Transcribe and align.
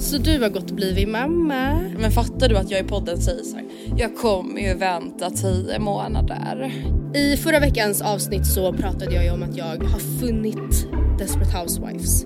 Så 0.00 0.18
du 0.18 0.42
har 0.42 0.48
gått 0.48 0.70
och 0.70 0.76
blivit 0.76 1.08
mamma. 1.08 1.80
Men 1.98 2.10
fattar 2.10 2.48
du 2.48 2.56
att 2.56 2.70
jag 2.70 2.80
i 2.80 2.84
podden 2.84 3.20
säger 3.20 3.42
så 3.44 3.56
här, 3.56 3.64
jag 3.96 4.16
kommer 4.16 4.60
ju 4.60 4.74
vänta 4.74 5.30
tio 5.30 5.78
månader. 5.78 6.72
I 7.14 7.36
förra 7.36 7.60
veckans 7.60 8.02
avsnitt 8.02 8.46
så 8.46 8.72
pratade 8.72 9.14
jag 9.14 9.24
ju 9.24 9.30
om 9.30 9.42
att 9.42 9.56
jag 9.56 9.64
har 9.66 10.20
funnit 10.20 10.86
Desperate 11.18 11.58
Housewives. 11.58 12.24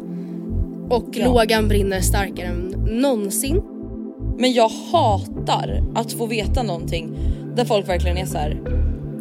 Och 0.90 1.08
Ja. 1.12 1.24
lågan 1.24 1.68
brinner 1.68 2.00
starkare 2.00 2.46
än 2.46 2.74
någonsin. 3.02 3.62
Men 4.38 4.52
jag 4.52 4.68
hatar 4.68 5.82
att 5.94 6.12
få 6.12 6.26
veta 6.26 6.62
någonting 6.62 7.18
där 7.56 7.64
folk 7.64 7.88
verkligen 7.88 8.16
är 8.16 8.26
så 8.26 8.38
här. 8.38 8.60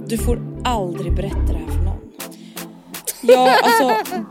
du 0.07 0.17
får 0.17 0.41
aldrig 0.63 1.15
berätta 1.15 1.37
det 1.47 1.57
här 1.57 1.67
för 1.67 1.83
någon. 1.83 1.97
Ja 3.21 3.55
alltså, 3.63 4.15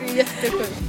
Det 0.00 0.12
är 0.12 0.16
jättesjukt. 0.16 0.85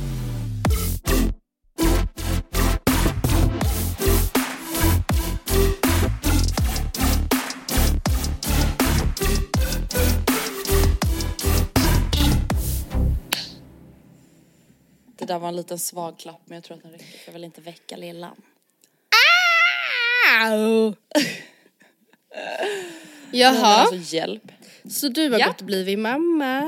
Där 15.38 15.41
var 15.41 15.47
en 15.49 15.55
liten 15.55 15.80
svag 15.80 16.19
klapp 16.19 16.41
men 16.45 16.55
jag 16.55 16.63
tror 16.63 16.77
att 16.77 16.83
den 16.83 16.91
räcker. 16.91 17.05
Jag 17.25 17.33
vill 17.33 17.43
inte 17.43 17.61
väcka 17.61 17.97
lillan. 17.97 18.41
Au. 20.43 20.93
Jaha, 23.31 23.65
alltså 23.75 24.15
hjälp. 24.15 24.43
så 24.89 25.08
du 25.09 25.30
har 25.30 25.39
Ja. 25.39 25.47
gått 25.47 25.59
och 25.61 25.65
blivit 25.65 25.99
mamma. 25.99 26.61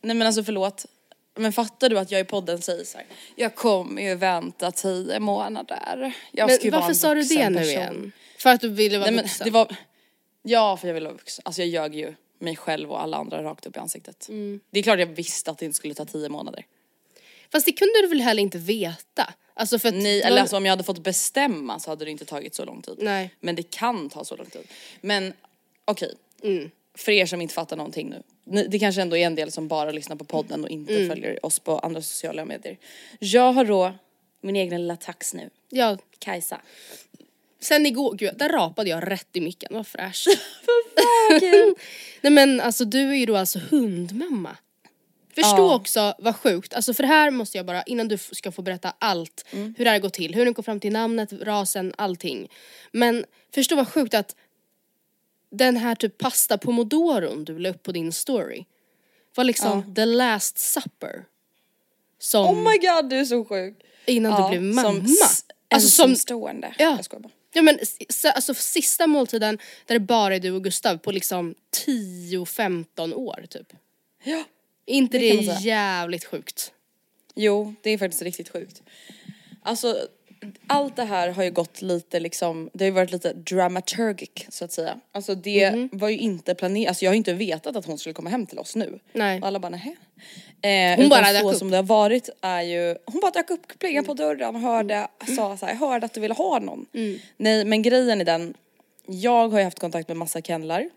Nej 0.00 0.16
men 0.16 0.22
alltså 0.22 0.44
förlåt. 0.44 0.86
Men 1.34 1.52
fattar 1.52 1.88
du 1.88 1.98
att 1.98 2.10
jag 2.10 2.20
i 2.20 2.24
podden 2.24 2.62
säger 2.62 2.84
så 2.84 2.98
här, 2.98 3.06
jag 3.36 3.54
kommer 3.54 4.02
ju 4.02 4.14
vänta 4.14 4.72
tio 4.72 5.20
månader. 5.20 6.12
Jag 6.32 6.48
Men 6.62 6.70
varför 6.72 6.94
sa 6.94 7.14
du 7.14 7.22
det 7.22 7.50
nu 7.50 7.58
person. 7.58 7.70
igen? 7.70 8.12
För 8.38 8.50
att 8.50 8.60
du 8.60 8.68
ville 8.68 8.98
vara 8.98 9.06
Nej 9.10 9.14
men 9.16 9.24
vuxen? 9.24 9.44
det 9.44 9.50
var, 9.50 9.76
ja 10.42 10.76
för 10.76 10.86
jag 10.88 10.94
ville 10.94 11.06
vara 11.06 11.16
vuxen. 11.16 11.42
Alltså 11.44 11.62
jag 11.62 11.68
ljög 11.68 11.94
ju 11.94 12.14
mig 12.38 12.56
själv 12.56 12.90
och 12.90 13.02
alla 13.02 13.16
andra 13.16 13.42
rakt 13.42 13.66
upp 13.66 13.76
i 13.76 13.80
ansiktet. 13.80 14.28
Mm. 14.28 14.60
Det 14.70 14.78
är 14.78 14.82
klart 14.82 14.98
jag 14.98 15.06
visste 15.06 15.50
att 15.50 15.58
det 15.58 15.64
inte 15.64 15.76
skulle 15.76 15.94
ta 15.94 16.04
tio 16.04 16.28
månader. 16.28 16.66
Fast 17.52 17.66
det 17.66 17.72
kunde 17.72 18.00
du 18.02 18.06
väl 18.08 18.20
heller 18.20 18.42
inte 18.42 18.58
veta? 18.58 19.34
Alltså 19.54 19.78
för 19.78 19.88
att 19.88 19.94
Nej, 19.94 20.22
eller 20.22 20.40
alltså 20.40 20.56
om 20.56 20.66
jag 20.66 20.72
hade 20.72 20.84
fått 20.84 20.98
bestämma 21.02 21.80
så 21.80 21.90
hade 21.90 22.04
det 22.04 22.10
inte 22.10 22.24
tagit 22.24 22.54
så 22.54 22.64
lång 22.64 22.82
tid. 22.82 22.94
Nej. 22.98 23.34
Men 23.40 23.54
det 23.54 23.70
kan 23.70 24.10
ta 24.10 24.24
så 24.24 24.36
lång 24.36 24.46
tid. 24.46 24.66
Men 25.00 25.32
okej, 25.84 26.14
Mm. 26.42 26.70
för 26.94 27.12
er 27.12 27.26
som 27.26 27.40
inte 27.40 27.54
fattar 27.54 27.76
någonting 27.76 28.08
nu. 28.10 28.22
Ni, 28.44 28.66
det 28.68 28.78
kanske 28.78 29.02
ändå 29.02 29.16
är 29.16 29.26
en 29.26 29.34
del 29.34 29.52
som 29.52 29.68
bara 29.68 29.90
lyssnar 29.90 30.16
på 30.16 30.24
podden 30.24 30.64
och 30.64 30.70
inte 30.70 30.94
Mm. 30.96 31.08
följer 31.08 31.46
oss 31.46 31.58
på 31.58 31.78
andra 31.78 32.02
sociala 32.02 32.44
medier. 32.44 32.78
Jag 33.18 33.52
har 33.52 33.64
då 33.64 33.92
min 34.40 34.56
egen 34.56 34.80
lilla 34.80 34.96
tax 34.96 35.34
nu, 35.34 35.50
Ja, 35.70 35.98
Kajsa. 36.18 36.60
sen 37.60 37.86
igår, 37.86 38.14
gud 38.14 38.30
där 38.36 38.48
rapade 38.48 38.90
jag 38.90 39.10
rätt 39.10 39.28
i 39.32 39.40
micken, 39.40 39.68
vad 39.74 39.86
fräscht. 39.86 40.26
Nej 42.20 42.32
men 42.32 42.60
alltså 42.60 42.84
du 42.84 43.08
är 43.10 43.14
ju 43.14 43.26
då 43.26 43.36
alltså 43.36 43.58
hundmamma. 43.70 44.56
Förstå 45.34 45.56
Ja. 45.56 45.74
också 45.74 46.14
vad 46.18 46.36
sjukt, 46.36 46.74
alltså 46.74 46.94
för 46.94 47.02
det 47.02 47.06
här 47.08 47.30
måste 47.30 47.56
jag 47.56 47.66
bara, 47.66 47.82
innan 47.82 48.08
du 48.08 48.18
ska 48.18 48.52
få 48.52 48.62
berätta 48.62 48.94
allt, 48.98 49.44
Mm. 49.50 49.74
hur 49.78 49.84
det 49.84 49.90
här 49.90 49.98
går 49.98 50.08
till, 50.08 50.34
hur 50.34 50.44
ni 50.46 50.54
kom 50.54 50.64
fram 50.64 50.80
till 50.80 50.92
namnet, 50.92 51.32
rasen, 51.32 51.94
allting. 51.98 52.48
Men 52.92 53.24
förstå 53.54 53.76
vad 53.76 53.88
sjukt 53.88 54.14
att 54.14 54.36
den 55.50 55.76
här 55.76 55.94
typ 55.94 56.18
pasta 56.18 56.58
pomodoron 56.58 57.44
du 57.44 57.58
la 57.58 57.68
upp 57.68 57.82
på 57.82 57.92
din 57.92 58.12
story 58.12 58.64
var 59.34 59.44
liksom 59.44 59.94
the 59.94 60.04
last 60.04 60.58
supper. 60.58 61.24
Som 62.18 62.46
Oh 62.46 62.70
my 62.70 62.78
god 62.78 63.10
du 63.10 63.16
är 63.18 63.24
så 63.24 63.44
sjuk. 63.44 63.74
innan 64.06 64.42
du 64.42 64.48
blev 64.48 64.62
mamma. 64.62 64.82
Som 64.88 65.04
s- 65.04 65.44
alltså 65.74 65.88
som, 65.88 66.10
ensamstående. 66.10 66.74
Ja. 66.78 66.98
Jag 67.10 67.22
bara. 67.22 67.30
Ja 67.54 67.62
men 67.62 67.78
alltså 68.34 68.54
sista 68.54 69.06
måltiden 69.06 69.58
där 69.86 69.94
det 69.94 70.00
bara 70.00 70.34
är 70.36 70.40
du 70.40 70.50
och 70.50 70.64
Gustav 70.64 70.96
på 70.98 71.10
liksom 71.12 71.54
10-15 71.86 73.14
år 73.14 73.44
typ. 73.50 73.72
Ja. 74.24 74.44
Är 74.86 74.94
inte 74.94 75.18
Det 75.18 75.32
det, 75.36 75.42
säga. 75.44 75.58
jävligt 75.60 76.24
sjukt? 76.24 76.72
Jo, 77.34 77.74
det 77.82 77.90
är 77.90 77.98
faktiskt 77.98 78.22
riktigt 78.22 78.48
sjukt. 78.48 78.82
Alltså, 79.62 79.96
allt 80.66 80.96
det 80.96 81.04
här 81.04 81.28
har 81.28 81.44
ju 81.44 81.50
gått 81.50 81.82
lite 81.82 82.20
liksom, 82.20 82.70
det 82.74 82.84
har 82.84 82.86
ju 82.86 82.94
varit 82.94 83.12
lite 83.12 83.32
dramaturgic 83.32 84.30
så 84.48 84.64
att 84.64 84.72
säga. 84.72 85.00
Alltså 85.12 85.34
det 85.34 85.70
Mhm. 85.74 85.88
var 85.92 86.08
ju 86.08 86.18
inte 86.18 86.54
planerat, 86.54 86.88
alltså 86.88 87.04
jag 87.04 87.10
har 87.10 87.14
ju 87.14 87.18
inte 87.18 87.32
vetat 87.32 87.76
att 87.76 87.84
hon 87.86 87.98
skulle 87.98 88.12
komma 88.12 88.30
hem 88.30 88.46
till 88.46 88.58
oss 88.58 88.76
nu. 88.76 88.98
Nej. 89.12 89.40
Och 89.40 89.46
alla 89.46 89.58
bara 89.58 89.68
nähä. 89.68 89.94
Eh, 90.62 91.00
Hon 91.00 91.08
bara 91.08 91.32
dök 91.32 91.42
så 91.42 91.50
upp. 91.52 91.56
som 91.58 91.70
det 91.70 91.76
har 91.76 91.84
varit 91.84 92.28
är 92.40 92.62
ju, 92.62 92.96
hon 93.06 93.20
bara 93.20 93.30
dök 93.30 93.50
upp, 93.50 93.78
plingade 93.78 94.06
på 94.06 94.14
dörren 94.14 94.56
hörde, 94.56 94.94
Mm. 94.94 95.36
sa 95.36 95.56
så 95.56 95.66
här, 95.66 95.74
hörde 95.74 96.06
att 96.06 96.14
du 96.14 96.20
ville 96.20 96.34
ha 96.34 96.58
någon. 96.58 96.86
Nej 97.36 97.64
men 97.64 97.82
grejen 97.82 98.20
är 98.20 98.24
den, 98.24 98.54
jag 99.06 99.48
har 99.48 99.58
ju 99.58 99.64
haft 99.64 99.78
kontakt 99.78 100.08
med 100.08 100.16
massa 100.16 100.40
kennlar. 100.42 100.90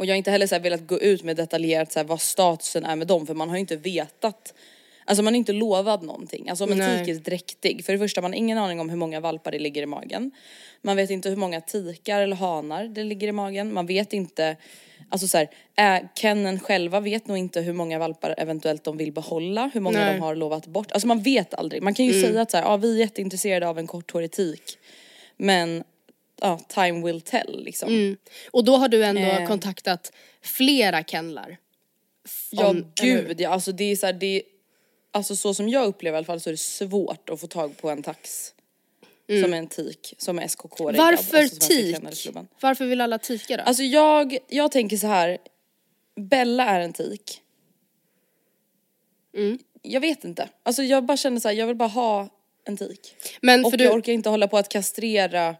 Och 0.00 0.06
jag 0.06 0.12
har 0.12 0.16
inte 0.16 0.30
heller 0.30 0.46
så 0.46 0.58
velat 0.58 0.86
gå 0.86 1.00
ut 1.00 1.22
med 1.22 1.36
detaljerat 1.36 1.92
så 1.92 1.98
här 1.98 2.06
vad 2.06 2.20
statusen 2.20 2.84
är 2.84 2.96
med 2.96 3.06
dem 3.06 3.26
för 3.26 3.34
man 3.34 3.48
har 3.48 3.56
ju 3.56 3.60
inte 3.60 3.76
vetat 3.76 4.54
Alltså 5.04 5.22
man 5.22 5.34
är 5.34 5.38
inte 5.38 5.52
lovad 5.52 6.02
någonting. 6.02 6.48
Alltså 6.48 6.64
om 6.64 6.72
en 6.72 6.78
Nej. 6.78 7.04
tik 7.04 7.16
är 7.16 7.20
dräktig, 7.20 7.84
för 7.84 7.92
det 7.92 7.98
första 7.98 8.20
man 8.20 8.30
har 8.30 8.38
ingen 8.38 8.58
aning 8.58 8.80
om 8.80 8.90
hur 8.90 8.96
många 8.96 9.20
valpar 9.20 9.50
det 9.50 9.58
ligger 9.58 9.82
i 9.82 9.86
magen. 9.86 10.30
Man 10.82 10.96
vet 10.96 11.10
inte 11.10 11.28
hur 11.28 11.36
många 11.36 11.60
tikar 11.60 12.22
eller 12.22 12.36
hanar 12.36 12.84
det 12.84 13.04
ligger 13.04 13.28
i 13.28 13.32
magen. 13.32 13.72
Man 13.72 13.86
vet 13.86 14.12
inte, 14.12 14.56
alltså 15.08 15.28
så 15.28 15.38
här, 15.38 15.48
äh, 15.96 16.06
Kennen 16.14 16.60
själva 16.60 17.00
vet 17.00 17.26
nog 17.26 17.38
inte 17.38 17.60
hur 17.60 17.72
många 17.72 17.98
valpar 17.98 18.34
eventuellt 18.38 18.84
de 18.84 18.96
vill 18.96 19.12
behålla, 19.12 19.70
hur 19.74 19.80
många 19.80 19.98
Nej. 19.98 20.14
de 20.14 20.20
har 20.20 20.34
lovat 20.34 20.66
bort. 20.66 20.92
Alltså 20.92 21.08
man 21.08 21.22
vet 21.22 21.54
aldrig. 21.54 21.82
Man 21.82 21.94
kan 21.94 22.06
ju 22.06 22.22
säga 22.22 22.40
att 22.42 22.50
så 22.50 22.56
här, 22.56 22.64
ja, 22.64 22.76
vi 22.76 22.94
är 22.94 22.98
jätteintresserade 22.98 23.68
av 23.68 23.78
en 23.78 23.86
korthårig 23.86 24.30
tik. 24.30 24.78
Men 25.36 25.84
ja, 26.40 26.58
time 26.68 27.04
will 27.06 27.20
tell 27.20 27.64
liksom. 27.64 28.16
Och 28.50 28.64
då 28.64 28.76
har 28.76 28.88
du 28.88 29.04
ändå 29.04 29.20
Eh. 29.20 29.46
kontaktat 29.46 30.12
flera 30.42 31.04
kennlar. 31.04 31.56
Ja 32.50 32.66
Om- 32.68 32.92
gud 33.02 33.40
ja, 33.40 33.50
alltså 33.50 33.72
det 33.72 33.84
är 33.84 33.96
så 33.96 34.06
här, 34.06 34.12
det 34.12 34.26
är, 34.26 34.42
Alltså 35.12 35.36
så 35.36 35.54
som 35.54 35.68
jag 35.68 35.86
upplever 35.86 36.16
i 36.16 36.18
alla 36.18 36.24
fall 36.26 36.40
så 36.40 36.50
är 36.50 36.52
det 36.52 36.56
svårt 36.60 37.30
att 37.30 37.40
få 37.40 37.46
tag 37.46 37.76
på 37.76 37.90
en 37.90 38.02
tax. 38.02 38.54
Som 39.42 39.52
är 39.54 39.58
en 39.58 39.66
tik, 39.66 40.14
som 40.18 40.38
är 40.38 40.42
SKK 40.48 40.80
Mm. 40.88 40.96
Varför 40.98 41.38
alltså 41.42 41.68
tik? 41.68 41.96
Varför 42.60 42.86
vill 42.86 43.00
alla 43.00 43.18
tika 43.18 43.56
då? 43.56 43.62
Alltså 43.62 43.82
jag, 43.82 44.38
jag 44.48 44.72
tänker 44.72 44.96
så 44.96 45.06
här. 45.06 45.38
Bella 46.16 46.64
är 46.64 46.80
en 46.80 46.92
tik. 46.92 47.40
Mm. 49.36 49.58
Jag 49.82 50.00
vet 50.00 50.24
inte. 50.24 50.48
Alltså 50.62 50.82
jag 50.82 51.04
bara 51.04 51.16
känner 51.16 51.40
så 51.40 51.48
här, 51.48 51.54
jag 51.54 51.66
vill 51.66 51.76
bara 51.76 51.88
ha 51.88 52.28
en 52.64 52.76
tik. 52.76 53.14
Men 53.40 53.64
Och 53.64 53.70
för 53.70 53.78
jag 53.78 53.92
du, 53.92 53.96
orkar 53.98 54.12
inte 54.12 54.28
hålla 54.28 54.48
på 54.48 54.58
att 54.58 54.68
kastrera 54.68 55.56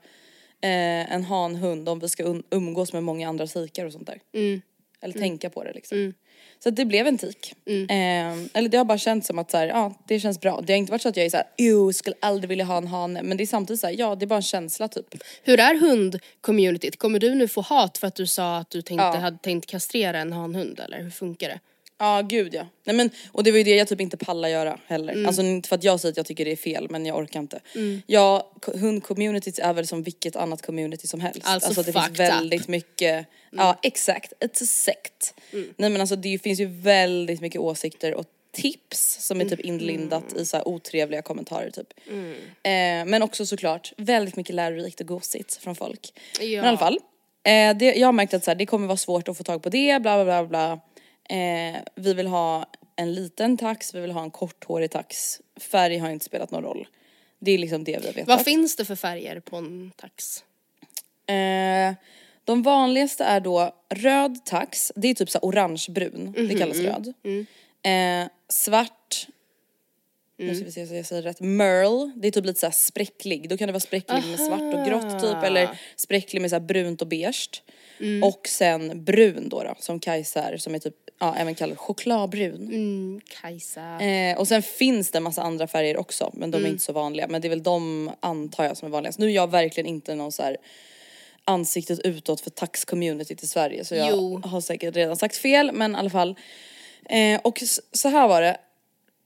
eh, 0.63 1.13
en 1.15 1.25
hanhund 1.25 1.89
om 1.89 1.99
vi 1.99 2.09
ska 2.09 2.25
un- 2.25 2.43
umgås 2.51 2.93
med 2.93 3.03
många 3.03 3.29
andra 3.29 3.47
tikar 3.47 3.85
och 3.87 3.93
sånt 3.93 4.07
där. 4.07 4.19
Mm. 4.35 4.61
Eller 5.03 5.15
tänka 5.21 5.51
på 5.51 5.65
det 5.65 5.73
liksom. 5.73 6.15
Så 6.63 6.69
att 6.69 6.77
det 6.77 6.85
blev 6.85 7.07
en 7.07 7.19
tik. 7.19 7.55
Eh, 7.67 8.33
eller 8.55 8.69
det 8.69 8.77
har 8.79 8.85
bara 8.85 8.99
känts 8.99 9.27
som 9.27 9.39
att 9.39 9.51
så 9.51 9.57
här, 9.57 9.67
ja 9.67 9.95
det 10.09 10.21
känns 10.21 10.41
bra. 10.41 10.61
Det 10.67 10.73
har 10.73 10.79
inte 10.79 10.93
varit 10.93 11.03
så 11.03 11.09
att 11.09 11.17
jag 11.17 11.27
är 11.27 11.31
såhär, 11.31 11.47
jo 11.57 11.93
skulle 11.93 12.17
aldrig 12.21 12.49
vilja 12.49 12.65
ha 12.65 12.77
en 12.77 12.87
hane. 12.87 13.23
Men 13.23 13.37
det 13.37 13.45
är 13.45 13.47
samtidigt 13.47 13.81
såhär, 13.81 13.95
ja 13.99 14.15
det 14.15 14.25
är 14.25 14.27
bara 14.27 14.37
en 14.37 14.43
känsla 14.43 14.89
typ. 14.89 15.07
hur 15.45 15.61
är 15.61 15.75
hundcommunityt? 15.81 16.97
Kommer 16.99 17.19
du 17.19 17.35
nu 17.35 17.49
få 17.49 17.61
hat 17.61 17.99
för 17.99 18.07
att 18.07 18.15
du 18.15 18.27
sa 18.27 18.57
att 18.57 18.71
du 18.71 18.83
tänkte, 18.83 19.05
Ja. 19.05 19.17
hade 19.17 19.39
tänkt 19.39 19.67
kastrera 19.71 20.19
en 20.19 20.33
hanhund 20.33 20.81
eller 20.81 21.03
hur 21.03 21.11
funkar 21.11 21.49
det? 21.49 21.61
Ja 22.03 22.23
gud 22.23 22.55
ja. 22.55 22.67
Nej 22.85 22.97
men 22.97 23.11
och 23.33 23.45
det 23.45 23.51
var 23.51 23.59
ju 23.59 23.65
det 23.65 23.77
jag 23.77 23.89
typ 23.89 24.01
inte 24.01 24.17
pallar 24.17 24.49
göra 24.49 24.79
heller. 24.87 25.13
Mm. 25.13 25.27
Alltså 25.27 25.43
inte 25.43 25.69
för 25.69 25.77
att 25.77 25.85
jag 25.85 26.01
säger 26.01 26.13
att 26.13 26.17
jag 26.17 26.27
tycker 26.27 26.45
det 26.45 26.53
är 26.53 26.57
fel 26.57 26.87
men 26.91 27.07
jag 27.07 27.17
orkar 27.19 27.41
inte. 27.41 27.61
Ja, 28.07 28.53
ko- 28.61 28.79
hundcommunityt 28.79 29.59
är 29.59 29.73
väl 29.73 29.87
som 29.87 30.03
vilket 30.03 30.37
annat 30.37 30.63
community 30.63 31.07
som 31.07 31.21
helst. 31.21 31.41
Alltså 31.45 31.83
det 31.83 31.93
finns 31.93 32.07
fucked 32.07 32.27
up. 32.27 32.33
väldigt 32.33 32.69
mycket, 32.69 33.27
ja 33.51 33.79
exakt, 33.83 34.33
it's 34.41 34.63
a 34.63 34.67
sect. 34.67 35.35
Nej 35.77 35.91
men 35.91 36.01
alltså 36.01 36.17
det 36.17 36.43
finns 36.43 36.61
ju 36.61 36.67
väldigt 36.67 37.41
mycket 37.41 37.61
åsikter 37.61 38.15
och 38.15 38.25
tips 38.53 39.27
som 39.27 39.41
är 39.41 39.45
typ 39.45 39.61
inlindat 39.61 40.37
i 40.37 40.47
så 40.47 40.57
här 40.57 40.69
otrevliga 40.69 41.23
kommentarer 41.23 41.71
typ. 41.71 41.87
Eh, 42.63 42.71
men 43.11 43.23
också 43.23 43.47
såklart 43.47 43.93
väldigt 43.97 44.37
mycket 44.37 44.55
lärorikt 44.55 45.01
och 45.01 45.07
gosigt 45.07 45.57
från 45.57 45.75
folk. 45.75 46.13
Ja. 46.41 46.45
Men 46.47 46.65
i 46.65 46.69
alla 46.69 46.79
fall, 46.79 46.99
eh, 47.45 47.77
det, 47.77 47.95
jag 47.95 48.09
har 48.09 48.13
märkt 48.13 48.35
att 48.35 48.45
så 48.45 48.51
här, 48.51 48.57
det 48.57 48.67
kommer 48.67 48.87
vara 48.87 48.97
svårt 48.97 49.29
att 49.29 49.37
få 49.37 49.45
tag 49.45 49.63
på 49.63 49.69
det, 49.69 50.03
bla 50.03 50.25
bla 50.25 50.25
bla 50.25 50.47
bla. 50.47 50.81
Eh, 51.31 51.81
vi 51.95 52.15
vill 52.15 52.27
ha 52.27 52.67
en 52.97 53.15
liten 53.15 53.57
tax, 53.57 53.95
vi 53.95 54.01
vill 54.01 54.11
ha 54.11 54.23
en 54.23 54.31
korthårig 54.31 54.91
tax. 54.91 55.41
Färg 55.57 55.99
har 55.99 56.11
inte 56.11 56.25
spelat 56.25 56.51
någon 56.51 56.63
roll. 56.63 56.87
Det 57.39 57.51
är 57.51 57.59
liksom 57.59 57.85
det 57.85 57.99
vi 58.01 58.07
har 58.07 58.13
vetat. 58.13 58.29
Vad 58.29 58.45
finns 58.45 58.77
det 58.77 58.85
för 58.85 58.97
färger 58.97 59.41
på 59.41 59.57
en 59.57 59.93
tax? 59.97 60.45
Eh, 61.27 61.95
de 62.45 62.63
vanligaste 62.63 63.25
är 63.25 63.41
då 63.41 63.75
röd 63.89 64.45
tax, 64.45 64.93
det 64.97 65.09
är 65.09 65.15
typ 65.15 65.31
så 65.31 65.39
orangebrun, 65.39 66.33
det 66.49 66.59
kallas 66.59 66.79
röd. 66.79 67.15
Eh, 67.83 68.29
svart, 68.49 69.27
nu 70.37 70.55
ska 70.55 70.65
vi 70.65 70.73
se 70.73 70.87
så 70.87 70.95
jag 70.95 71.07
säger 71.07 71.23
rätt, 71.23 71.41
merle, 71.41 72.13
det 72.17 72.29
är 72.29 72.33
typ 72.33 72.45
lite 72.45 72.61
så 72.61 72.67
här 72.67 72.73
spräcklig, 72.73 73.49
då 73.49 73.57
kan 73.57 73.67
det 73.67 73.73
vara 73.73 73.81
spräcklig 73.81 74.25
med 74.31 74.41
svart 74.41 74.75
och 74.75 74.87
grått 74.87 75.21
typ 75.21 75.43
eller 75.43 75.81
spräcklig 75.97 76.41
med 76.41 76.51
så 76.51 76.57
här 76.57 76.61
brunt 76.61 77.03
och 77.03 77.09
beige. 77.09 77.63
Och 78.23 78.49
sen 78.49 79.05
brun 79.05 79.49
då, 79.49 79.63
då 79.63 79.75
som 79.79 80.01
Kajsa 80.01 80.43
är, 80.43 80.57
som 80.57 80.75
är 80.75 80.79
typ, 80.79 80.97
ja 81.21 81.35
även 81.37 81.55
kallad 81.55 81.79
chokladbrun. 81.79 82.55
Mm, 82.67 83.21
Kajsa. 83.41 84.01
Eh, 84.01 84.39
och 84.39 84.49
sen 84.49 84.63
finns 84.63 85.11
det 85.11 85.19
en 85.19 85.23
massa 85.23 85.43
andra 85.43 85.67
färger 85.67 85.97
också 85.97 86.31
men 86.35 86.51
de 86.51 86.65
är 86.65 86.69
inte 86.69 86.83
så 86.85 86.93
vanliga. 86.93 87.29
Men 87.29 87.41
det 87.43 87.49
är 87.49 87.51
väl 87.51 87.63
de 87.63 88.11
antar 88.21 88.65
jag 88.65 88.77
som 88.77 88.87
är 88.87 88.93
vanligast. 88.93 89.19
Nu 89.19 89.27
är 89.27 89.31
jag 89.31 89.51
verkligen 89.51 89.87
inte 89.87 90.15
någon 90.15 90.33
så 90.33 90.43
här 90.43 90.57
ansiktet 91.45 92.01
utåt 92.01 92.41
för 92.41 92.51
tax-communityt 92.51 93.45
i 93.45 93.47
Sverige 93.47 93.85
så 93.85 93.95
jag 93.95 94.11
Jo. 94.11 94.41
har 94.45 94.61
säkert 94.61 94.97
redan 94.97 95.17
sagt 95.17 95.37
fel 95.37 95.71
men 95.73 95.93
i 95.93 95.99
alla 95.99 96.11
fall. 96.11 96.37
Eh, 97.05 97.41
och 97.45 97.63
så 97.93 98.09
här 98.09 98.29
var 98.29 98.43
det. 98.43 98.57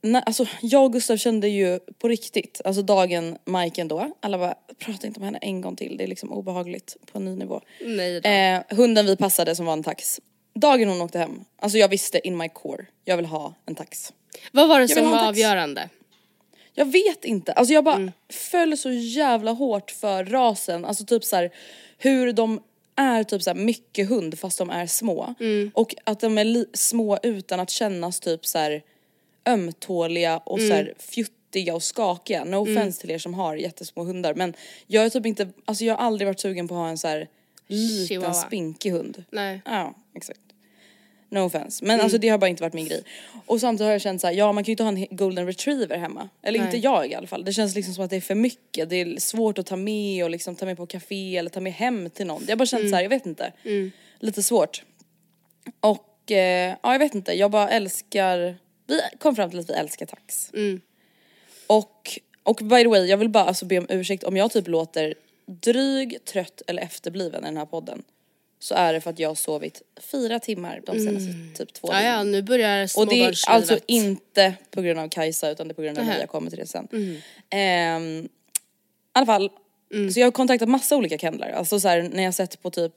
När, 0.02 0.20
alltså 0.20 0.46
jag 0.62 0.84
och 0.84 0.92
Gustav 0.92 1.16
kände 1.16 1.48
ju 1.48 1.78
på 1.98 2.08
riktigt, 2.08 2.60
alltså 2.64 2.82
dagen 2.82 3.38
Majken 3.44 3.88
då, 3.88 4.10
alla 4.20 4.38
bara 4.38 4.54
prata 4.78 5.06
inte 5.06 5.20
om 5.20 5.24
henne 5.24 5.38
en 5.38 5.60
gång 5.60 5.76
till, 5.76 5.96
det 5.96 6.04
är 6.04 6.08
liksom 6.08 6.32
obehagligt 6.32 6.96
på 7.12 7.18
en 7.18 7.24
ny 7.24 7.36
nivå. 7.36 7.60
Nej 7.80 8.20
då. 8.20 8.28
Eh, 8.28 8.60
hunden 8.78 9.06
vi 9.06 9.16
passade 9.16 9.56
som 9.56 9.66
var 9.66 9.72
en 9.72 9.82
tax. 9.82 10.20
Dagen 10.54 10.88
hon 10.88 11.02
åkte 11.02 11.18
hem, 11.18 11.44
alltså 11.58 11.78
jag 11.78 11.88
visste 11.88 12.26
in 12.26 12.36
my 12.36 12.48
core, 12.48 12.86
jag 13.04 13.16
vill 13.16 13.26
ha 13.26 13.54
en 13.66 13.74
tax. 13.74 14.12
Vad 14.52 14.68
var 14.68 14.80
det 14.80 14.88
som 14.88 15.10
var 15.10 15.28
avgörande? 15.28 15.88
Jag 16.74 16.86
vet 16.86 17.24
inte, 17.24 17.52
alltså 17.52 17.74
jag 17.74 17.84
bara 17.84 18.12
föll 18.28 18.76
så 18.78 18.90
jävla 18.90 19.50
hårt 19.50 19.90
för 19.90 20.24
rasen, 20.24 20.84
alltså 20.84 21.04
typ 21.04 21.24
så 21.24 21.36
här, 21.36 21.50
hur 21.98 22.32
de 22.32 22.62
är 22.96 23.24
typ 23.24 23.42
så 23.42 23.50
här 23.50 23.56
mycket 23.56 24.08
hund 24.08 24.38
fast 24.38 24.58
de 24.58 24.70
är 24.70 24.86
små. 24.86 25.34
Och 25.74 25.94
att 26.04 26.20
de 26.20 26.38
är 26.38 26.76
små 26.76 27.18
utan 27.22 27.60
att 27.60 27.70
kännas 27.70 28.20
typ 28.20 28.46
så 28.46 28.58
här 28.58 28.82
ömtåliga 29.46 30.38
och 30.38 30.60
så 30.60 30.72
här 30.72 30.94
fjuttiga 30.98 31.74
och 31.74 31.82
skakiga. 31.82 32.44
No 32.44 32.56
offense 32.56 33.00
till 33.00 33.10
er 33.10 33.18
som 33.18 33.34
har 33.34 33.56
jättesmå 33.56 34.04
hundar 34.04 34.34
men 34.34 34.54
jag 34.86 35.04
är 35.04 35.10
typ 35.10 35.26
inte, 35.26 35.48
alltså 35.64 35.84
jag 35.84 35.94
har 35.96 36.06
aldrig 36.06 36.28
varit 36.28 36.40
sugen 36.40 36.68
på 36.68 36.74
att 36.74 36.80
ha 36.80 36.88
en 36.88 36.98
så 36.98 37.08
här 37.08 37.28
liten 37.66 38.06
Chihuahua. 38.06 38.34
spinkig 38.34 38.90
hund. 38.90 39.24
Nej. 39.30 39.62
Ja, 39.64 39.94
exakt. 40.14 40.40
No 41.28 41.38
offense. 41.38 41.84
Men 41.84 42.00
alltså 42.00 42.18
det 42.18 42.28
har 42.28 42.38
bara 42.38 42.48
inte 42.48 42.62
varit 42.62 42.74
min 42.74 42.88
grej. 42.88 43.02
Och 43.46 43.60
samtidigt 43.60 43.86
har 43.86 43.92
jag 43.92 44.00
känt 44.00 44.20
såhär, 44.20 44.34
ja 44.34 44.52
man 44.52 44.64
kan 44.64 44.66
ju 44.66 44.72
inte 44.72 44.82
ha 44.82 44.90
en 44.90 45.06
golden 45.10 45.46
retriever 45.46 45.98
hemma. 45.98 46.28
Eller 46.42 46.58
inte 46.66 46.76
jag 46.78 47.10
i 47.10 47.14
alla 47.14 47.26
fall. 47.26 47.44
Det 47.44 47.52
känns 47.52 47.74
liksom 47.74 47.94
som 47.94 48.04
att 48.04 48.10
det 48.10 48.16
är 48.16 48.20
för 48.20 48.34
mycket. 48.34 48.90
Det 48.90 48.96
är 48.96 49.20
svårt 49.20 49.58
att 49.58 49.66
ta 49.66 49.76
med 49.76 50.24
och 50.24 50.30
liksom 50.30 50.56
ta 50.56 50.66
med 50.66 50.76
på 50.76 50.86
café 50.86 51.36
eller 51.36 51.50
ta 51.50 51.60
med 51.60 51.72
hem 51.72 52.10
till 52.10 52.26
någon. 52.26 52.44
Jag 52.48 52.58
bara 52.58 52.66
känt 52.66 52.90
såhär, 52.90 53.02
jag 53.02 53.10
vet 53.10 53.26
inte. 53.26 53.52
Lite 54.20 54.42
svårt. 54.42 54.82
Och 55.80 56.30
eh, 56.30 56.76
ja 56.82 56.92
jag 56.92 56.98
vet 56.98 57.14
inte, 57.14 57.32
jag 57.32 57.50
bara 57.50 57.68
älskar, 57.70 58.56
vi 58.86 59.00
kom 59.18 59.36
fram 59.36 59.50
till 59.50 59.58
att 59.58 59.70
vi 59.70 59.74
älskar 59.74 60.06
tax. 60.06 60.50
Och, 61.66 62.18
och 62.42 62.56
by 62.62 62.82
the 62.82 62.88
way, 62.88 63.06
jag 63.06 63.16
vill 63.16 63.28
bara 63.28 63.44
alltså 63.44 63.64
be 63.66 63.78
om 63.78 63.86
ursäkt 63.88 64.24
om 64.24 64.36
jag 64.36 64.50
typ 64.52 64.68
låter 64.68 65.14
dryg, 65.46 66.24
trött 66.24 66.62
eller 66.66 66.82
efterbliven 66.82 67.44
i 67.44 67.46
den 67.46 67.56
här 67.56 67.66
podden. 67.66 68.02
Så 68.64 68.74
är 68.74 68.92
det 68.92 69.00
för 69.00 69.10
att 69.10 69.18
jag 69.18 69.30
har 69.30 69.34
sovit 69.34 69.82
fyra 70.00 70.40
timmar 70.40 70.82
de 70.86 70.98
senaste 71.00 71.32
typ 71.54 71.72
två 71.72 71.88
Ja, 71.92 72.02
ja, 72.02 72.10
dygnen. 72.10 72.32
nu 72.32 72.42
börjar 72.42 72.98
Och 72.98 73.06
det 73.06 73.20
är 73.20 73.34
alltså 73.48 73.78
inte 73.86 74.54
på 74.70 74.82
grund 74.82 75.00
av 75.00 75.08
Kajsa 75.08 75.50
utan 75.50 75.68
det 75.68 75.72
är 75.72 75.74
på 75.74 75.82
grund 75.82 75.98
av 75.98 76.04
mig, 76.04 76.20
jag 76.20 76.28
kommer 76.28 76.50
till 76.50 76.58
det 76.58 76.66
sen. 76.66 76.88
Ehm, 77.50 78.24
I 78.24 78.28
alla 79.12 79.26
fall, 79.26 79.50
så 80.12 80.20
jag 80.20 80.26
har 80.26 80.32
kontaktat 80.32 80.68
massa 80.68 80.96
olika 80.96 81.18
kennlar. 81.18 81.50
Alltså 81.50 81.80
så 81.80 81.88
här, 81.88 82.02
när 82.02 82.22
jag 82.22 82.34
sett 82.34 82.62
på 82.62 82.70
typ 82.70 82.92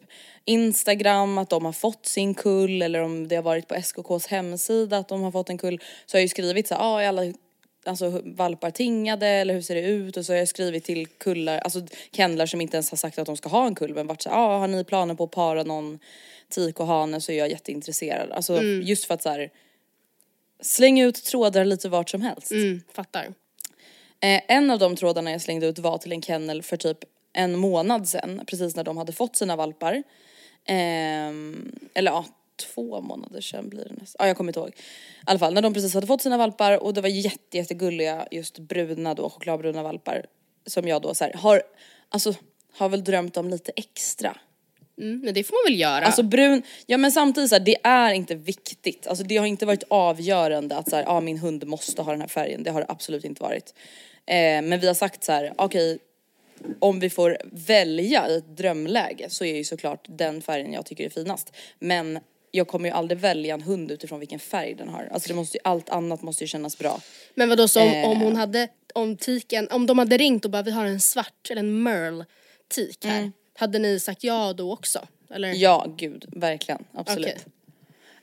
Instagram 0.45 1.37
att 1.37 1.49
de 1.49 1.65
har 1.65 1.71
fått 1.71 2.05
sin 2.05 2.33
kull 2.33 2.81
eller 2.81 2.99
om 3.01 3.27
det 3.27 3.35
har 3.35 3.43
varit 3.43 3.67
på 3.67 3.75
SKKs 3.75 4.27
hemsida 4.27 4.97
att 4.97 5.07
de 5.07 5.21
har 5.21 5.31
fått 5.31 5.49
en 5.49 5.57
kull. 5.57 5.81
Så 6.05 6.15
har 6.15 6.19
jag 6.19 6.23
ju 6.23 6.29
skrivit 6.29 6.67
så 6.67 6.75
här, 6.75 6.81
ah, 6.81 7.01
är 7.01 7.07
alla 7.07 7.33
alltså, 7.87 8.21
valpar 8.25 8.71
tingade 8.71 9.27
eller 9.27 9.53
hur 9.53 9.61
ser 9.61 9.75
det 9.75 9.81
ut? 9.81 10.17
Och 10.17 10.25
så 10.25 10.33
har 10.33 10.37
jag 10.37 10.47
skrivit 10.47 10.83
till 10.83 11.07
kullar, 11.07 11.57
alltså 11.57 11.81
kennlar 12.11 12.45
som 12.45 12.61
inte 12.61 12.77
ens 12.77 12.89
har 12.89 12.97
sagt 12.97 13.19
att 13.19 13.25
de 13.25 13.37
ska 13.37 13.49
ha 13.49 13.67
en 13.67 13.75
kull 13.75 13.93
men 13.93 14.07
varit 14.07 14.21
så 14.21 14.29
ah, 14.29 14.57
har 14.57 14.67
ni 14.67 14.83
planer 14.83 15.15
på 15.15 15.23
att 15.23 15.31
para 15.31 15.63
någon 15.63 15.99
tik 16.49 16.79
och 16.79 16.87
hane 16.87 17.21
så 17.21 17.31
är 17.31 17.37
jag 17.37 17.49
jätteintresserad. 17.49 18.31
Alltså 18.31 18.63
just 18.63 19.05
för 19.05 19.13
att 19.13 19.21
så 19.21 19.29
här, 19.29 19.51
släng 20.61 20.99
ut 20.99 21.23
trådar 21.23 21.65
lite 21.65 21.89
vart 21.89 22.09
som 22.09 22.21
helst. 22.21 22.51
Mm, 22.51 22.81
fattar. 22.93 23.25
Eh, 24.19 24.41
en 24.47 24.71
av 24.71 24.79
de 24.79 24.95
trådarna 24.95 25.31
jag 25.31 25.41
slängde 25.41 25.67
ut 25.67 25.79
var 25.79 25.97
till 25.97 26.11
en 26.11 26.21
kennel 26.21 26.63
för 26.63 26.77
typ 26.77 26.97
en 27.33 27.57
månad 27.57 28.07
sedan, 28.07 28.41
precis 28.47 28.75
när 28.75 28.83
de 28.83 28.97
hade 28.97 29.11
fått 29.11 29.35
sina 29.35 29.55
valpar. 29.55 30.03
Ehm, 30.65 31.71
eller 31.93 32.11
ja, 32.11 32.25
två 32.57 33.01
månader 33.01 33.41
sedan 33.41 33.69
blir 33.69 33.85
det 33.85 33.93
nästan. 33.93 34.15
Ja, 34.19 34.27
jag 34.27 34.37
kommer 34.37 34.49
inte 34.49 34.59
ihåg. 34.59 34.69
I 34.69 34.73
alla 35.25 35.39
fall, 35.39 35.53
när 35.53 35.61
de 35.61 35.73
precis 35.73 35.93
hade 35.93 36.07
fått 36.07 36.21
sina 36.21 36.37
valpar 36.37 36.83
och 36.83 36.93
det 36.93 37.01
var 37.01 37.09
jätte, 37.09 37.57
jättegulliga 37.57 38.27
just 38.31 38.59
bruna 38.59 39.13
då, 39.13 39.29
chokladbruna 39.29 39.83
valpar. 39.83 40.25
Som 40.65 40.87
jag 40.87 41.01
då 41.01 41.13
så 41.13 41.23
här, 41.23 41.33
har, 41.33 41.61
alltså 42.09 42.33
har 42.73 42.89
väl 42.89 43.03
drömt 43.03 43.37
om 43.37 43.49
lite 43.49 43.71
extra. 43.75 44.37
Mm, 44.97 45.19
men 45.19 45.33
det 45.33 45.43
får 45.43 45.53
man 45.53 45.71
väl 45.71 45.79
göra. 45.79 46.05
Alltså 46.05 46.23
brun, 46.23 46.63
ja 46.85 46.97
men 46.97 47.11
samtidigt 47.11 47.49
så 47.49 47.55
här, 47.55 47.65
det 47.65 47.77
är 47.83 48.13
inte 48.13 48.35
viktigt. 48.35 49.07
Alltså 49.07 49.23
det 49.23 49.37
har 49.37 49.45
inte 49.45 49.65
varit 49.65 49.83
avgörande 49.87 50.77
att 50.77 50.89
så 50.89 50.95
här, 50.95 51.03
ah, 51.07 51.21
min 51.21 51.37
hund 51.37 51.67
måste 51.67 52.01
ha 52.01 52.11
den 52.11 52.21
här 52.21 52.27
färgen. 52.27 52.63
Det 52.63 52.71
har 52.71 52.81
det 52.81 52.87
absolut 52.89 53.25
inte 53.25 53.43
varit. 53.43 53.73
Eh, 54.25 54.61
men 54.61 54.79
vi 54.79 54.87
har 54.87 54.93
sagt 54.93 55.23
så 55.23 55.31
här, 55.31 55.53
okej 55.57 55.99
om 56.79 56.99
vi 56.99 57.09
får 57.09 57.37
välja 57.43 58.29
i 58.29 58.37
ett 58.37 58.57
drömläge 58.57 59.29
så 59.29 59.45
är 59.45 59.55
ju 59.55 59.63
såklart 59.63 60.05
den 60.09 60.41
färgen 60.41 60.73
jag 60.73 60.85
tycker 60.85 61.05
är 61.05 61.09
finast. 61.09 61.55
Men 61.79 62.19
jag 62.51 62.67
kommer 62.67 62.89
ju 62.89 62.95
aldrig 62.95 63.19
välja 63.19 63.53
en 63.53 63.61
hund 63.61 63.91
utifrån 63.91 64.19
vilken 64.19 64.39
färg 64.39 64.73
den 64.73 64.89
har. 64.89 65.09
Alltså 65.11 65.29
det 65.29 65.35
måste 65.35 65.57
ju, 65.57 65.61
allt 65.63 65.89
annat 65.89 66.21
måste 66.21 66.43
ju 66.43 66.47
kännas 66.47 66.77
bra. 66.77 67.01
Men 67.35 67.49
vadå 67.49 67.67
så 67.67 67.81
om, 67.81 67.87
Eh. 67.89 68.09
om 68.09 68.21
hon 68.21 68.35
hade, 68.35 68.67
om 68.93 69.17
tiken, 69.17 69.67
om 69.71 69.85
de 69.85 69.99
hade 69.99 70.17
ringt 70.17 70.45
och 70.45 70.51
bara 70.51 70.61
vi 70.61 70.71
har 70.71 70.85
en 70.85 70.99
svart 70.99 71.47
eller 71.51 71.59
en 71.59 71.83
merle 71.83 72.25
tik 72.75 73.05
här. 73.05 73.31
Hade 73.57 73.79
ni 73.79 73.99
sagt 73.99 74.23
ja 74.23 74.53
då 74.53 74.73
också? 74.73 75.07
Eller? 75.29 75.47
Mm. 75.47 75.59
Ja, 75.59 75.85
gud, 75.97 76.25
verkligen, 76.27 76.83
absolut. 76.93 77.27
Okej. 77.27 77.43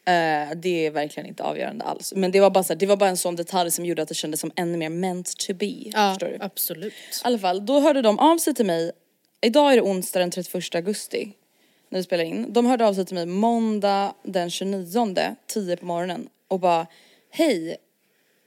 Eh, 0.06 0.48
det 0.56 0.86
är 0.86 0.90
verkligen 0.90 1.28
inte 1.28 1.42
avgörande 1.42 1.84
alls. 1.84 2.12
Men 2.16 2.30
det 2.30 2.40
var 2.40 2.50
bara 2.50 2.64
så 2.64 2.72
här, 2.72 2.80
det 2.80 2.86
var 2.86 2.96
bara 2.96 3.08
en 3.10 3.16
sån 3.16 3.36
detalj 3.36 3.70
som 3.70 3.84
gjorde 3.84 4.02
att 4.02 4.08
det 4.08 4.14
kändes 4.14 4.40
som 4.40 4.52
ännu 4.56 4.78
mer 4.78 4.88
meant 4.88 5.36
to 5.38 5.54
be. 5.54 5.66
Ja, 5.66 6.10
förstår 6.12 6.26
du? 6.26 6.38
absolut. 6.40 6.92
I 6.92 6.96
alla 7.22 7.38
fall, 7.38 7.66
då 7.66 7.80
hörde 7.80 8.02
de 8.02 8.18
av 8.18 8.38
sig 8.38 8.54
till 8.54 8.66
mig. 8.66 8.92
Idag 9.40 9.72
är 9.72 9.76
det 9.76 9.82
onsdag 9.82 10.18
den 10.20 10.30
31 10.30 10.74
augusti. 10.74 11.32
När 11.94 11.98
vi 12.00 12.04
spelar 12.04 12.24
in. 12.24 12.52
De 12.52 12.66
hörde 12.66 12.86
av 12.86 12.94
sig 12.94 13.04
till 13.06 13.14
mig 13.14 13.26
måndag 13.26 14.14
den 14.22 14.50
29, 14.50 15.36
10 15.46 15.76
på 15.76 15.86
morgonen. 15.86 16.28
Och 16.48 16.60
bara, 16.60 16.86
hej. 17.30 17.76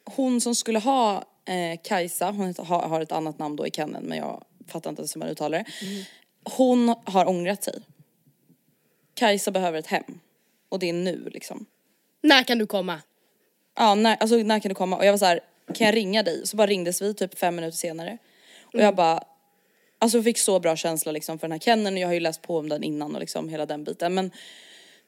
Hon 0.05 0.41
som 0.41 0.55
skulle 0.55 0.79
ha 0.79 1.23
eh, 1.45 1.79
Kajsa, 1.83 2.31
hon 2.31 2.53
har, 2.57 2.81
har 2.81 3.01
ett 3.01 3.11
annat 3.11 3.39
namn 3.39 3.55
då 3.55 3.67
i 3.67 3.71
kenneln 3.71 4.05
men 4.05 4.17
jag 4.17 4.43
fattar 4.67 4.89
inte 4.89 4.99
ens 5.01 5.15
hur 5.15 5.19
man 5.19 5.29
uttalar 5.29 5.57
det. 5.57 5.65
Hon 6.55 6.95
har 7.03 7.29
ångrat 7.29 7.63
sig. 7.63 7.79
Kajsa 9.13 9.51
behöver 9.51 9.79
ett 9.79 9.87
hem. 9.87 10.19
Och 10.69 10.79
det 10.79 10.89
är 10.89 10.93
nu 10.93 11.29
liksom. 11.33 11.65
När 12.21 12.43
kan 12.43 12.57
du 12.57 12.67
komma? 12.67 13.01
Ja, 13.75 13.95
när, 13.95 14.15
alltså 14.15 14.35
när 14.37 14.59
kan 14.59 14.69
du 14.69 14.75
komma? 14.75 14.97
Och 14.97 15.05
jag 15.05 15.13
var 15.13 15.17
så 15.17 15.25
här, 15.25 15.39
kan 15.73 15.85
jag 15.87 15.95
ringa 15.95 16.23
dig? 16.23 16.47
Så 16.47 16.57
bara 16.57 16.67
ringdes 16.67 17.01
vi 17.01 17.13
typ 17.13 17.39
fem 17.39 17.55
minuter 17.55 17.77
senare. 17.77 18.17
Och 18.63 18.73
Mm. 18.73 18.85
jag 18.85 18.95
bara, 18.95 19.23
alltså 19.99 20.23
fick 20.23 20.37
så 20.37 20.59
bra 20.59 20.75
känsla 20.75 21.11
liksom 21.11 21.39
för 21.39 21.47
den 21.47 21.51
här 21.51 21.59
Kennen 21.59 21.93
och 21.93 21.99
jag 21.99 22.07
har 22.07 22.13
ju 22.13 22.19
läst 22.19 22.41
på 22.41 22.57
om 22.57 22.69
den 22.69 22.83
innan 22.83 23.15
och 23.15 23.19
liksom 23.19 23.49
hela 23.49 23.65
den 23.65 23.83
biten. 23.83 24.13
Men 24.13 24.31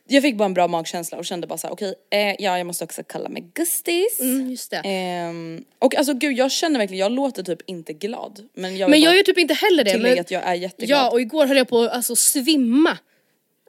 jag 0.07 0.23
fick 0.23 0.35
bara 0.35 0.45
en 0.45 0.53
bra 0.53 0.67
magkänsla 0.67 1.17
och 1.17 1.25
kände 1.25 1.47
bara 1.47 1.57
så 1.57 1.67
här, 1.67 1.73
okej, 1.73 1.95
eh, 2.09 2.35
ja 2.39 2.57
jag 2.57 2.67
måste 2.67 2.83
också 2.83 3.03
kalla 3.03 3.29
mig 3.29 3.43
Gustis. 3.53 4.19
Mm, 4.19 4.49
just 4.49 4.71
det. 4.71 4.81
Ehm, 4.85 5.63
och 5.79 5.95
alltså 5.95 6.13
gud 6.13 6.37
jag 6.37 6.51
känner 6.51 6.79
verkligen, 6.79 6.99
jag 6.99 7.11
låter 7.11 7.43
typ 7.43 7.61
inte 7.65 7.93
glad. 7.93 8.47
Men 8.53 8.77
jag, 8.77 8.89
men 8.89 9.01
jag 9.01 9.15
gör 9.15 9.23
typ 9.23 9.37
inte 9.37 9.53
heller 9.53 9.83
det. 9.83 9.97
Men, 9.97 10.19
att 10.19 10.31
jag 10.31 10.43
är 10.43 10.53
jätteglad. 10.53 10.99
ja 10.99 11.09
och 11.11 11.21
igår 11.21 11.45
höll 11.45 11.57
jag 11.57 11.67
på 11.67 11.81
att 11.81 11.91
alltså, 11.91 12.15
svimma. 12.15 12.97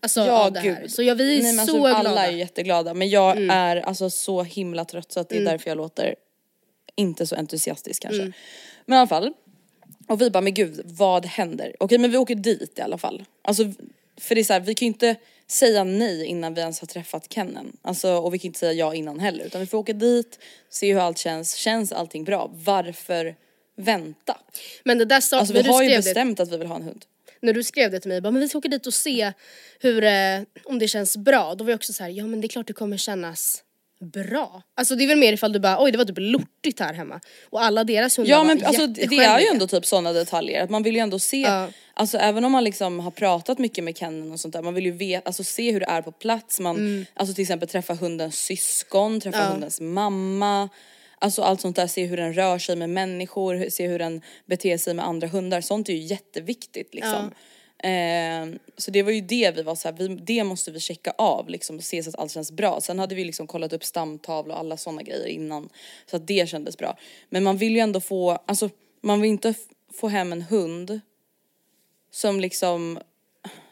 Alltså 0.03 0.21
Ja, 0.21 0.47
av 0.47 0.53
det 0.53 0.61
här. 0.61 0.81
gud. 0.81 0.93
Så 0.93 1.03
ja, 1.03 1.15
vi 1.15 1.39
är 1.39 1.43
Nej, 1.43 1.53
men 1.53 1.67
så 1.67 1.73
alltså, 1.73 1.79
glada. 1.79 2.11
Alla 2.11 2.27
är 2.27 2.33
jätteglada 2.33 2.95
men 2.95 3.11
jag 3.11 3.39
är 3.51 3.77
alltså 3.77 4.11
så 4.11 4.43
himla 4.43 4.85
trött 4.85 5.13
så 5.13 5.21
att 5.21 5.29
det 5.29 5.37
är 5.37 5.45
därför 5.45 5.71
jag 5.71 5.77
låter 5.77 6.15
inte 6.97 7.27
så 7.27 7.37
entusiastisk 7.37 8.03
kanske. 8.03 8.33
Men 8.87 8.97
i 8.97 8.99
alla 8.99 9.07
fall. 9.07 9.33
Och 10.11 10.21
vi 10.21 10.31
bara, 10.31 10.41
men 10.41 10.55
gud 10.55 10.81
vad 10.85 11.27
händer? 11.27 11.77
Okej 11.81 11.99
men 11.99 12.11
vi 12.11 12.17
åker 12.17 12.35
dit 12.35 12.79
i 12.79 12.83
alla 12.83 12.99
fall. 12.99 13.25
Alltså 13.43 13.65
för 14.21 14.35
det 14.35 14.41
är 14.41 14.45
så 14.45 14.53
här, 14.53 14.61
vi 14.61 14.75
kan 14.75 14.87
ju 14.87 14.93
inte 14.93 15.17
säga 15.47 15.85
nej 15.85 16.25
innan 16.27 16.55
vi 16.55 16.61
ens 16.61 16.81
har 16.81 16.87
träffat 16.87 17.33
Kennen. 17.33 17.77
Alltså 17.83 18.13
och 18.13 18.35
vi 18.35 18.39
kan 18.39 18.47
inte 18.47 18.59
säga 18.59 18.73
ja 18.73 18.95
innan 18.95 19.21
heller 19.21 19.45
utan 19.45 19.61
vi 19.61 19.67
får 19.67 19.79
åka 19.79 19.93
dit, 19.93 20.39
se 20.71 20.93
hur 20.93 21.01
allt 21.01 21.19
känns. 21.19 21.55
Känns 21.55 21.93
allting 21.93 22.25
bra? 22.25 22.51
Varför 22.53 23.35
vänta? 23.77 24.39
Men 24.85 24.99
det 24.99 25.05
där 25.05 25.21
sa, 25.21 25.39
Alltså 25.39 25.55
vi 25.55 25.63
har 25.63 25.83
ju 25.83 25.89
skrev 25.89 26.03
det, 26.03 26.09
bestämt 26.09 26.41
att 26.41 26.53
vi 26.53 26.57
vill 26.57 26.67
ha 26.67 26.77
en 26.77 26.83
hund. 26.83 27.05
när 27.41 27.53
du 27.53 27.63
skrev 27.65 27.91
det 27.91 28.01
till 28.01 28.09
mig, 28.09 28.21
bara, 28.21 28.31
men 28.31 28.41
vi 28.41 28.49
ska 28.49 28.59
åka 28.59 28.69
dit 28.69 28.87
och 28.87 28.95
se 28.95 29.33
hur, 29.81 30.05
eh, 30.05 30.41
om 30.65 30.79
det 30.79 30.89
känns 30.89 31.17
bra. 31.17 31.55
Då 31.55 31.65
var 31.65 31.71
jag 31.71 31.79
också 31.79 31.93
så 31.93 32.03
här, 32.03 32.11
ja 32.11 32.27
men 32.27 32.41
det 32.41 32.47
är 32.47 32.49
klart 32.49 32.67
det 32.67 32.73
kommer 32.73 32.97
kännas 32.97 33.63
bra. 34.01 34.63
Alltså 34.77 34.95
det 34.97 35.05
är 35.05 35.09
väl 35.09 35.19
mer 35.19 35.33
ifall 35.33 35.53
du 35.53 35.61
bara, 35.61 35.83
oj 35.85 35.93
det 35.93 35.99
var 35.99 36.05
typ 36.05 36.19
lortigt 36.19 36.81
här 36.81 36.95
hemma. 36.95 37.21
Och 37.51 37.63
alla 37.63 37.85
deras 37.85 38.19
hundar 38.19 38.31
Ja 38.31 38.39
var 38.39 38.45
men 38.45 38.65
alltså 38.65 38.87
det 38.87 39.03
är 39.17 39.41
ju 39.41 39.47
ändå 39.47 39.67
typ 39.67 39.87
sådana 39.87 40.13
detaljer 40.13 40.63
att 40.65 40.71
man 40.71 40.83
vill 40.83 40.95
ju 40.95 41.01
ändå 41.01 41.19
se, 41.19 41.41
Ja. 41.41 41.69
alltså 41.95 42.19
även 42.19 42.45
om 42.45 42.53
man 42.53 42.65
liksom 42.65 43.01
har 43.01 43.11
pratat 43.11 43.59
mycket 43.59 43.85
med 43.85 43.97
Kennen 43.99 44.33
och 44.33 44.41
sånt 44.41 44.53
där, 44.55 44.63
man 44.63 44.75
vill 44.75 44.85
ju 44.85 44.93
veta, 44.93 45.27
alltså 45.27 45.45
se 45.45 45.73
hur 45.73 45.81
det 45.81 45.87
är 45.87 46.03
på 46.03 46.13
plats, 46.13 46.61
man, 46.61 46.77
Mm. 46.77 47.07
alltså 47.15 47.35
till 47.35 47.43
exempel 47.43 47.69
träffa 47.69 47.95
hundens 47.95 48.39
syskon, 48.39 49.21
träffa 49.21 49.39
hundens 49.53 49.81
mamma, 49.81 50.69
alltså 51.19 51.43
allt 51.43 51.61
sånt 51.61 51.77
där, 51.77 51.87
se 51.87 52.05
hur 52.07 52.17
den 52.17 52.35
rör 52.35 52.59
sig 52.59 52.77
med 52.77 52.91
människor, 52.91 53.71
se 53.71 53.87
hur 53.89 53.99
den 53.99 54.23
beter 54.47 54.79
sig 54.79 54.95
med 54.95 55.07
andra 55.07 55.29
hundar, 55.29 55.61
sånt 55.61 55.89
är 55.89 55.93
ju 55.93 55.99
jätteviktigt 55.99 56.95
liksom. 56.95 57.31
Eh, 57.83 58.47
så 58.77 58.91
det 58.91 59.03
var 59.03 59.13
ju 59.13 59.21
det 59.21 59.57
vi 59.57 59.63
var 59.63 59.75
så 59.75 59.89
här, 59.89 59.97
vi, 59.97 60.09
det 60.09 60.45
måste 60.45 60.71
vi 60.71 60.81
checka 60.81 61.15
av 61.19 61.49
liksom 61.49 61.77
och 61.77 61.85
se 61.85 62.03
så 62.03 62.09
att 62.11 62.19
allt 62.19 62.33
känns 62.33 62.53
bra. 62.53 62.81
Sen 62.81 62.99
hade 62.99 63.15
vi 63.15 63.25
liksom 63.25 63.47
kollat 63.47 63.73
upp 63.73 63.85
stamtavla 63.85 64.55
och 64.55 64.61
alla 64.61 64.77
sådana 64.77 65.03
grejer 65.03 65.27
innan 65.27 65.69
så 66.07 66.17
att 66.17 66.27
det 66.27 66.49
kändes 66.49 66.79
bra. 66.79 66.99
Men 67.29 67.45
man 67.45 67.57
vill 67.57 67.73
ju 67.73 67.79
ändå 67.79 68.01
få, 68.01 68.31
alltså 68.31 68.71
man 69.01 69.21
vill 69.21 69.31
inte 69.31 69.55
få 69.93 70.09
hem 70.09 70.33
en 70.33 70.43
hund 70.43 71.01
som 72.11 72.41
liksom, 72.41 72.99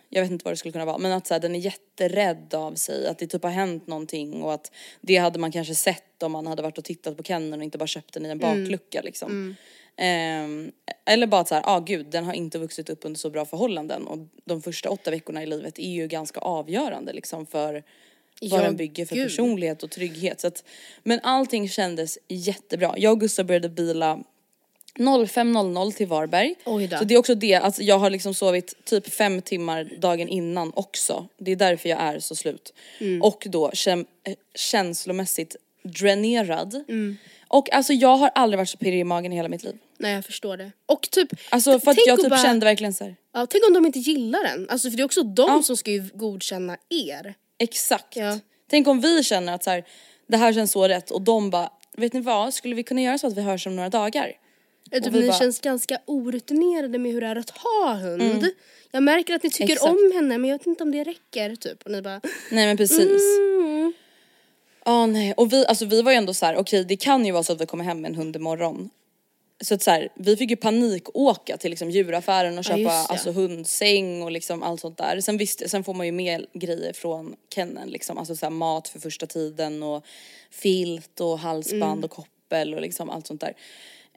jag 0.09 0.23
vet 0.23 0.31
inte 0.31 0.45
vad 0.45 0.53
det 0.53 0.57
skulle 0.57 0.73
kunna 0.73 0.85
vara, 0.85 0.99
men 0.99 1.13
att 1.13 1.27
så 1.27 1.35
här, 1.35 1.41
den 1.41 1.55
är 1.55 1.59
jätterädd 1.59 2.55
av 2.55 2.75
sig, 2.75 3.07
att 3.07 3.19
det 3.19 3.27
typ 3.27 3.43
har 3.43 3.51
hänt 3.51 3.87
någonting 3.87 4.43
och 4.43 4.55
att 4.55 4.73
det 5.01 5.17
hade 5.17 5.39
man 5.39 5.53
kanske 5.53 5.75
sett 5.75 6.23
om 6.23 6.33
man 6.33 6.47
hade 6.47 6.63
varit 6.63 6.79
och 6.79 6.85
tittat 6.85 7.17
på 7.17 7.23
Kennen 7.23 7.59
och 7.59 7.65
inte 7.65 7.79
bara 7.79 7.87
köpt 7.87 8.15
den 8.15 8.27
i 8.27 8.29
en 8.29 8.39
baklucka 8.39 9.01
liksom. 9.03 9.57
Ehm, 9.99 10.73
eller 11.05 11.27
bara 11.27 11.41
att 11.41 11.49
så 11.49 11.55
här, 11.55 11.63
ah, 11.67 11.81
gud 11.81 12.07
den 12.07 12.25
har 12.25 12.33
inte 12.33 12.59
vuxit 12.59 12.91
upp 12.91 12.99
under 13.03 13.19
så 13.19 13.31
bra 13.31 13.45
förhållanden 13.45 14.07
och 14.07 14.19
de 14.45 14.63
första 14.63 14.91
åtta 14.91 15.11
veckorna 15.11 15.43
i 15.43 15.47
livet 15.47 15.79
är 15.79 15.91
ju 15.91 16.07
ganska 16.07 16.41
avgörande 16.41 17.13
liksom 17.13 17.47
för 17.47 17.85
vad 18.41 18.61
den 18.61 18.77
bygger 18.77 19.07
för 19.07 19.15
gud. 19.15 19.25
personlighet 19.25 19.83
och 19.83 19.91
trygghet. 19.91 20.41
Så 20.41 20.47
att, 20.47 20.65
men 21.03 21.21
allting 21.23 21.69
kändes 21.69 22.19
jättebra. 22.29 22.95
Jag 22.97 23.13
och 23.13 23.21
Gustav 23.21 23.47
började 23.47 23.69
bila 23.69 24.19
05.00 24.99 25.93
till 25.93 26.07
Varberg. 26.07 26.55
Så 26.99 27.05
det 27.05 27.15
är 27.15 27.19
också 27.19 27.35
det, 27.35 27.55
alltså 27.55 27.83
jag 27.83 27.99
har 27.99 28.11
liksom 28.11 28.35
sovit 28.35 28.85
typ 28.85 29.09
fem 29.09 29.43
timmar 29.43 29.91
dagen 29.99 30.29
innan 30.29 30.73
också. 30.75 31.29
Det 31.39 31.53
är 31.53 31.57
därför 31.57 31.89
jag 31.89 32.01
är 32.01 32.19
så 32.19 32.35
slut. 32.35 32.75
Mm. 32.99 33.23
Och 33.23 33.47
då 33.51 33.67
eh, 33.87 33.99
känslomässigt 34.55 35.57
dränerad. 35.83 36.85
Mm. 36.89 37.17
Och 37.49 37.73
alltså 37.73 37.93
jag 37.93 38.17
har 38.17 38.31
aldrig 38.35 38.59
varit 38.59 38.69
så 38.69 38.79
pirrig 38.79 39.01
i 39.01 39.05
magen 39.05 39.33
i 39.33 39.37
hela 39.37 39.49
mitt 39.49 39.63
liv. 39.65 39.79
Nej 39.99 40.15
jag 40.15 40.25
förstår 40.25 40.57
det. 40.57 40.73
Och 40.87 41.11
typ, 41.11 41.29
Alltså 41.51 41.81
för 41.81 41.91
att 41.91 41.97
jag 42.07 42.21
typ 42.21 42.31
bara- 42.31 42.43
kände 42.43 42.67
verkligen 42.67 42.95
så 42.95 43.05
här. 43.05 43.17
Ja, 43.35 43.47
tänk 43.47 43.67
om 43.67 43.75
de 43.75 43.87
inte 43.87 43.99
gillar 43.99 44.43
den. 44.45 44.67
Alltså 44.71 44.91
för 44.91 44.97
det 44.97 45.03
är 45.03 45.05
också 45.05 45.23
de 45.23 45.51
Ja. 45.51 45.63
som 45.63 45.77
ska 45.77 45.91
ju 45.91 46.05
godkänna 46.15 46.77
er. 46.89 47.35
Exakt. 47.59 48.17
Ja. 48.17 48.39
Tänk 48.71 48.89
om 48.89 49.01
vi 49.01 49.23
känner 49.25 49.53
att 49.55 49.65
så 49.65 49.71
här, 49.71 49.85
det 50.27 50.37
här 50.37 50.53
känns 50.53 50.73
så 50.73 50.89
rätt 50.89 51.11
och 51.11 51.23
de 51.23 51.51
bara, 51.51 51.71
vet 51.97 52.13
ni 52.13 52.21
vad, 52.21 52.55
skulle 52.55 52.75
vi 52.75 52.83
kunna 52.83 53.03
göra 53.03 53.19
så 53.19 53.27
att 53.27 53.37
vi 53.37 53.43
hörs 53.43 53.67
om 53.67 53.77
några 53.77 53.89
dagar? 53.89 54.33
Typ, 54.93 55.07
Och 55.07 55.15
vi 55.15 55.21
ni 55.21 55.27
bara- 55.27 55.39
känns 55.39 55.61
ganska 55.61 55.99
orutinerade 56.07 56.99
med 56.99 57.13
hur 57.13 57.21
det 57.21 57.27
är 57.27 57.37
att 57.37 57.51
ha 57.51 57.95
hund. 57.95 58.47
Jag 58.91 59.03
märker 59.03 59.35
att 59.35 59.43
ni 59.43 59.51
tycker 59.51 59.73
Exakt. 59.73 59.91
om 59.91 60.13
henne 60.15 60.39
men 60.39 60.51
jag 60.51 60.59
vet 60.59 60.67
inte 60.67 60.83
om 60.83 60.91
det 60.93 61.05
räcker 61.05 61.57
typ. 61.57 61.83
Och 61.83 61.91
ni 61.91 62.03
bara, 62.03 62.21
Nej 62.51 62.67
men 62.67 62.77
precis. 62.77 63.23
Ja 64.89 65.07
nej 65.07 65.33
och 65.37 65.53
vi, 65.53 65.67
alltså 65.67 65.85
vi 65.87 66.03
var 66.03 66.13
ju 66.13 66.17
ändå 66.19 66.35
så 66.35 66.47
här: 66.47 66.57
okej 66.57 66.85
det 66.85 66.97
kan 66.97 67.27
ju 67.27 67.33
vara 67.33 67.43
så 67.43 67.53
att 67.53 67.61
vi 67.61 67.67
kommer 67.67 67.85
hem 67.85 68.01
med 68.01 68.09
en 68.09 68.15
hund 68.15 68.37
imorgon. 68.37 68.91
Så 69.61 69.75
att 69.75 69.83
så 69.83 69.91
här, 69.91 70.09
vi 70.15 70.37
fick 70.37 70.51
ju 70.51 70.57
panikåka 70.57 71.57
till 71.57 71.71
liksom 71.71 71.91
djuraffären 71.91 72.53
och 72.59 72.65
Ja, 72.65 72.69
köpa 72.77 72.79
det. 72.79 72.91
alltså 72.91 73.33
hundsäng 73.33 74.23
och 74.23 74.31
liksom 74.31 74.63
allt 74.63 74.81
sånt 74.81 74.99
där. 74.99 75.21
Sen 75.21 75.37
visst, 75.39 75.71
sen 75.71 75.85
får 75.85 75.95
man 75.95 76.07
ju 76.07 76.13
med 76.13 76.47
grejer 76.55 76.93
från 76.93 77.37
Kennen 77.55 77.89
liksom, 77.91 78.19
alltså 78.19 78.37
så 78.37 78.47
här 78.47 78.51
mat 78.51 78.89
för 78.89 78.99
första 79.01 79.27
tiden 79.27 79.83
och 79.83 80.05
filt 80.51 81.21
och 81.21 81.39
halsband 81.39 81.83
Mm. 81.93 82.05
och 82.05 82.11
koppel 82.11 82.75
och 82.75 82.81
liksom 82.81 83.11
allt 83.11 83.27
sånt 83.27 83.41
där. 83.41 83.55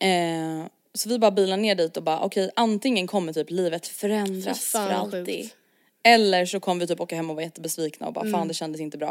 Eh, 0.07 0.65
så 0.93 1.09
vi 1.09 1.19
bara 1.19 1.31
bilar 1.31 1.57
ner 1.57 1.75
dit 1.75 1.97
och 1.97 2.03
bara 2.03 2.19
okej 2.19 2.51
antingen 2.55 3.07
kommer 3.07 3.33
typ 3.33 3.49
livet 3.49 3.87
förändras 3.87 4.59
för 4.71 4.89
alltid. 4.89 5.25
sjukt. 5.25 5.55
Eller 6.03 6.45
så 6.45 6.59
kommer 6.59 6.79
vi 6.81 6.87
typ 6.87 6.99
åka 6.99 7.15
hem 7.15 7.29
och 7.29 7.35
vara 7.35 7.43
jättebesvikna 7.45 8.07
och 8.07 8.13
bara 8.13 8.25
Mm. 8.25 8.33
fan 8.39 8.47
det 8.47 8.53
kändes 8.53 8.81
inte 8.81 8.97
bra. 8.97 9.10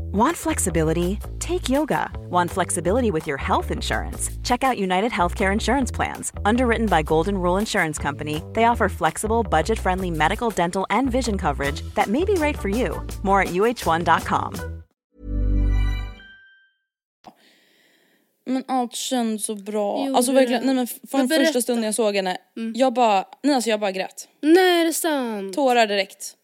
Want 0.00 0.36
flexibility? 0.36 1.18
Take 1.38 1.68
yoga. 1.68 2.10
Want 2.30 2.50
flexibility 2.50 3.10
with 3.10 3.26
your 3.26 3.38
health 3.38 3.70
insurance? 3.70 4.30
Check 4.42 4.64
out 4.64 4.78
United 4.78 5.12
Healthcare 5.12 5.52
Insurance 5.52 5.90
Plans. 5.90 6.32
Underwritten 6.44 6.86
by 6.86 7.02
Golden 7.02 7.38
Rule 7.38 7.58
Insurance 7.60 7.98
Company, 7.98 8.42
they 8.54 8.64
offer 8.64 8.88
flexible, 8.88 9.42
budget 9.42 9.78
friendly 9.78 10.10
medical, 10.10 10.50
dental, 10.50 10.86
and 10.90 11.10
vision 11.10 11.38
coverage 11.38 11.82
that 11.94 12.08
may 12.08 12.24
be 12.24 12.34
right 12.34 12.58
for 12.58 12.68
you. 12.68 13.00
More 13.22 13.40
at 13.42 13.48
uh1.com. 13.48 14.54
Men 18.48 18.64
allt 18.68 18.94
kändes 18.94 19.44
så 19.46 19.54
bra. 19.54 20.04
Gjorde 20.06 20.16
alltså 20.16 20.32
verkligen, 20.32 20.60
det? 20.60 20.66
nej 20.66 20.74
men 20.74 20.86
från 20.86 21.20
Men 21.20 21.28
första 21.28 21.42
berätta. 21.42 21.60
stunden 21.60 21.84
jag 21.84 21.94
såg 21.94 22.16
henne, 22.16 22.36
mm. 22.56 22.72
jag 22.76 22.92
bara, 22.94 23.24
nej 23.42 23.54
alltså 23.54 23.70
jag 23.70 23.80
bara 23.80 23.90
grät. 23.92 24.28
nej 24.42 24.80
är 24.80 24.84
det 24.84 24.92
sant? 24.92 25.54
Tårar 25.54 25.86
direkt. 25.86 26.34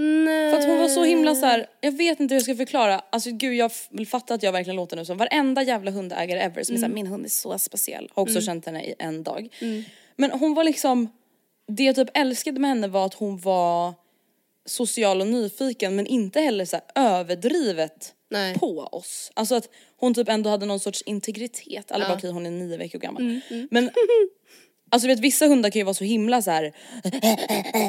Nej. 0.00 0.50
För 0.52 0.58
att 0.58 0.66
hon 0.66 0.78
var 0.78 0.88
så 0.88 1.04
himla 1.04 1.34
så 1.34 1.46
här. 1.46 1.66
jag 1.80 1.92
vet 1.92 2.20
inte 2.20 2.34
hur 2.34 2.36
jag 2.36 2.44
ska 2.44 2.54
förklara. 2.56 3.02
Alltså 3.10 3.30
gud 3.30 3.54
jag 3.54 3.66
f- 3.66 3.88
vill 3.90 4.06
fatta 4.06 4.34
att 4.34 4.42
jag 4.42 4.52
verkligen 4.52 4.76
låter 4.76 4.96
nu 4.96 5.04
som 5.04 5.16
varenda 5.18 5.62
jävla 5.62 5.90
hundägare 5.90 6.40
ever 6.40 6.62
som 6.62 6.74
är 6.74 6.78
såhär, 6.78 6.92
min 6.92 7.06
hund 7.06 7.24
är 7.24 7.28
så 7.30 7.58
speciell. 7.58 8.08
Har 8.14 8.22
också 8.22 8.40
känt 8.40 8.66
henne 8.66 8.84
i 8.84 8.94
en 8.98 9.22
dag. 9.22 9.48
Men 10.16 10.30
hon 10.30 10.54
var 10.54 10.64
liksom, 10.64 11.08
det 11.68 11.84
jag 11.84 11.96
typ 11.96 12.08
älskade 12.14 12.60
med 12.60 12.68
henne 12.70 12.88
var 12.88 13.06
att 13.06 13.14
hon 13.14 13.38
var 13.38 13.94
social 14.66 15.20
och 15.20 15.26
nyfiken 15.26 15.96
men 15.96 16.06
inte 16.06 16.40
heller 16.40 16.64
så 16.64 16.80
överdrivet 16.94 18.14
Nej. 18.30 18.58
på 18.58 18.78
oss. 18.78 19.30
Alltså 19.34 19.54
att 19.54 19.68
hon 19.96 20.14
typ 20.14 20.28
ändå 20.28 20.50
hade 20.50 20.66
någon 20.66 20.80
sorts 20.80 21.02
integritet. 21.02 21.92
Alla 21.92 22.08
bara 22.08 22.16
okej 22.16 22.30
hon 22.30 22.46
är 22.46 22.50
nio 22.50 22.76
veckor 22.76 22.98
gammal. 22.98 23.40
Men 23.70 23.90
Alltså 24.90 25.08
vet 25.08 25.18
vissa 25.20 25.46
hundar 25.46 25.70
kan 25.70 25.80
ju 25.80 25.84
vara 25.84 25.94
så 25.94 26.04
himla 26.04 26.42
så 26.42 26.50
här. 26.50 26.72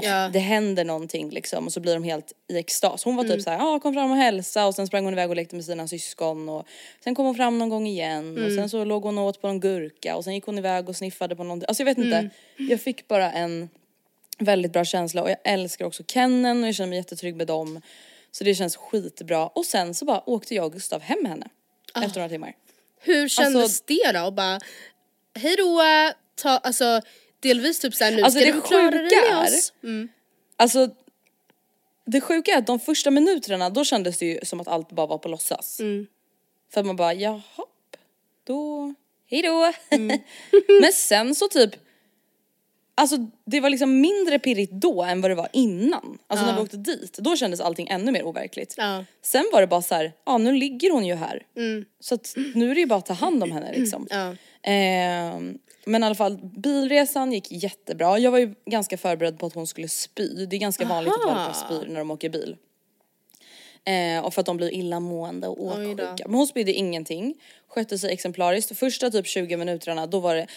Ja. 0.02 0.30
det 0.34 0.40
händer 0.40 0.86
någonting 0.86 1.30
liksom 1.30 1.66
och 1.66 1.74
så 1.74 1.80
blir 1.80 1.94
de 1.94 2.04
helt 2.04 2.34
i 2.48 2.58
extas. 2.58 3.04
Hon 3.04 3.16
var 3.16 3.24
Mm. 3.24 3.36
typ 3.38 3.44
så 3.44 3.50
här, 3.50 3.58
ja 3.58 3.80
kom 3.80 3.94
fram 3.94 4.12
och 4.12 4.18
hälsa 4.18 4.68
och 4.68 4.76
sen 4.76 4.88
sprang 4.88 5.04
hon 5.04 5.14
iväg 5.14 5.30
och 5.30 5.36
lekte 5.36 5.56
med 5.56 5.66
sina 5.66 5.88
syskon 5.88 6.50
och 6.50 6.68
sen 7.04 7.16
kom 7.16 7.26
hon 7.26 7.36
fram 7.36 7.60
någon 7.60 7.70
gång 7.70 7.88
igen 7.88 8.32
och 8.38 8.44
Mm. 8.44 8.56
sen 8.56 8.70
så 8.70 8.84
låg 8.84 9.04
hon 9.04 9.18
och 9.18 9.26
åt 9.26 9.42
på 9.42 9.48
någon 9.48 9.60
gurka 9.60 10.16
och 10.16 10.24
sen 10.24 10.34
gick 10.34 10.46
hon 10.46 10.58
iväg 10.58 10.90
och 10.90 10.96
sniffade 10.96 11.36
på 11.36 11.44
någonting. 11.44 11.66
Alltså 11.68 11.82
jag 11.82 11.86
vet 11.86 11.98
inte, 11.98 12.18
Mm. 12.18 12.30
jag 12.58 12.82
fick 12.82 13.08
bara 13.08 13.32
en 13.32 13.70
väldigt 14.40 14.74
bra 14.74 14.86
känsla 14.86 15.22
och 15.24 15.30
jag 15.30 15.38
älskar 15.44 15.86
också 15.86 16.04
Kennen 16.08 16.62
och 16.62 16.68
jag 16.68 16.76
känner 16.76 16.90
mig 16.90 16.98
jättetrygg 16.98 17.36
med 17.36 17.48
dem. 17.48 17.82
Så 18.32 18.44
det 18.44 18.56
känns 18.56 18.76
skitbra 18.76 19.48
och 19.48 19.66
sen 19.66 19.94
så 19.96 20.06
bara 20.06 20.30
åkte 20.30 20.56
jag 20.56 20.66
och 20.66 20.74
Gustav 20.74 21.02
hem 21.02 21.18
med 21.22 21.32
henne 21.32 21.48
Ah. 21.94 22.04
efter 22.04 22.20
några 22.20 22.30
timmar. 22.30 22.54
Hur 23.02 23.28
kändes 23.30 23.64
Alltså- 23.64 23.84
det 23.88 24.12
då? 24.14 24.26
Och 24.26 24.34
bara, 24.34 24.60
hej 25.36 25.56
då, 25.58 25.82
ta, 26.42 26.50
alltså 26.50 27.02
delvis 27.40 27.80
typ 27.80 27.96
såhär 27.96 28.12
nu 28.12 28.22
Alltså, 28.22 28.40
ska 28.40 28.48
det 28.48 28.56
du 28.56 28.62
klara 28.62 28.92
dig 28.92 29.10
med 29.30 29.44
oss. 29.44 29.74
Mm. 29.84 30.10
Alltså 30.58 30.90
det 32.06 32.22
sjuka 32.22 32.52
är 32.52 32.58
att 32.58 32.68
de 32.68 32.80
första 32.80 33.12
minuterna 33.12 33.70
då 33.70 33.84
kändes 33.84 34.18
det 34.18 34.26
ju 34.26 34.40
som 34.44 34.60
att 34.60 34.68
allt 34.68 34.92
bara 34.92 35.08
var 35.08 35.18
på 35.18 35.30
låtsas. 35.30 35.80
Mm. 35.80 36.08
För 36.74 36.80
att 36.80 36.86
man 36.86 36.96
bara 36.96 37.14
jaha, 37.14 37.66
då, 38.44 38.94
hejdå. 39.30 39.74
Mm. 39.90 40.20
Men 40.82 40.92
sen 40.94 41.36
så 41.36 41.48
typ, 41.48 41.72
alltså 42.96 43.18
det 43.46 43.60
var 43.60 43.70
liksom 43.70 44.02
mindre 44.02 44.40
pirrigt 44.40 44.72
då 44.72 45.04
än 45.04 45.22
vad 45.22 45.32
det 45.32 45.36
var 45.36 45.50
innan. 45.54 46.18
Alltså 46.28 46.46
när 46.46 46.56
vi 46.56 46.62
åkte 46.62 46.78
dit, 46.78 47.18
då 47.18 47.36
kändes 47.36 47.60
allting 47.60 47.88
ännu 47.88 48.12
mer 48.12 48.24
overkligt. 48.24 48.74
Ja. 48.78 49.06
Sen 49.22 49.50
var 49.54 49.62
det 49.62 49.68
bara 49.68 49.82
så 49.82 49.96
här, 49.96 50.14
ja 50.26 50.38
nu 50.38 50.52
ligger 50.52 50.92
hon 50.92 51.06
ju 51.06 51.16
här. 51.16 51.46
Mm. 51.58 51.86
Så 52.00 52.16
att 52.16 52.34
nu 52.56 52.72
är 52.72 52.76
det 52.76 52.82
ju 52.82 52.88
bara 52.88 53.00
att 53.00 53.06
ta 53.06 53.14
hand 53.14 53.44
om 53.44 53.52
henne 53.52 53.74
liksom. 53.80 54.08
Ja. 54.12 54.36
Ehm, 54.62 55.60
men 55.90 56.04
i 56.04 56.06
alla 56.06 56.16
fall 56.16 56.38
bilresan 56.38 57.32
gick 57.32 57.52
jättebra. 57.52 58.20
Jag 58.20 58.32
var 58.32 58.40
ju 58.40 58.56
ganska 58.66 58.98
förberedd 58.98 59.40
på 59.40 59.46
att 59.46 59.54
hon 59.54 59.68
skulle 59.68 59.88
spy. 59.88 60.46
Det 60.46 60.56
är 60.56 60.60
ganska 60.60 60.86
vanligt 60.86 61.14
att 61.14 61.26
Aha. 61.26 61.36
valpar 61.36 61.54
spyr 61.54 61.88
när 61.90 62.00
de 62.00 62.12
åker 62.12 62.30
bil. 62.30 62.56
Eh, 63.84 64.26
och 64.26 64.34
för 64.34 64.40
att 64.42 64.46
de 64.46 64.58
blir 64.58 64.74
illamående 64.74 65.48
och 65.48 65.64
åksjuka. 65.64 66.24
Men 66.26 66.34
hon 66.34 66.48
spydde 66.48 66.74
ingenting. 66.74 67.36
Skötte 67.68 67.98
sig 67.98 68.14
exemplariskt. 68.14 68.78
Första 68.78 69.12
typ 69.12 69.28
20 69.28 69.58
minuterna 69.58 70.08
då 70.08 70.20
var 70.20 70.36
det 70.36 70.48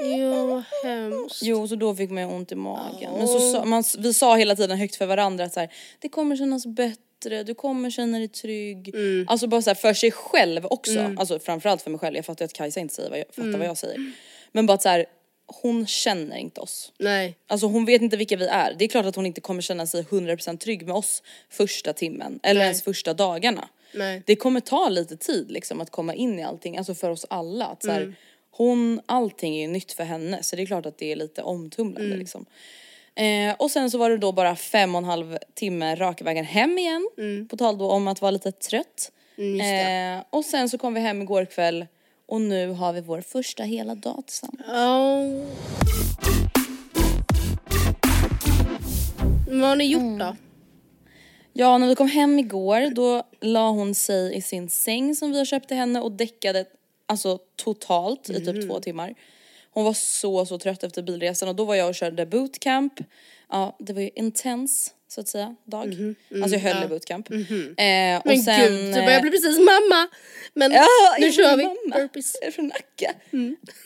Jo, 0.00 0.62
hemskt. 0.84 1.42
Jo 1.42 1.68
så 1.68 1.76
då 1.76 1.94
fick 1.94 2.10
man 2.10 2.22
ju 2.22 2.28
ont 2.28 2.52
i 2.52 2.54
magen. 2.54 3.12
Men 3.18 3.28
så 3.28 3.64
man, 3.64 3.84
vi 3.98 4.14
sa 4.14 4.36
hela 4.36 4.56
tiden 4.56 4.78
högt 4.78 4.96
för 4.96 5.06
varandra 5.06 5.44
att 5.44 5.52
så 5.52 5.60
här, 5.60 5.72
det 5.98 6.08
kommer 6.08 6.36
kännas 6.36 6.66
bättre, 6.66 7.00
du 7.30 7.54
kommer 7.54 7.90
känna 7.90 8.18
dig 8.18 8.28
trygg. 8.28 8.94
Mm. 8.94 9.26
Alltså 9.28 9.46
bara 9.46 9.62
så 9.62 9.70
här, 9.70 9.74
för 9.74 9.94
sig 9.94 10.10
själv 10.12 10.66
också. 10.66 11.14
Alltså 11.16 11.38
framförallt 11.38 11.82
för 11.82 11.90
mig 11.90 12.00
själv, 12.00 12.16
jag 12.16 12.24
fattar 12.24 12.44
att 12.44 12.52
Kajsa 12.52 12.80
inte 12.80 12.94
säger 12.94 13.10
vad 13.10 13.18
jag, 13.18 13.26
fattar 13.28 13.42
Mm. 13.42 13.58
vad 13.60 13.68
jag 13.68 13.78
säger. 13.78 14.12
Men 14.52 14.66
bara 14.66 14.74
att 14.74 14.82
så 14.82 14.88
här, 14.88 15.06
hon 15.46 15.86
känner 15.86 16.36
inte 16.36 16.60
oss. 16.60 16.92
Nej. 16.98 17.36
Alltså 17.46 17.66
hon 17.66 17.84
vet 17.84 18.02
inte 18.02 18.16
vilka 18.16 18.36
vi 18.36 18.46
är. 18.46 18.74
Det 18.78 18.84
är 18.84 18.88
klart 18.88 19.06
att 19.06 19.16
hon 19.16 19.26
inte 19.26 19.40
kommer 19.40 19.62
känna 19.62 19.86
sig 19.86 20.02
100% 20.02 20.56
trygg 20.58 20.86
med 20.86 20.96
oss 20.96 21.22
första 21.50 21.92
timmen 21.92 22.40
eller 22.42 22.58
Nej. 22.60 22.66
ens 22.66 22.82
första 22.82 23.14
dagarna. 23.14 23.68
Nej. 23.94 24.22
Det 24.26 24.36
kommer 24.36 24.60
ta 24.60 24.88
lite 24.88 25.16
tid 25.16 25.50
liksom 25.50 25.80
att 25.80 25.90
komma 25.90 26.14
in 26.14 26.38
i 26.38 26.42
allting, 26.42 26.76
alltså 26.78 26.94
för 26.94 27.10
oss 27.10 27.26
alla. 27.30 27.66
Att 27.66 27.82
så 27.82 27.90
här, 27.90 28.00
Mm. 28.00 28.14
hon, 28.50 29.00
allting 29.06 29.56
är 29.56 29.60
ju 29.60 29.68
nytt 29.68 29.92
för 29.92 30.04
henne 30.04 30.42
så 30.42 30.56
det 30.56 30.62
är 30.62 30.66
klart 30.66 30.86
att 30.86 30.98
det 30.98 31.12
är 31.12 31.16
lite 31.16 31.42
omtumlande 31.42 32.06
Mm. 32.06 32.18
liksom. 32.18 32.46
Eh, 33.16 33.54
och 33.58 33.70
sen 33.70 33.90
så 33.90 33.98
var 33.98 34.10
det 34.10 34.18
då 34.18 34.32
bara 34.32 34.56
fem 34.56 34.94
och 34.94 34.98
en 34.98 35.04
halv 35.04 35.38
timme 35.54 35.94
raka 35.94 36.24
vägen 36.24 36.44
hem 36.44 36.78
igen. 36.78 37.08
På 37.50 37.56
tal 37.56 37.78
då 37.78 37.90
om 37.90 38.08
att 38.08 38.20
vara 38.20 38.30
lite 38.30 38.52
trött. 38.52 39.12
Mm. 39.38 40.18
Eh, 40.18 40.24
och 40.30 40.44
sen 40.44 40.68
så 40.68 40.78
kom 40.78 40.94
vi 40.94 41.00
hem 41.00 41.22
igår 41.22 41.44
kväll 41.44 41.86
och 42.26 42.40
nu 42.40 42.68
har 42.68 42.92
vi 42.92 43.00
vår 43.00 43.20
första 43.20 43.62
hela 43.62 43.94
dag 43.94 44.22
tillsammans. 44.26 44.66
Oh. 44.68 45.44
Vad 49.50 49.68
har 49.68 49.76
ni 49.76 49.84
gjort 49.84 50.00
Mm. 50.02 50.18
då? 50.18 50.36
Ja, 51.52 51.78
när 51.78 51.88
vi 51.88 51.94
kom 51.94 52.08
hem 52.08 52.38
igår 52.38 52.94
då 52.94 53.22
la 53.40 53.70
hon 53.70 53.94
sig 53.94 54.34
i 54.34 54.42
sin 54.42 54.68
säng 54.68 55.14
som 55.14 55.30
vi 55.30 55.38
har 55.38 55.44
köpt 55.44 55.68
till 55.68 55.76
henne 55.76 56.00
och 56.00 56.12
däckade 56.12 56.64
alltså 57.06 57.38
totalt 57.56 58.30
i 58.30 58.44
typ 58.44 58.68
två 58.68 58.80
timmar. 58.80 59.14
Hon 59.74 59.84
var 59.84 59.92
så, 59.94 60.46
så 60.46 60.58
trött 60.58 60.84
efter 60.84 61.02
bilresan 61.02 61.48
och 61.48 61.54
då 61.54 61.64
var 61.64 61.74
jag 61.74 61.88
och 61.88 61.94
körde 61.94 62.26
bootcamp. 62.26 62.92
Ja, 63.50 63.76
det 63.78 63.92
var 63.92 64.00
ju 64.00 64.10
intens 64.14 64.94
så 65.08 65.20
att 65.20 65.28
säga 65.28 65.56
dag. 65.64 66.14
Alltså 66.42 66.56
jag 66.58 66.60
höll 66.74 66.84
i 66.84 66.88
bootcamp. 66.88 67.30
Eh, 67.30 67.36
och 67.36 68.26
Men 68.26 68.42
sen, 68.42 68.60
gud, 68.60 68.94
du 68.94 69.02
börjar 69.04 69.20
bli 69.20 69.30
precis 69.30 69.58
mamma. 69.58 70.08
Men 70.54 70.72
Ja, 70.72 70.86
nu 71.18 71.24
jag 71.26 71.34
kör 71.34 71.56
vi. 71.56 71.62
mamma. 71.64 71.96
Burpees. 71.96 72.36
Jag 72.40 72.48
är 72.48 72.52
från 72.52 72.66
Nacka. 72.66 73.14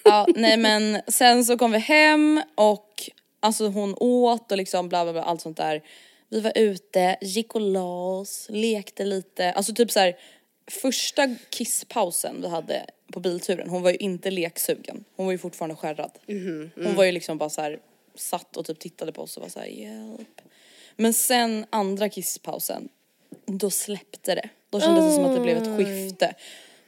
Ja, 0.04 0.26
nej 0.36 0.56
men 0.56 1.00
sen 1.08 1.44
så 1.44 1.58
kom 1.58 1.72
vi 1.72 1.78
hem 1.78 2.42
och 2.54 3.10
alltså 3.40 3.66
hon 3.68 3.94
åt 4.00 4.52
och 4.52 4.58
liksom 4.58 4.88
bla 4.88 5.04
bla 5.04 5.12
bla 5.12 5.22
allt 5.22 5.40
sånt 5.40 5.56
där. 5.56 5.82
Vi 6.30 6.40
var 6.40 6.52
ute, 6.54 7.16
gick 7.20 7.54
och 7.54 7.60
la 7.60 8.18
oss, 8.18 8.46
lekte 8.50 9.04
lite. 9.04 9.52
Alltså 9.52 9.74
typ 9.74 9.90
så 9.90 10.00
här 10.00 10.16
första 10.70 11.34
kisspausen 11.50 12.42
vi 12.42 12.48
hade 12.48 12.86
på 13.12 13.20
bilturen, 13.20 13.68
hon 13.68 13.82
var 13.82 13.90
ju 13.90 13.96
inte 13.96 14.30
leksugen. 14.30 15.04
Hon 15.16 15.26
var 15.26 15.32
ju 15.32 15.38
fortfarande 15.38 15.76
skärrad. 15.76 16.10
Hon 16.74 16.94
var 16.94 17.04
ju 17.04 17.12
liksom 17.12 17.38
bara 17.38 17.50
så 17.50 17.60
här 17.60 17.78
satt 18.14 18.56
och 18.56 18.66
typ 18.66 18.78
tittade 18.78 19.12
på 19.12 19.22
oss 19.22 19.36
och 19.36 19.42
var 19.42 19.50
så 19.50 19.58
här 19.58 19.66
hjälp. 19.66 20.40
Men 20.96 21.14
sen 21.14 21.66
andra 21.70 22.08
kisspausen, 22.08 22.88
då 23.46 23.70
släppte 23.70 24.34
det. 24.34 24.48
Då 24.70 24.80
kändes 24.80 25.04
det 25.04 25.12
som 25.12 25.24
att 25.24 25.34
det 25.34 25.40
blev 25.40 25.56
ett 25.56 25.76
skifte. 25.78 26.34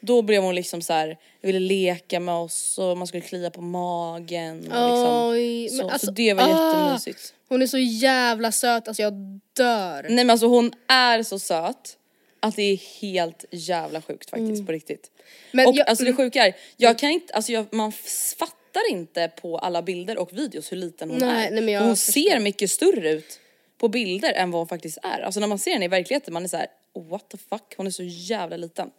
Då 0.01 0.23
blev 0.23 0.43
hon 0.43 0.55
liksom 0.55 0.83
så 0.83 0.93
här, 0.93 1.19
ville 1.41 1.59
leka 1.59 2.21
med 2.21 2.35
oss 2.35 2.79
och 2.79 2.99
man 2.99 3.07
skulle 3.07 3.21
klia 3.21 3.51
på 3.51 3.61
magen. 3.61 4.59
Och 4.59 4.89
liksom, 4.89 5.31
Oj, 5.31 5.69
så, 5.69 5.91
alltså, 5.91 6.07
så 6.07 6.13
det 6.13 6.35
var 6.35 6.45
ah. 6.45 6.49
jättemysigt. 6.49 7.35
Hon 7.49 7.63
är 7.63 7.67
så 7.67 7.79
jävla 7.79 8.53
söt, 8.53 8.89
alltså 8.89 9.03
jag 9.03 9.41
dör. 9.57 10.03
Nej 10.03 10.25
men 10.25 10.31
alltså 10.31 10.47
hon 10.47 10.73
är 10.89 11.23
så 11.23 11.39
söt 11.39 11.97
att 12.41 12.57
det 12.57 12.63
är 12.63 12.77
helt 13.01 13.45
jävla 13.51 14.03
sjukt 14.03 14.31
faktiskt 14.31 14.67
på 14.67 14.73
riktigt. 14.73 15.11
Mm. 15.11 15.27
Men 15.53 15.67
och 15.67 15.75
jag- 15.77 15.89
alltså 15.89 16.05
det 16.05 16.11
mm. 16.11 16.17
sjuka 16.17 16.47
är, 16.47 16.57
jag 16.77 16.99
kan 16.99 17.11
inte, 17.11 17.35
alltså 17.35 17.53
jag, 17.53 17.67
man 17.73 17.93
fattar 18.39 18.91
inte 18.91 19.31
på 19.41 19.59
alla 19.59 19.83
bilder 19.83 20.19
och 20.19 20.39
videos 20.39 20.73
hur 20.73 20.77
liten 20.77 21.11
hon 21.11 21.19
Nej, 21.19 21.47
är. 21.47 21.51
nej, 21.51 21.63
men 21.63 21.75
jag 21.75 21.81
För 21.81 21.87
hon 21.87 21.97
förstår. 21.97 22.13
ser 22.13 22.41
mycket 22.41 22.71
större 22.71 23.11
ut 23.11 23.41
på 23.79 23.89
bilder 23.89 24.33
än 24.33 24.51
vad 24.51 24.61
hon 24.61 24.69
faktiskt 24.69 24.99
är. 25.03 25.21
Alltså 25.21 25.41
när 25.41 25.47
man 25.47 25.59
ser 25.59 25.73
henne 25.73 25.85
i 25.85 25.89
verkligheten 25.89 26.35
man 26.35 26.45
är 26.45 26.49
så 26.49 26.57
här: 26.57 26.67
what 27.11 27.29
the 27.31 27.39
fuck, 27.39 27.75
hon 27.77 27.87
är 27.87 27.91
så 27.91 28.03
jävla 28.03 28.57
liten. 28.57 28.91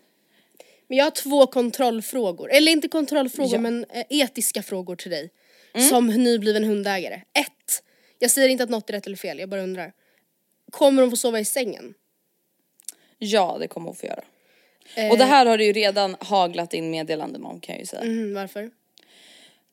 Men 0.88 0.97
jag 0.97 1.06
har 1.06 1.12
två 1.12 1.47
kontrollfrågor, 1.47 2.51
eller 2.51 2.71
inte 2.71 2.88
kontrollfrågor 2.88 3.54
Ja. 3.54 3.60
men 3.60 3.86
eh, 3.89 4.06
etiska 4.10 4.63
frågor 4.63 4.95
till 4.95 5.12
dig. 5.12 5.30
Som 5.89 6.08
nybliven 6.08 6.63
hundägare. 6.63 7.15
Ett, 7.15 7.84
jag 8.19 8.32
säger 8.32 8.49
inte 8.49 8.63
att 8.63 8.69
något 8.69 8.89
är 8.89 8.93
rätt 8.93 9.06
eller 9.06 9.17
fel, 9.17 9.39
jag 9.39 9.49
bara 9.49 9.62
undrar. 9.63 9.93
Kommer 10.71 11.01
hon 11.01 11.12
få 11.12 11.17
sova 11.17 11.39
i 11.39 11.45
sängen? 11.45 11.93
Ja 13.23 13.57
det 13.60 13.67
kommer 13.67 13.86
hon 13.86 13.95
få 13.95 14.05
göra. 14.05 14.23
Eh. 14.95 15.12
Och 15.12 15.17
det 15.17 15.25
här 15.25 15.45
har 15.45 15.57
det 15.57 15.63
ju 15.63 15.73
redan 15.73 16.15
haglat 16.19 16.73
in 16.73 16.91
meddelanden 16.91 17.45
om 17.45 17.60
kan 17.60 17.73
jag 17.73 17.79
ju 17.79 17.86
säga. 17.86 18.01
Mm, 18.01 18.34
varför? 18.34 18.71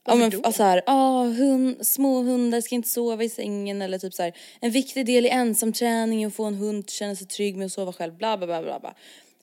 Ja 0.07 0.15
men 0.15 0.31
då? 0.31 0.41
alltså 0.43 0.63
här, 0.63 0.83
ah, 0.87 1.25
hund, 1.25 1.87
små 1.87 2.23
hundar 2.23 2.61
ska 2.61 2.75
inte 2.75 2.89
sova 2.89 3.25
i 3.25 3.29
sängen 3.29 3.83
eller 3.83 3.99
typ 3.99 4.15
så 4.15 4.23
här. 4.23 4.33
En 4.61 4.71
viktig 4.71 5.07
del 5.07 5.27
i 5.27 5.29
ensamträning 5.29 6.23
är 6.23 6.27
att 6.27 6.35
få 6.35 6.45
en 6.45 6.55
hund 6.55 6.85
att 6.85 6.91
känna 6.91 7.17
sig 7.17 7.27
trygg 7.27 7.57
med 7.57 7.67
att 7.67 7.73
sova 7.73 7.93
själv, 7.93 8.15
bla 8.15 8.37
bla 8.37 8.47
bla 8.47 8.63
bla. 8.63 8.79
bla. 8.79 8.95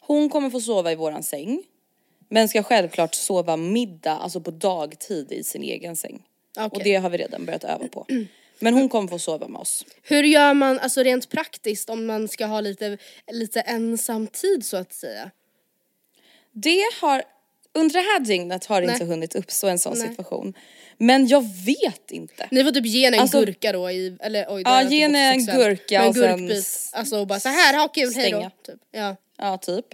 Hon 0.02 0.30
kommer 0.30 0.50
få 0.50 0.62
sova 0.62 0.92
i 0.92 0.96
våran 0.96 1.24
säng. 1.24 1.64
Men 2.30 2.50
ska 2.50 2.64
självklart 2.64 3.16
sova 3.16 3.58
middag, 3.58 4.12
alltså 4.12 4.42
på 4.42 4.52
dagtid 4.52 5.32
i 5.32 5.44
sin 5.44 5.64
egen 5.64 5.96
säng. 5.96 6.24
Okej. 6.58 6.70
Och 6.72 6.84
det 6.84 6.96
har 6.96 7.10
vi 7.10 7.18
redan 7.18 7.46
börjat 7.46 7.64
öva 7.64 7.88
på. 7.88 8.06
Men 8.60 8.74
hon 8.74 8.90
kommer 8.90 9.08
få 9.08 9.20
sova 9.20 9.48
med 9.48 9.62
oss. 9.62 9.86
Hur 10.04 10.24
gör 10.24 10.54
man, 10.54 10.80
alltså 10.80 11.04
rent 11.04 11.30
praktiskt 11.30 11.90
om 11.90 12.06
man 12.06 12.28
ska 12.28 12.46
ha 12.46 12.62
lite, 12.62 12.98
lite 13.32 13.62
ensam 13.62 14.28
tid 14.28 14.66
så 14.66 14.78
att 14.78 14.94
säga? 14.94 15.32
Det 16.52 16.84
har, 17.02 17.24
under 17.74 17.94
det 17.94 18.00
här 18.00 18.20
dygnet 18.20 18.66
har 18.66 18.82
det 18.82 18.92
inte 18.92 19.06
hunnit 19.06 19.36
uppstå 19.36 19.68
en 19.68 19.80
sån 19.80 19.98
Nej. 19.98 20.08
situation. 20.08 20.54
Men 20.98 21.28
jag 21.28 21.42
vet 21.66 22.12
inte. 22.12 22.48
Ni 22.52 22.64
får 22.64 22.72
typ 22.72 22.86
ge 22.86 23.06
henne 23.06 23.18
en 23.18 23.22
Alltså- 23.22 23.40
gurka 23.40 23.72
då 23.72 23.92
i, 23.92 24.18
eller 24.20 24.46
oj 24.50 24.62
Ja, 24.66 24.82
lät 24.82 24.92
ge 24.92 24.98
typ 24.98 25.02
henne 25.02 25.20
en 25.34 25.46
gurka 25.46 26.08
och 26.08 26.16
sen 26.16 26.48
gurkbit. 26.48 26.90
Alltså 26.94 27.20
och 27.20 27.28
bara 27.28 27.40
så 27.40 27.50
här, 27.50 27.78
ha 27.78 27.88
kul, 27.88 28.14
hejdå. 28.14 28.52
Typ. 28.66 28.80
Ja. 28.92 29.16
Ja, 29.38 29.58
typ. 29.58 29.86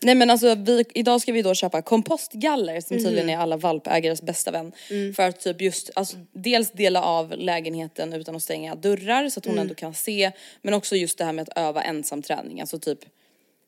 Nej 0.00 0.14
men 0.14 0.30
alltså 0.30 0.54
vi, 0.54 0.84
idag 0.94 1.20
ska 1.20 1.32
vi 1.32 1.42
då 1.42 1.54
köpa 1.54 1.82
kompostgaller 1.82 2.80
som 2.80 2.96
tydligen 2.96 3.26
Mhm. 3.26 3.34
är 3.38 3.42
alla 3.42 3.56
valpägares 3.56 4.22
bästa 4.22 4.50
vän. 4.50 4.72
Mm. 4.90 5.14
För 5.14 5.22
att 5.28 5.40
typ 5.40 5.60
just, 5.60 5.90
alltså 5.94 6.16
dels 6.32 6.70
dela 6.70 7.02
av 7.02 7.32
lägenheten 7.38 8.12
utan 8.12 8.36
att 8.36 8.42
stänga 8.42 8.74
dörrar 8.74 9.28
så 9.28 9.38
att 9.40 9.44
hon 9.44 9.54
Mm. 9.54 9.62
ändå 9.62 9.74
kan 9.74 9.94
se. 9.94 10.32
Men 10.62 10.74
också 10.74 10.96
just 10.96 11.18
det 11.18 11.24
här 11.24 11.32
med 11.32 11.42
att 11.48 11.58
öva 11.58 11.82
ensamträning, 11.82 12.60
alltså 12.60 12.78
typ 12.78 12.98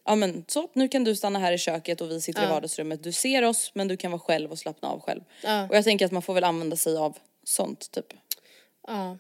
Ja 0.05 0.14
men 0.14 0.44
så, 0.48 0.68
nu 0.72 0.88
kan 0.88 1.05
du 1.05 1.16
stanna 1.16 1.38
här 1.38 1.53
i 1.53 1.59
köket 1.59 2.01
och 2.01 2.11
vi 2.11 2.20
sitter 2.20 2.42
i 2.44 2.46
vardagsrummet. 2.46 3.03
Du 3.03 3.12
ser 3.12 3.42
oss 3.42 3.70
men 3.75 3.88
du 3.88 3.96
kan 3.96 4.11
vara 4.11 4.20
själv 4.20 4.51
och 4.53 4.59
slappna 4.59 4.88
av 4.88 5.01
själv. 5.01 5.20
Ja. 5.42 5.66
Och 5.68 5.77
jag 5.77 5.85
tänker 5.85 6.07
att 6.07 6.12
man 6.12 6.22
får 6.22 6.35
väl 6.35 6.44
använda 6.44 6.77
sig 6.77 6.96
av 6.96 7.18
sånt 7.44 7.90
typ. 7.90 8.07
ja. 8.88 9.18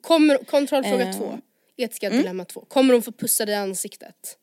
Kommer, 0.00 0.36
kontrollfråga 0.44 1.08
Eh. 1.08 1.18
två, 1.18 1.38
etiska 1.76 2.06
Mm. 2.06 2.18
dilemma 2.18 2.44
två. 2.44 2.60
Kommer 2.68 2.92
hon 2.94 3.02
få 3.02 3.12
pussa 3.12 3.46
dig 3.46 3.54
i 3.54 3.58
ansiktet? 3.58 4.36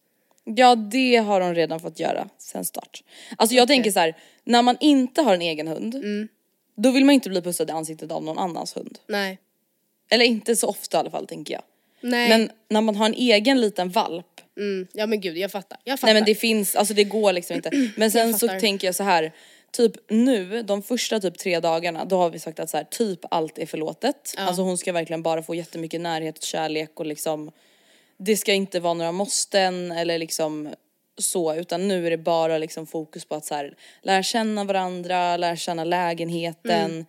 Ja 0.55 0.75
det 0.75 1.15
har 1.15 1.41
hon 1.41 1.55
redan 1.55 1.79
fått 1.79 1.99
göra 1.99 2.29
sen 2.37 2.65
start. 2.65 3.03
Alltså 3.37 3.55
jag 3.55 3.67
tänker 3.67 3.91
så 3.91 3.99
här, 3.99 4.17
när 4.43 4.61
man 4.61 4.77
inte 4.79 5.21
har 5.21 5.33
en 5.33 5.41
egen 5.41 5.67
hund 5.67 5.95
då 6.75 6.91
vill 6.91 7.05
man 7.05 7.15
inte 7.15 7.29
bli 7.29 7.41
pussad 7.41 7.69
i 7.69 7.73
ansiktet 7.73 8.11
av 8.11 8.23
någon 8.23 8.37
annans 8.37 8.75
hund. 8.77 8.99
Nej. 9.07 9.39
Eller 10.09 10.25
inte 10.25 10.55
så 10.55 10.67
ofta 10.67 10.97
i 10.97 10.99
alla 10.99 11.09
fall 11.09 11.27
tänker 11.27 11.53
jag. 11.53 11.63
Nej. 12.01 12.29
Men 12.29 12.49
när 12.69 12.81
man 12.81 12.95
har 12.95 13.05
en 13.05 13.13
egen 13.13 13.61
liten 13.61 13.89
valp, 13.89 14.25
Mm. 14.57 14.87
Ja 14.93 15.07
men 15.07 15.21
gud 15.21 15.37
jag 15.37 15.51
fattar. 15.51 15.77
Jag 15.83 15.99
fattar. 15.99 16.13
nej 16.13 16.21
men 16.21 16.25
det 16.25 16.35
finns, 16.35 16.75
alltså 16.75 16.93
det 16.93 17.03
går 17.03 17.33
liksom 17.33 17.55
inte. 17.55 17.69
Men 17.95 18.11
sen 18.11 18.33
så 18.33 18.47
tänker 18.47 18.87
jag 18.87 18.95
så 18.95 19.03
här. 19.03 19.31
Typ 19.71 19.91
nu, 20.09 20.61
de 20.63 20.83
första 20.83 21.19
typ 21.19 21.37
tre 21.37 21.59
dagarna, 21.59 22.05
då 22.05 22.17
har 22.17 22.29
vi 22.29 22.39
sagt 22.39 22.59
att 22.59 22.69
så 22.69 22.77
här, 22.77 22.83
typ 22.83 23.19
allt 23.31 23.57
är 23.57 23.65
förlåtet. 23.65 24.33
Alltså 24.37 24.61
hon 24.61 24.77
ska 24.77 24.91
verkligen 24.93 25.21
bara 25.23 25.43
få 25.43 25.55
jättemycket 25.55 26.01
närhet 26.01 26.37
och 26.37 26.43
kärlek 26.43 26.99
och 26.99 27.05
liksom 27.05 27.51
Det 28.19 28.37
ska 28.37 28.53
inte 28.53 28.79
vara 28.79 28.93
några 28.93 29.11
måsten 29.11 29.91
eller 29.91 30.17
liksom 30.17 30.73
så 31.17 31.55
utan 31.55 31.87
nu 31.87 32.05
är 32.07 32.09
det 32.09 32.17
bara 32.17 32.57
liksom 32.57 32.87
fokus 32.87 33.25
på 33.25 33.35
att 33.35 33.45
så 33.45 33.55
här, 33.55 33.75
lära 34.01 34.23
känna 34.23 34.63
varandra, 34.63 35.37
lära 35.37 35.55
känna 35.55 35.83
lägenheten, 35.83 36.91
Mm. 36.91 37.05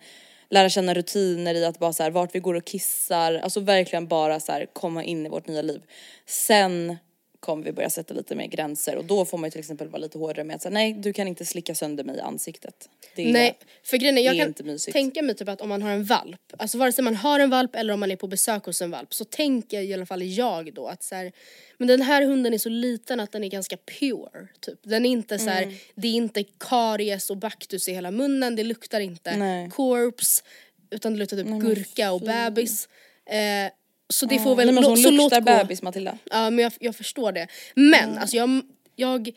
lära 0.49 0.69
känna 0.69 0.93
rutiner 0.93 1.55
i 1.55 1.65
att 1.65 1.79
bara 1.79 1.93
så 1.93 2.03
här, 2.03 2.11
vart 2.11 2.35
vi 2.35 2.39
går 2.39 2.53
och 2.53 2.65
kissar, 2.65 3.33
alltså 3.33 3.59
verkligen 3.59 4.07
bara 4.07 4.39
så 4.39 4.51
här, 4.51 4.65
komma 4.73 5.03
in 5.03 5.25
i 5.25 5.29
vårt 5.29 5.47
nya 5.47 5.61
liv. 5.61 5.81
Sen 6.25 6.97
kommer 7.39 7.63
vi 7.63 7.71
börja 7.71 7.89
sätta 7.89 8.13
lite 8.13 8.35
mer 8.35 8.47
gränser 8.47 8.95
och 8.95 9.05
då 9.05 9.25
får 9.25 9.37
man 9.37 9.47
ju 9.47 9.51
till 9.51 9.59
exempel 9.59 9.87
vara 9.87 10.01
lite 10.01 10.17
hårdare 10.17 10.43
med 10.43 10.55
att 10.55 10.61
säga 10.61 10.73
nej 10.73 10.93
du 10.93 11.13
kan 11.13 11.27
inte 11.27 11.45
slicka 11.45 11.75
sönder 11.75 12.03
mig 12.03 12.17
i 12.17 12.19
ansiktet. 12.19 12.89
Det 13.15 13.29
är, 13.29 13.33
Nej, 13.33 13.57
för 13.83 13.97
grejen 13.97 14.17
är, 14.17 14.21
jag 14.21 14.35
är 14.35 14.53
kan 14.53 14.77
tänka 14.93 15.21
mig 15.21 15.35
typ 15.35 15.49
att 15.49 15.61
om 15.61 15.69
man 15.69 15.81
har 15.81 15.89
en 15.91 16.03
valp, 16.03 16.53
alltså 16.57 16.77
vare 16.77 16.91
sig 16.91 17.03
man 17.03 17.15
har 17.15 17.39
en 17.39 17.49
valp 17.49 17.75
eller 17.75 17.93
om 17.93 17.99
man 17.99 18.11
är 18.11 18.15
på 18.15 18.27
besök 18.27 18.65
hos 18.65 18.81
en 18.81 18.91
valp 18.91 19.13
så 19.13 19.25
tänker 19.25 19.81
i 19.81 19.93
alla 19.93 20.05
fall 20.05 20.23
jag 20.23 20.73
då 20.73 20.87
att 20.87 21.03
så 21.03 21.15
här, 21.15 21.31
men 21.77 21.87
den 21.87 22.01
här 22.01 22.25
hunden 22.25 22.53
är 22.53 22.57
så 22.57 22.69
liten 22.69 23.19
att 23.19 23.31
den 23.31 23.43
är 23.43 23.49
ganska 23.49 23.77
pure 23.77 24.47
typ. 24.59 24.79
Den 24.83 25.05
är 25.05 25.09
inte 25.09 25.39
så 25.39 25.49
här, 25.49 25.63
Mm. 25.63 25.75
det 25.95 26.07
är 26.07 26.13
inte 26.13 26.43
karies 26.43 27.29
och 27.29 27.37
baktus 27.37 27.87
i 27.87 27.93
hela 27.93 28.11
munnen, 28.11 28.55
det 28.55 28.63
luktar 28.63 28.99
inte 28.99 29.37
Nej. 29.37 29.69
corpse 29.69 30.43
utan 30.91 31.13
det 31.13 31.19
luktar 31.19 31.37
typ 31.37 31.47
gurka 31.47 32.11
och 32.11 32.21
bebis. 32.21 32.89
Eh, 33.25 33.71
så 34.13 34.25
det 34.25 34.39
får 34.39 34.55
väl, 34.55 34.77
hon 34.77 34.97
så 34.97 35.11
låt 35.11 35.31
luktar 35.31 35.41
bebis 35.41 35.81
Matilda. 35.81 36.17
Ja 36.31 36.49
men 36.49 36.63
jag, 36.63 36.73
jag 36.79 36.95
förstår 36.95 37.31
det. 37.31 37.47
Men 37.75 38.17
alltså 38.17 38.37
jag, 38.37 38.61
jag, 38.95 39.31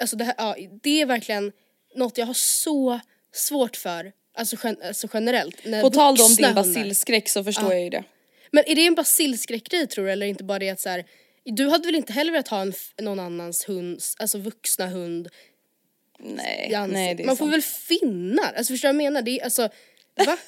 alltså 0.00 0.16
det 0.16 0.24
här, 0.24 0.34
ja, 0.38 0.56
det 0.82 1.00
är 1.00 1.06
verkligen 1.06 1.52
något 1.94 2.18
jag 2.18 2.26
har 2.26 2.34
så 2.34 3.00
svårt 3.32 3.76
för, 3.76 4.12
alltså, 4.34 4.56
gen, 4.64 4.76
alltså 4.86 5.08
generellt. 5.14 5.64
När 5.64 5.82
På 5.82 5.90
tal 5.90 6.20
om 6.20 6.34
din 6.34 6.54
basilskräck 6.54 7.28
så 7.28 7.44
förstår 7.44 7.72
jag 7.72 7.82
ju 7.82 7.90
det. 7.90 8.04
Men 8.50 8.64
är 8.66 8.74
det 8.74 8.86
en 8.86 8.94
basilskräckgrej 8.94 9.86
tror 9.86 10.04
du 10.04 10.12
eller 10.12 10.26
inte 10.26 10.44
bara 10.44 10.58
det 10.58 10.70
att 10.70 10.80
så 10.80 10.88
här, 10.88 11.04
du 11.44 11.68
hade 11.68 11.86
väl 11.86 11.94
inte 11.94 12.12
heller 12.12 12.32
velat 12.32 12.48
ha 12.48 12.60
en, 12.60 12.72
någon 13.02 13.20
annans 13.20 13.68
hund, 13.68 14.00
alltså 14.18 14.38
vuxna 14.38 14.86
hund 14.86 15.28
Nej, 16.18 16.86
nej 16.88 17.14
det 17.14 17.22
är 17.22 17.26
Man 17.26 17.36
får 17.36 17.44
sant. 17.44 17.54
väl 17.54 17.62
finnar, 17.62 18.52
alltså 18.52 18.72
förstår 18.72 18.88
du 18.88 18.94
vad 18.94 19.04
jag 19.04 19.12
menar? 19.12 19.22
Det 19.22 19.40
är 19.40 19.44
alltså, 19.44 19.68
va? 20.26 20.38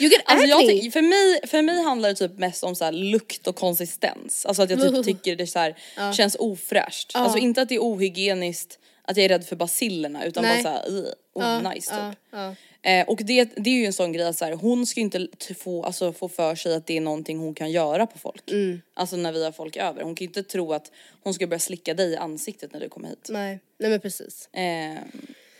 You 0.00 0.10
get 0.10 0.22
Alltså 0.24 0.46
jag, 0.46 0.92
för, 0.92 1.02
mig, 1.02 1.40
för 1.46 1.62
mig 1.62 1.82
handlar 1.82 2.08
det 2.08 2.14
typ 2.14 2.38
mest 2.38 2.64
om 2.64 2.76
så 2.76 2.90
lukt 2.90 3.46
och 3.46 3.56
konsistens. 3.56 4.46
Alltså 4.46 4.62
att 4.62 4.70
jag 4.70 4.80
typ 4.80 5.04
tycker 5.04 5.36
det 5.36 5.46
så 5.46 5.58
här, 5.58 5.76
känns 6.12 6.36
ofräscht. 6.38 7.10
Alltså 7.14 7.38
inte 7.38 7.62
att 7.62 7.68
det 7.68 7.74
är 7.74 7.80
ohygieniskt, 7.80 8.78
att 9.02 9.16
jag 9.16 9.24
är 9.24 9.28
rädd 9.28 9.44
för 9.44 9.56
basillerna 9.56 10.24
utan 10.24 10.42
Nej. 10.42 10.62
bara 10.62 10.82
såhär, 10.82 11.14
oh, 11.34 11.72
nice 11.72 11.94
typ. 11.94 12.38
Eh, 12.86 13.06
och 13.06 13.20
det, 13.24 13.44
det 13.56 13.70
är 13.70 13.74
ju 13.74 13.86
en 13.86 13.92
sån 13.92 14.12
grej 14.12 14.26
att 14.26 14.38
så 14.38 14.44
här, 14.44 14.52
hon 14.52 14.86
ska 14.86 15.00
inte 15.00 15.28
få, 15.58 15.84
alltså, 15.84 16.12
få 16.12 16.28
för 16.28 16.54
sig 16.54 16.74
att 16.74 16.86
det 16.86 16.96
är 16.96 17.00
någonting 17.00 17.38
hon 17.38 17.54
kan 17.54 17.70
göra 17.70 18.06
på 18.06 18.18
folk. 18.18 18.50
Mm. 18.50 18.82
Alltså 18.94 19.16
när 19.16 19.32
vi 19.32 19.44
har 19.44 19.52
folk 19.52 19.76
över. 19.76 20.02
Hon 20.02 20.14
kan 20.14 20.24
ju 20.24 20.28
inte 20.28 20.42
tro 20.42 20.72
att 20.72 20.92
hon 21.22 21.34
ska 21.34 21.46
börja 21.46 21.60
slicka 21.60 21.94
dig 21.94 22.12
i 22.12 22.16
ansiktet 22.16 22.72
när 22.72 22.80
du 22.80 22.88
kommer 22.88 23.08
hit. 23.08 23.28
Nej, 23.30 23.60
nej 23.78 23.90
men 23.90 24.00
precis. 24.00 24.48
Eh, 24.52 24.98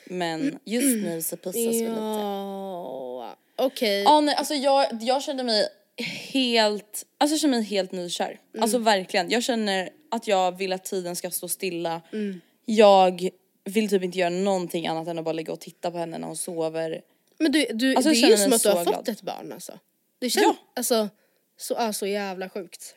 men 0.04 0.58
just 0.64 1.04
nu 1.04 1.22
så 1.22 1.36
pussas 1.36 1.56
vi 1.56 1.80
lite. 1.80 1.90
Okej. 3.56 4.02
Ja 4.02 4.20
nej 4.20 4.34
alltså 4.34 4.54
jag, 4.54 4.86
jag 5.02 5.22
känner 5.22 5.44
mig 5.44 5.68
helt, 6.32 7.06
alltså 7.18 7.32
jag 7.34 7.40
känner 7.40 7.58
mig 7.58 7.66
helt 7.66 7.92
nykär. 7.92 8.40
Alltså 8.60 8.78
verkligen. 8.78 9.30
Jag 9.30 9.42
känner 9.42 9.90
att 10.10 10.26
jag 10.28 10.58
vill 10.58 10.72
att 10.72 10.84
tiden 10.84 11.16
ska 11.16 11.30
stå 11.30 11.48
stilla. 11.48 12.02
Jag 12.64 13.28
vill 13.64 13.88
typ 13.88 14.02
inte 14.02 14.18
göra 14.18 14.30
någonting 14.30 14.86
annat 14.86 15.08
än 15.08 15.18
att 15.18 15.24
bara 15.24 15.32
ligga 15.32 15.52
och 15.52 15.60
titta 15.60 15.90
på 15.90 15.98
henne 15.98 16.18
när 16.18 16.26
hon 16.26 16.36
sover. 16.36 17.00
Men 17.38 17.52
du, 17.52 17.66
du, 17.74 17.94
Alltså, 17.96 18.10
det 18.10 18.16
är 18.22 18.30
ju 18.30 18.36
som 18.36 18.52
att 18.52 18.62
du 18.62 18.68
har 18.68 18.76
så 18.76 18.84
fått 18.84 19.04
glad. 19.04 19.08
ett 19.08 19.22
barn 19.22 19.52
alltså. 19.52 19.78
Det 20.18 20.30
känns, 20.30 20.44
Ja. 20.46 20.56
alltså, 20.76 21.08
så, 21.56 21.74
ja, 21.78 21.92
så 21.92 22.06
jävla 22.06 22.48
sjukt. 22.48 22.94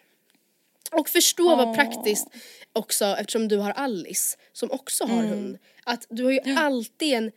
Och 0.92 1.10
förstå 1.10 1.56
vad 1.56 1.76
praktiskt 1.76 2.28
också 2.74 3.06
eftersom 3.06 3.48
du 3.48 3.58
har 3.58 3.72
Alice 3.72 4.38
som 4.54 4.72
också 4.72 5.06
har 5.06 5.20
Mm. 5.24 5.30
hund. 5.30 5.58
Att 5.84 6.06
du 6.10 6.24
har 6.24 6.32
ju 6.32 6.40
alltid 6.58 7.14
en 7.14 7.32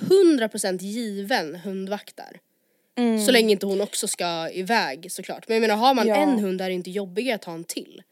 100% 0.00 0.78
given 0.82 1.54
hundvakt 1.56 2.20
där. 2.94 3.18
Så 3.18 3.32
länge 3.32 3.52
inte 3.52 3.66
hon 3.66 3.80
också 3.80 4.08
ska 4.08 4.50
iväg 4.52 5.12
såklart. 5.12 5.48
Men 5.48 5.54
jag 5.54 5.60
menar 5.60 5.76
har 5.76 5.94
man 5.94 6.06
Ja. 6.08 6.16
en 6.16 6.38
hund 6.38 6.60
är 6.60 6.68
det 6.68 6.74
inte 6.74 6.90
jobbigare 6.90 7.34
att 7.34 7.44
ha 7.44 7.54
en 7.54 7.64
till. 7.64 8.02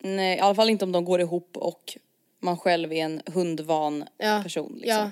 Nej 0.00 0.36
i 0.36 0.40
alla 0.40 0.54
fall 0.54 0.70
inte 0.70 0.84
om 0.84 0.92
de 0.92 1.04
går 1.04 1.20
ihop 1.20 1.56
och 1.56 1.98
man 2.40 2.58
själv 2.58 2.92
är 2.92 3.04
en 3.04 3.22
hundvan 3.26 4.04
Ja, 4.18 4.40
person 4.42 4.72
liksom. 4.80 4.98
ja. 4.98 5.10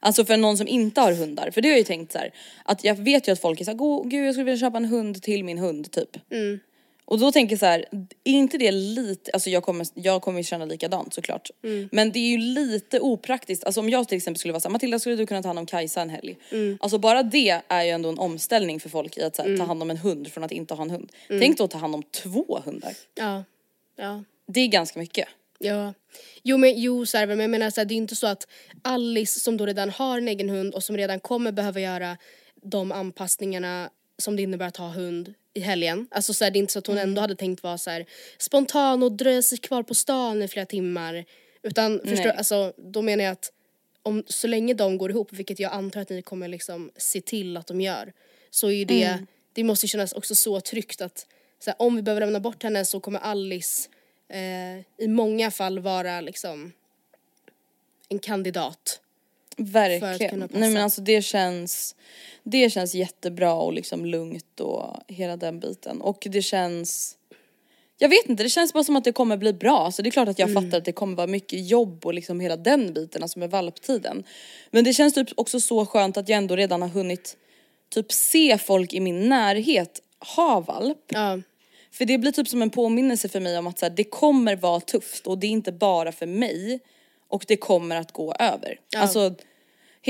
Alltså 0.00 0.24
för 0.24 0.36
någon 0.36 0.56
som 0.58 0.68
inte 0.68 1.00
har 1.00 1.12
hundar, 1.12 1.50
för 1.50 1.60
det 1.60 1.68
har 1.68 1.72
jag 1.72 1.78
ju 1.78 1.84
tänkt 1.84 2.12
så 2.12 2.18
här, 2.18 2.30
att 2.64 2.84
jag 2.84 2.94
vet 2.94 3.28
ju 3.28 3.32
att 3.32 3.40
folk 3.40 3.60
är 3.60 3.64
såhär, 3.64 3.78
"Gå- 3.78 4.02
gud 4.02 4.26
jag 4.26 4.34
skulle 4.34 4.44
vilja 4.44 4.58
köpa 4.66 4.76
en 4.76 4.84
hund 4.84 5.22
till 5.22 5.44
min 5.44 5.58
hund 5.58 5.90
typ. 5.92 6.32
Mm. 6.32 6.60
Och 7.10 7.18
då 7.18 7.32
tänker 7.32 7.52
jag 7.52 7.60
så 7.60 7.66
här, 7.66 7.84
är 8.24 8.32
inte 8.32 8.58
det 8.58 8.70
lite, 8.70 9.30
alltså 9.30 9.50
jag 9.50 9.62
kommer, 9.62 9.86
jag 9.94 10.22
kommer 10.22 10.42
känna 10.42 10.64
likadant 10.64 11.14
såklart. 11.14 11.50
Mm. 11.64 11.88
Men 11.92 12.12
det 12.12 12.18
är 12.18 12.30
ju 12.30 12.38
lite 12.38 13.00
opraktiskt, 13.00 13.64
alltså 13.64 13.80
om 13.80 13.90
jag 13.90 14.08
till 14.08 14.16
exempel 14.16 14.38
skulle 14.38 14.52
vara 14.52 14.60
såhär, 14.60 14.72
Matilda 14.72 14.98
skulle 14.98 15.16
du 15.16 15.26
kunna 15.26 15.42
ta 15.42 15.48
hand 15.48 15.58
om 15.58 15.66
Kajsa 15.66 16.02
en 16.02 16.10
helg? 16.10 16.36
Mm. 16.50 16.78
Alltså 16.80 16.98
bara 16.98 17.22
det 17.22 17.62
är 17.68 17.84
ju 17.84 17.90
ändå 17.90 18.08
en 18.08 18.18
omställning 18.18 18.80
för 18.80 18.88
folk 18.88 19.16
i 19.16 19.22
att 19.22 19.38
här, 19.38 19.56
ta 19.56 19.64
hand 19.64 19.82
om 19.82 19.90
en 19.90 19.96
hund 19.96 20.32
från 20.32 20.44
att 20.44 20.52
inte 20.52 20.74
ha 20.74 20.84
en 20.84 20.90
hund. 20.90 21.12
Mm. 21.28 21.40
Tänk 21.40 21.58
då 21.58 21.64
att 21.64 21.70
ta 21.70 21.78
hand 21.78 21.94
om 21.94 22.02
två 22.02 22.60
hundar. 22.64 22.92
Ja. 23.14 23.44
Ja. 23.96 24.24
Det 24.46 24.60
är 24.60 24.66
ganska 24.66 24.98
mycket. 24.98 25.28
Ja. 25.58 25.94
Jo 26.42 26.56
men 26.56 26.80
jo 26.80 27.06
så 27.06 27.16
är 27.16 27.20
det 27.20 27.26
väl, 27.26 27.36
men 27.36 27.44
jag 27.44 27.50
menar 27.50 27.70
så 27.70 27.80
här, 27.80 27.84
det 27.84 27.94
är 27.94 27.96
inte 27.96 28.16
så 28.16 28.26
att 28.26 28.46
Alice 28.82 29.40
som 29.40 29.56
då 29.56 29.66
redan 29.66 29.90
har 29.90 30.18
en 30.18 30.28
egen 30.28 30.48
hund 30.48 30.74
och 30.74 30.84
som 30.84 30.96
redan 30.96 31.20
kommer 31.20 31.52
behöva 31.52 31.80
göra 31.80 32.16
de 32.62 32.92
anpassningarna 32.92 33.90
som 34.18 34.36
det 34.36 34.42
innebär 34.42 34.66
att 34.66 34.76
ha 34.76 34.88
hund 34.88 35.34
i 35.58 35.60
helgen. 35.60 36.06
Alltså 36.10 36.34
så 36.34 36.44
här, 36.44 36.50
det 36.50 36.58
är 36.58 36.60
inte 36.60 36.72
så 36.72 36.78
att 36.78 36.86
hon 36.86 36.96
Mm. 36.98 37.08
ändå 37.08 37.20
hade 37.20 37.36
tänkt 37.36 37.62
vara 37.62 37.78
så 37.78 37.90
här 37.90 38.06
spontan 38.38 39.02
och 39.02 39.12
dröja 39.12 39.42
sig 39.42 39.58
kvar 39.58 39.82
på 39.82 39.94
stan 39.94 40.42
i 40.42 40.48
flera 40.48 40.66
timmar. 40.66 41.24
Utan 41.62 42.00
förstår, 42.04 42.28
alltså 42.30 42.72
då 42.76 43.02
menar 43.02 43.24
jag 43.24 43.32
att 43.32 43.52
om, 44.02 44.24
så 44.26 44.46
länge 44.46 44.74
de 44.74 44.98
går 44.98 45.10
ihop, 45.10 45.32
vilket 45.32 45.58
jag 45.58 45.72
antar 45.72 46.00
att 46.00 46.10
ni 46.10 46.22
kommer 46.22 46.48
liksom 46.48 46.90
se 46.96 47.20
till 47.20 47.56
att 47.56 47.66
de 47.66 47.80
gör, 47.80 48.12
så 48.50 48.66
är 48.68 48.72
ju 48.72 48.84
det, 48.84 49.04
Mm. 49.04 49.26
det 49.52 49.64
måste 49.64 49.86
ju 49.86 49.88
kännas 49.88 50.12
också 50.12 50.34
så 50.34 50.60
tryggt 50.60 51.00
att 51.00 51.26
så 51.64 51.70
här, 51.70 51.76
om 51.82 51.96
vi 51.96 52.02
behöver 52.02 52.20
lämna 52.20 52.40
bort 52.40 52.62
henne 52.62 52.84
så 52.84 53.00
kommer 53.00 53.18
Alice 53.18 53.88
eh, 54.28 54.78
i 55.04 55.08
många 55.08 55.50
fall 55.50 55.78
vara 55.78 56.20
liksom 56.20 56.72
en 58.08 58.18
kandidat. 58.18 59.00
Verkligen. 59.58 60.48
Nej 60.52 60.70
men 60.70 60.82
alltså 60.82 61.00
det 61.00 61.22
känns, 61.22 61.96
det 62.42 62.70
känns 62.70 62.94
jättebra 62.94 63.54
och 63.54 63.72
liksom 63.72 64.04
lugnt 64.04 64.60
och 64.60 64.96
hela 65.08 65.36
den 65.36 65.60
biten. 65.60 66.00
Och 66.00 66.26
det 66.30 66.42
känns, 66.42 67.16
jag 67.98 68.08
vet 68.08 68.26
inte, 68.26 68.42
det 68.42 68.48
känns 68.48 68.72
bara 68.72 68.84
som 68.84 68.96
att 68.96 69.04
det 69.04 69.12
kommer 69.12 69.36
bli 69.36 69.52
bra. 69.52 69.78
Alltså 69.78 70.02
det 70.02 70.08
är 70.08 70.10
klart 70.10 70.28
att 70.28 70.38
jag 70.38 70.54
fattar 70.54 70.78
att 70.78 70.84
det 70.84 70.92
kommer 70.92 71.16
vara 71.16 71.26
mycket 71.26 71.68
jobb 71.68 72.06
och 72.06 72.14
liksom 72.14 72.40
hela 72.40 72.56
den 72.56 72.92
biten, 72.94 73.22
alltså 73.22 73.38
med 73.38 73.50
valptiden. 73.50 74.24
Men 74.70 74.84
det 74.84 74.92
känns 74.92 75.14
typ 75.14 75.28
också 75.34 75.60
så 75.60 75.86
skönt 75.86 76.16
att 76.16 76.28
jag 76.28 76.36
ändå 76.36 76.56
redan 76.56 76.82
har 76.82 76.88
hunnit 76.88 77.36
typ 77.90 78.12
se 78.12 78.58
folk 78.58 78.92
i 78.92 79.00
min 79.00 79.28
närhet 79.28 80.02
ha 80.36 80.60
valp. 80.60 81.04
Ja, 81.08 81.40
För 81.92 82.04
det 82.04 82.18
blir 82.18 82.32
typ 82.32 82.48
som 82.48 82.62
en 82.62 82.70
påminnelse 82.70 83.28
för 83.28 83.40
mig 83.40 83.58
om 83.58 83.66
att 83.66 83.78
så 83.78 83.84
här, 83.86 83.90
det 83.90 84.04
kommer 84.04 84.56
vara 84.56 84.80
tufft 84.80 85.26
och 85.26 85.38
det 85.38 85.46
är 85.46 85.50
inte 85.50 85.72
bara 85.72 86.12
för 86.12 86.26
mig 86.26 86.80
och 87.28 87.44
det 87.48 87.56
kommer 87.56 87.96
att 87.96 88.12
gå 88.12 88.34
över. 88.34 88.80
Alltså 88.96 89.34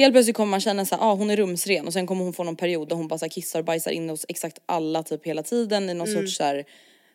helt 0.02 0.14
plötsligt 0.14 0.37
kommer 0.37 0.50
man 0.50 0.61
känna 0.61 0.84
så 0.84 0.94
här, 0.94 1.02
ah, 1.02 1.14
hon 1.14 1.30
är 1.30 1.37
rumsren 1.37 1.87
och 1.87 1.92
sen 1.92 2.06
kommer 2.06 2.24
hon 2.24 2.32
få 2.32 2.44
någon 2.44 2.56
period 2.56 2.88
där 2.88 2.96
hon 2.96 3.08
bara 3.08 3.18
så 3.18 3.24
här, 3.24 3.30
kissar 3.30 3.58
och 3.58 3.64
bajsar 3.64 3.90
in 3.90 4.11
hos 4.11 4.26
exakt 4.28 4.58
alla 4.66 5.02
typ 5.02 5.26
hela 5.26 5.42
tiden 5.42 5.90
i 5.90 5.94
någon 5.94 6.06
sorts 6.14 6.37
så 6.37 6.44
här, 6.44 6.64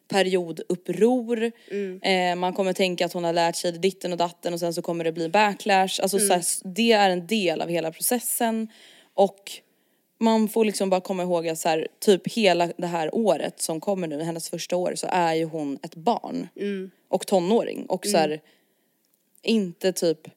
perioduppror. 0.07 1.51
Eh, 2.01 2.35
man 2.35 2.53
kommer 2.53 2.73
tänka 2.73 3.05
att 3.05 3.13
hon 3.13 3.23
har 3.23 3.33
lärt 3.33 3.55
sig 3.55 3.71
ditten 3.71 4.11
och 4.11 4.17
datten 4.17 4.53
och 4.53 4.59
sen 4.59 4.73
så 4.73 4.81
kommer 4.81 5.03
det 5.03 5.11
bli 5.11 5.29
backlash. 5.29 6.01
Alltså 6.01 6.19
så 6.19 6.33
här, 6.33 6.43
det 6.63 6.91
är 6.91 7.09
en 7.09 7.27
del 7.27 7.61
av 7.61 7.69
hela 7.69 7.91
processen 7.91 8.67
och 9.13 9.51
man 10.19 10.49
får 10.49 10.65
liksom 10.65 10.89
bara 10.89 11.01
komma 11.01 11.23
ihåg 11.23 11.47
att 11.47 11.59
så 11.59 11.69
här, 11.69 11.87
typ 11.99 12.27
hela 12.33 12.69
det 12.77 12.87
här 12.87 13.15
året 13.15 13.61
som 13.61 13.79
kommer 13.79 14.07
nu, 14.07 14.23
hennes 14.23 14.49
första 14.49 14.75
år, 14.75 14.93
så 14.95 15.07
är 15.09 15.33
ju 15.33 15.45
hon 15.45 15.79
ett 15.83 15.95
barn. 15.95 16.47
Och 17.09 17.27
tonåring. 17.27 17.85
Och 17.85 18.05
så 18.05 18.17
här, 18.17 18.41
inte 19.41 19.91
typ 19.91 20.27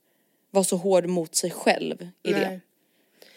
vara 0.57 0.65
så 0.65 0.77
hård 0.77 1.07
mot 1.07 1.35
sig 1.35 1.51
själv 1.51 2.09
i 2.23 2.33
det. 2.33 2.49
nej. 2.49 2.61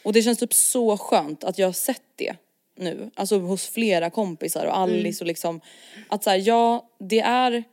Och 0.03 0.13
det 0.13 0.21
känns 0.21 0.39
typ 0.39 0.53
så 0.53 0.97
skönt 0.97 1.43
att 1.43 1.59
jag 1.59 1.67
har 1.67 1.73
sett 1.73 2.01
det 2.15 2.35
nu. 2.75 3.11
Alltså 3.15 3.39
hos 3.39 3.69
flera 3.69 4.09
kompisar 4.09 4.65
och 4.65 4.77
Alice 4.77 5.23
och 5.23 5.27
liksom 5.27 5.61
att 6.07 6.23
så 6.23 6.29
här, 6.29 6.37
ja 6.37 6.89
det 6.99 7.19
är 7.19 7.63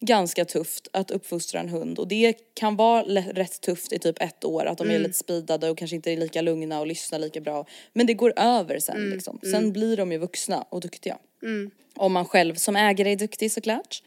ganska 0.00 0.44
tufft 0.44 0.88
att 0.92 1.10
uppfostra 1.10 1.60
en 1.60 1.68
hund 1.68 1.98
och 1.98 2.08
det 2.08 2.54
kan 2.54 2.76
vara 2.76 3.02
rätt 3.22 3.60
tufft 3.60 3.92
i 3.92 3.98
typ 3.98 4.22
ett 4.22 4.44
år 4.44 4.66
att 4.66 4.78
de 4.78 4.90
är 4.90 4.98
lite 4.98 5.18
speedade 5.18 5.70
och 5.70 5.78
kanske 5.78 5.96
inte 5.96 6.12
är 6.12 6.16
lika 6.16 6.42
lugna 6.42 6.80
och 6.80 6.86
lyssnar 6.86 7.18
lika 7.18 7.40
bra. 7.40 7.66
Men 7.92 8.06
det 8.06 8.14
går 8.14 8.32
över 8.36 8.78
sen 8.78 9.10
liksom. 9.10 9.40
Sen 9.50 9.72
blir 9.72 9.96
de 9.96 10.12
ju 10.12 10.18
vuxna 10.18 10.62
och 10.68 10.80
duktiga. 10.80 11.18
Om 11.96 12.12
man 12.12 12.24
själv 12.24 12.54
som 12.54 12.76
ägare 12.76 13.12
är 13.12 13.16
duktig 13.16 13.52
såklart. 13.52 14.02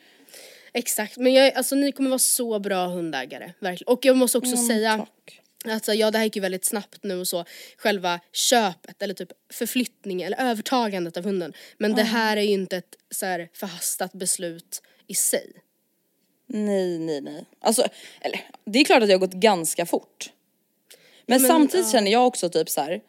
Exakt, 0.74 1.18
men 1.18 1.34
jag, 1.34 1.54
alltså 1.54 1.76
ni 1.76 1.92
kommer 1.92 2.10
vara 2.10 2.20
så 2.20 2.60
bra 2.60 2.88
hundägare, 2.88 3.54
verkligen. 3.60 3.94
Och 3.94 4.06
jag 4.06 4.18
måste 4.18 4.38
också 4.38 4.58
säga 4.58 4.98
tack. 4.98 5.42
Alltså, 5.66 5.94
ja 5.94 6.12
det 6.12 6.18
här 6.18 6.26
gick 6.26 6.36
ju 6.36 6.42
väldigt 6.42 6.66
snabbt 6.66 7.04
nu 7.04 7.20
och 7.20 7.28
så, 7.28 7.46
själva 7.78 8.20
köpet 8.32 9.02
eller 9.02 9.14
typ 9.14 9.32
förflyttning 9.54 10.22
eller 10.22 10.38
övertagandet 10.38 11.18
av 11.18 11.24
hunden. 11.24 11.54
Men 11.78 11.96
det 11.96 12.04
här 12.04 12.38
är 12.38 12.42
ju 12.42 12.54
inte 12.54 12.78
ett 12.78 12.96
så 13.12 13.26
här 13.26 13.50
förhastat 13.54 14.14
beslut 14.14 14.82
i 15.08 15.16
sig. 15.16 15.52
Nej, 16.48 17.00
nej, 17.00 17.22
nej. 17.22 17.46
Alltså, 17.60 17.88
eller 18.22 18.42
det 18.66 18.80
är 18.80 18.84
klart 18.84 19.02
att 19.02 19.08
det 19.08 19.14
har 19.14 19.20
gått 19.20 19.34
ganska 19.34 19.86
fort. 19.86 20.32
Men, 21.26 21.40
samtidigt 21.40 21.92
känner 21.92 22.12
jag 22.12 22.28
också 22.28 22.50
typ 22.50 22.70
så 22.70 22.82
här. 22.82 23.02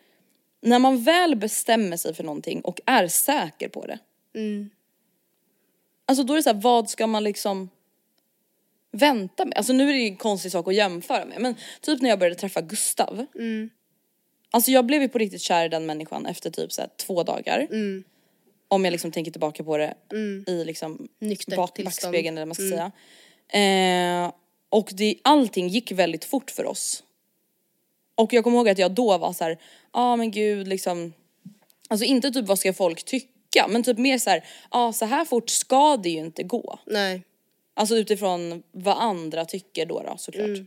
när 0.60 0.78
man 0.78 1.04
väl 1.04 1.36
bestämmer 1.36 1.96
sig 1.96 2.14
för 2.14 2.24
någonting 2.24 2.60
och 2.60 2.80
är 2.86 3.08
säker 3.08 3.68
på 3.68 3.86
det. 3.86 3.98
Alltså 6.10 6.24
då 6.24 6.32
är 6.32 6.36
det 6.36 6.42
så 6.42 6.50
här, 6.50 6.60
vad 6.60 6.90
ska 6.90 7.06
man 7.06 7.24
liksom 7.24 7.70
vänta 8.92 9.44
med? 9.44 9.58
Alltså 9.58 9.72
nu 9.72 9.88
är 9.88 9.92
det 9.92 9.98
ju 9.98 10.06
en 10.06 10.16
konstig 10.16 10.52
sak 10.52 10.68
att 10.68 10.74
jämföra 10.74 11.24
med 11.24 11.40
men 11.40 11.54
typ 11.80 12.00
när 12.00 12.10
jag 12.10 12.18
började 12.18 12.36
träffa 12.36 12.60
Gustav. 12.60 13.26
Alltså 14.50 14.70
jag 14.70 14.86
blev 14.86 15.02
ju 15.02 15.08
på 15.08 15.18
riktigt 15.18 15.40
kär 15.40 15.64
i 15.64 15.68
den 15.68 15.86
människan 15.86 16.26
efter 16.26 16.50
typ 16.50 16.72
så 16.72 16.80
här, 16.80 16.90
två 16.96 17.22
dagar. 17.22 17.68
Om 18.68 18.84
jag 18.84 18.92
liksom 18.92 19.12
tänker 19.12 19.30
tillbaka 19.30 19.64
på 19.64 19.76
det 19.76 19.94
i 20.46 20.64
liksom 20.64 21.08
Nyktert 21.18 21.56
bak, 21.56 21.74
tillstånd. 21.74 22.12
backspegeln 22.12 22.38
eller 22.38 22.46
vad 22.46 22.56
man 22.58 22.70
ska 22.70 22.76
säga. 22.76 22.92
Eh, 24.24 24.32
och 24.68 24.90
det, 24.92 25.16
allting 25.22 25.68
gick 25.68 25.92
väldigt 25.92 26.24
fort 26.24 26.50
för 26.50 26.66
oss. 26.66 27.02
Och 28.14 28.32
jag 28.32 28.44
kommer 28.44 28.56
ihåg 28.56 28.68
att 28.68 28.78
jag 28.78 28.92
då 28.92 29.18
var 29.18 29.32
så 29.32 29.44
ja 29.44 29.56
ah, 29.90 30.16
men 30.16 30.30
gud 30.30 30.68
liksom. 30.68 31.12
Alltså 31.88 32.04
inte 32.04 32.30
typ 32.30 32.46
vad 32.46 32.58
ska 32.58 32.72
folk 32.72 33.04
tycka 33.04 33.39
men 33.68 33.82
typ 33.82 33.98
mer 33.98 34.18
så 34.18 34.30
här, 34.30 34.44
ja 34.70 34.86
ah, 34.86 34.92
så 34.92 35.04
här 35.04 35.24
fort 35.24 35.50
ska 35.50 35.96
det 35.96 36.10
ju 36.10 36.18
inte 36.18 36.42
gå. 36.42 36.78
Nej. 36.86 37.22
Alltså 37.74 37.96
utifrån 37.96 38.62
vad 38.72 38.98
andra 38.98 39.44
tycker 39.44 39.86
då, 39.86 40.02
då 40.02 40.16
såklart. 40.16 40.58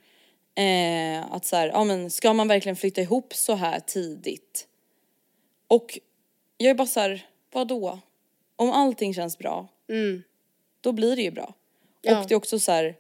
Eh, 0.56 1.34
att 1.34 1.46
så 1.46 1.56
här, 1.56 1.68
ja 1.68 1.84
men 1.84 2.10
ska 2.10 2.34
man 2.34 2.48
verkligen 2.48 2.76
flytta 2.76 3.02
ihop 3.02 3.34
så 3.34 3.54
här 3.56 3.80
tidigt? 3.80 4.68
Och 5.68 6.00
jag 6.58 6.70
är 6.70 6.76
bara 6.76 6.88
så 6.88 7.00
här, 7.00 7.26
vadå? 7.52 8.00
Om 8.56 8.72
allting 8.72 9.14
känns 9.14 9.38
bra, 9.38 9.68
då 10.82 10.92
blir 10.92 11.16
det 11.16 11.22
ju 11.22 11.32
bra. 11.32 11.54
Ja. 12.02 12.22
Och 12.22 12.28
det 12.28 12.34
är 12.34 12.38
också 12.38 12.60
så 12.60 12.72
här, 12.72 12.96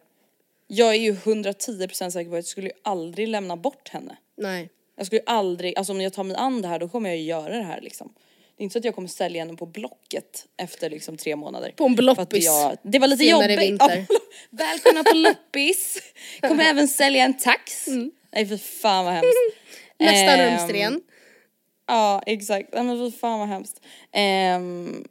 jag 0.67 0.89
är 0.89 1.00
ju 1.00 1.13
110% 1.13 2.10
säker 2.10 2.30
på 2.30 2.36
att 2.36 2.38
jag 2.38 2.46
skulle 2.46 2.67
ju 2.67 2.74
aldrig 2.82 3.28
lämna 3.28 3.58
bort 3.58 3.89
henne. 3.89 4.17
Nej. 4.36 4.69
Jag 4.96 5.06
skulle 5.06 5.19
ju 5.19 5.26
aldrig, 5.26 5.78
alltså 5.78 5.93
om 5.93 6.02
jag 6.02 6.13
tar 6.13 6.24
mig 6.24 6.38
an 6.38 6.62
det 6.62 6.67
här 6.67 6.80
då 6.80 6.89
kommer 6.89 7.10
jag 7.10 7.17
ju 7.17 7.24
göra 7.24 7.58
det 7.58 7.63
här 7.63 7.82
liksom. 7.82 8.13
Det 8.58 8.62
är 8.62 8.63
inte 8.63 8.74
så 8.74 8.80
att 8.80 8.86
jag 8.86 8.96
kommer 8.96 9.08
sälja 9.08 9.46
henne 9.46 9.58
på 9.58 9.66
Blocket 9.66 10.46
efter 10.58 10.89
liksom 10.89 11.18
tre 11.18 11.36
månader. 11.36 11.74
På 11.78 11.86
en 11.86 11.96
bloppis 11.96 12.46
jag- 12.46 12.78
Det 12.84 13.00
var 13.00 13.08
lite 13.08 13.24
senare 13.24 13.54
jobbigt. 13.54 13.70
vinter. 13.70 14.06
Ja, 14.10 14.20
välkomna 14.50 15.04
på 15.04 15.16
loppis. 15.18 15.98
Kommer 16.42 16.63
även 16.63 16.88
sälja 16.88 17.24
en 17.24 17.38
tax. 17.38 17.88
Nej 18.34 18.46
för 18.46 18.58
fan 18.58 19.06
vad 19.06 19.13
hemskt. 19.13 19.28
Nästa 20.00 20.32
Ehm, 20.38 20.60
rumsren. 20.60 21.02
Ja 21.88 22.24
exakt, 22.26 22.70
nej 22.74 22.84
men 22.84 23.12
fy 23.12 23.18
fan 23.18 23.39
vad 23.39 23.48
hemskt. 23.48 23.82
Ehm, 24.12 25.08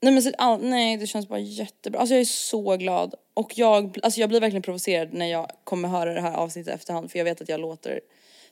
nej 0.00 0.12
men 0.12 0.22
så, 0.22 0.30
all, 0.38 0.64
nej 0.64 0.96
det 0.96 1.06
känns 1.06 1.28
bara 1.28 1.38
jättebra, 1.38 2.00
alltså 2.00 2.14
jag 2.14 2.20
är 2.20 2.24
så 2.24 2.76
glad. 2.76 3.14
Och 3.34 3.58
jag, 3.58 3.98
alltså 4.02 4.20
jag 4.20 4.28
blir 4.28 4.40
verkligen 4.40 4.62
provocerad 4.62 5.12
när 5.12 5.26
jag 5.26 5.50
kommer 5.64 5.88
höra 5.88 6.14
det 6.14 6.20
här 6.20 6.34
avsnittet 6.34 6.74
efterhand 6.74 7.10
för 7.10 7.18
jag 7.18 7.24
vet 7.24 7.40
att 7.40 7.48
jag 7.48 7.60
låter 7.60 8.00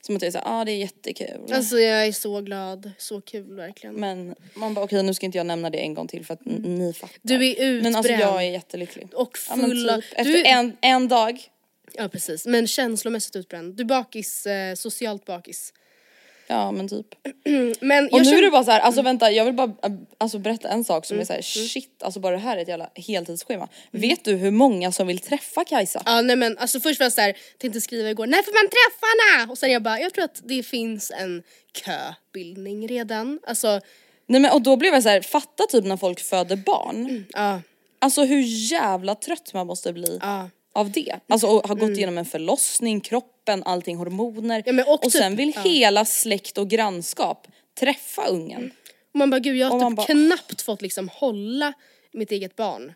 som 0.00 0.16
att 0.16 0.22
jag 0.22 0.26
är 0.26 0.32
såhär, 0.32 0.60
ah 0.60 0.64
det 0.64 0.72
är 0.72 0.76
jättekul. 0.76 1.52
Alltså 1.52 1.78
jag 1.78 2.06
är 2.06 2.12
så 2.12 2.40
glad, 2.40 2.90
så 2.98 3.20
kul 3.20 3.54
verkligen. 3.56 3.94
Men 3.94 4.34
man 4.54 4.74
bara 4.74 4.84
okej 4.84 5.02
nu 5.02 5.14
ska 5.14 5.26
inte 5.26 5.38
jag 5.38 5.46
nämna 5.46 5.70
det 5.70 5.78
en 5.78 5.94
gång 5.94 6.08
till 6.08 6.24
för 6.26 6.34
att 6.34 6.44
ni 6.44 6.92
fattar. 6.92 7.18
Du 7.22 7.34
är 7.46 7.50
utbränd. 7.50 7.82
Men 7.82 7.96
alltså 7.96 8.12
jag 8.12 8.36
är 8.46 8.50
jättelycklig. 8.50 9.08
Och 9.14 9.38
Ja, 9.48 9.54
full 9.56 9.90
av- 9.90 9.96
typ, 10.00 10.04
efter 10.12 10.24
du- 10.24 10.44
en, 10.46 10.76
en 10.80 11.08
dag. 11.08 11.40
Ja 11.94 12.08
precis, 12.08 12.46
men 12.46 12.66
känslomässigt 12.66 13.36
utbränd. 13.36 13.74
Du 13.76 13.82
är 13.82 13.86
bakis, 13.86 14.46
eh, 14.46 14.74
socialt 14.74 15.24
bakis. 15.24 15.72
Ja 16.50 16.72
men 16.72 16.88
typ. 16.88 17.06
Men 17.80 18.08
Och 18.12 18.22
nu 18.26 18.38
är 18.38 18.42
det 18.42 18.50
bara 18.50 18.64
så 18.64 18.70
här, 18.70 18.80
alltså 18.80 19.02
vänta 19.02 19.30
jag 19.30 19.44
vill 19.44 19.54
bara 19.54 19.72
äh, 19.82 19.92
alltså, 20.18 20.38
berätta 20.38 20.68
en 20.68 20.84
sak 20.84 21.06
som 21.06 21.14
Mm, 21.14 21.20
är 21.22 21.26
så 21.26 21.32
här, 21.32 21.42
shit 21.42 22.02
alltså 22.02 22.20
bara 22.20 22.36
det 22.36 22.42
här 22.42 22.56
är 22.56 22.62
ett 22.62 22.68
jävla 22.68 22.90
heltidsschema. 22.94 23.68
Vet 23.90 24.24
du 24.24 24.32
hur 24.36 24.50
många 24.50 24.92
som 24.92 25.06
vill 25.06 25.18
träffa 25.18 25.64
Kajsa? 25.64 26.02
Ja 26.06 26.20
nej 26.20 26.36
men 26.36 26.58
alltså 26.58 26.80
först 26.80 27.00
var 27.00 27.04
jag 27.04 27.12
såhär, 27.12 27.36
tänkte 27.58 27.80
skriva 27.80 28.10
igår, 28.10 28.26
när 28.26 28.42
får 28.42 28.52
man 28.52 28.70
träffa 28.70 29.06
henne? 29.38 29.52
Och 29.52 29.58
sen 29.58 29.70
jag 29.72 29.82
bara, 29.82 30.00
jag 30.00 30.14
tror 30.14 30.24
att 30.24 30.40
det 30.44 30.62
finns 30.62 31.10
en 31.10 31.42
köbildning 31.84 32.88
redan. 32.88 33.40
Alltså, 33.46 33.80
Nej 34.26 34.40
men 34.40 34.52
och 34.52 34.62
då 34.62 34.76
blev 34.76 34.94
jag 34.94 35.02
så 35.02 35.08
här, 35.08 35.20
fatta 35.20 35.66
typ 35.70 35.84
när 35.84 35.96
folk 35.96 36.20
föder 36.20 36.56
barn. 36.56 37.24
ja, 37.32 37.60
Alltså 37.98 38.22
hur 38.24 38.40
jävla 38.72 39.14
trött 39.14 39.54
man 39.54 39.66
måste 39.66 39.92
bli 39.92 40.18
ja. 40.22 40.48
Av 40.80 40.90
det. 40.90 41.14
Alltså 41.28 41.46
och 41.46 41.68
ha 41.68 41.74
gått 41.74 41.90
igenom 41.90 42.18
en 42.18 42.24
förlossning, 42.24 43.00
kroppen, 43.00 43.62
allting, 43.62 43.96
hormoner. 43.96 44.62
Mm. 44.66 44.78
Ja, 44.78 44.84
och 44.92 44.94
och 44.94 45.12
typ- 45.12 45.22
sen 45.22 45.36
vill 45.36 45.52
ja. 45.54 45.62
hela 45.62 46.04
släkt 46.04 46.58
och 46.58 46.68
grannskap 46.68 47.46
träffa 47.80 48.26
ungen. 48.26 48.70
Och 49.12 49.18
man 49.18 49.30
bara, 49.30 49.40
gud 49.40 49.56
jag 49.56 49.70
har 49.70 49.90
typ 49.90 49.96
bara- 49.96 50.06
knappt 50.06 50.62
fått 50.62 50.82
liksom 50.82 51.08
hålla 51.08 51.72
mitt 52.12 52.32
eget 52.32 52.56
barn. 52.56 52.92